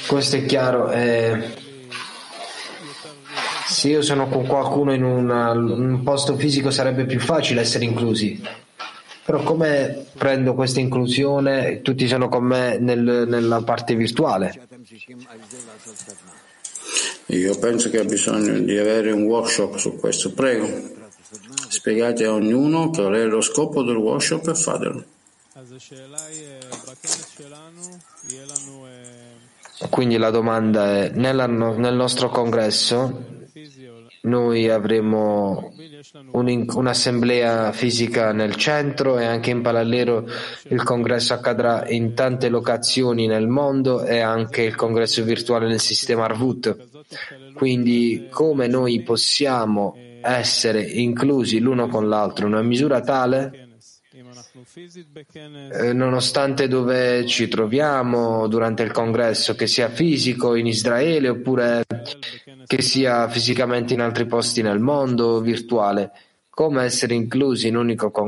Questo 0.07 0.35
è 0.35 0.45
chiaro. 0.45 0.91
Eh, 0.91 1.69
se 3.67 3.89
io 3.89 4.01
sono 4.01 4.27
con 4.27 4.45
qualcuno 4.45 4.93
in 4.93 5.03
una- 5.03 5.51
un 5.51 6.01
posto 6.03 6.35
fisico 6.35 6.71
sarebbe 6.71 7.05
più 7.05 7.19
facile 7.19 7.61
essere 7.61 7.85
inclusi. 7.85 8.41
Però 9.23 9.43
come 9.43 10.05
prendo 10.17 10.53
questa 10.55 10.79
inclusione? 10.79 11.81
Tutti 11.81 12.07
sono 12.07 12.27
con 12.27 12.43
me 12.43 12.77
nel- 12.79 13.25
nella 13.27 13.61
parte 13.61 13.95
virtuale. 13.95 14.67
Io 17.27 17.57
penso 17.59 17.89
che 17.89 17.99
ha 17.99 18.03
bisogno 18.03 18.59
di 18.59 18.77
avere 18.77 19.11
un 19.11 19.23
workshop 19.23 19.77
su 19.77 19.95
questo. 19.97 20.33
Prego, 20.33 20.67
spiegate 21.69 22.25
a 22.25 22.33
ognuno 22.33 22.89
qual 22.89 23.13
è 23.13 23.23
lo 23.25 23.41
scopo 23.41 23.83
del 23.83 23.95
workshop 23.95 24.47
e 24.49 24.55
fatelo. 24.55 25.03
Quindi 29.89 30.17
la 30.17 30.29
domanda 30.29 30.97
è, 30.97 31.11
nella- 31.13 31.47
nel 31.47 31.95
nostro 31.95 32.29
congresso 32.29 33.39
noi 34.23 34.69
avremo 34.69 35.73
un- 36.31 36.65
un'assemblea 36.67 37.71
fisica 37.71 38.31
nel 38.31 38.55
centro 38.55 39.17
e 39.17 39.25
anche 39.25 39.49
in 39.49 39.61
parallelo 39.61 40.27
il 40.69 40.83
congresso 40.83 41.33
accadrà 41.33 41.87
in 41.89 42.13
tante 42.13 42.49
locazioni 42.49 43.25
nel 43.25 43.47
mondo 43.47 44.03
e 44.03 44.19
anche 44.19 44.61
il 44.61 44.75
congresso 44.75 45.23
virtuale 45.23 45.67
nel 45.67 45.79
sistema 45.79 46.25
Arvut. 46.25 46.89
Quindi 47.53 48.27
come 48.29 48.67
noi 48.67 49.01
possiamo 49.01 49.95
essere 50.21 50.83
inclusi 50.83 51.59
l'uno 51.59 51.87
con 51.87 52.07
l'altro 52.07 52.45
in 52.45 52.53
una 52.53 52.61
misura 52.61 53.01
tale 53.01 53.69
eh, 55.71 55.93
nonostante 55.93 56.67
dove 56.67 57.25
ci 57.25 57.47
troviamo 57.47 58.47
durante 58.47 58.83
il 58.83 58.91
congresso, 58.91 59.55
che 59.55 59.67
sia 59.67 59.89
fisico 59.89 60.55
in 60.55 60.67
Israele 60.67 61.29
oppure 61.29 61.83
che 62.65 62.81
sia 62.81 63.27
fisicamente 63.29 63.93
in 63.93 64.01
altri 64.01 64.25
posti 64.25 64.61
nel 64.61 64.79
mondo, 64.79 65.39
virtuale, 65.41 66.11
come 66.49 66.83
essere 66.83 67.15
inclusi 67.15 67.67
in 67.67 67.75
un 67.75 67.83
unico 67.83 68.11
congresso. 68.11 68.19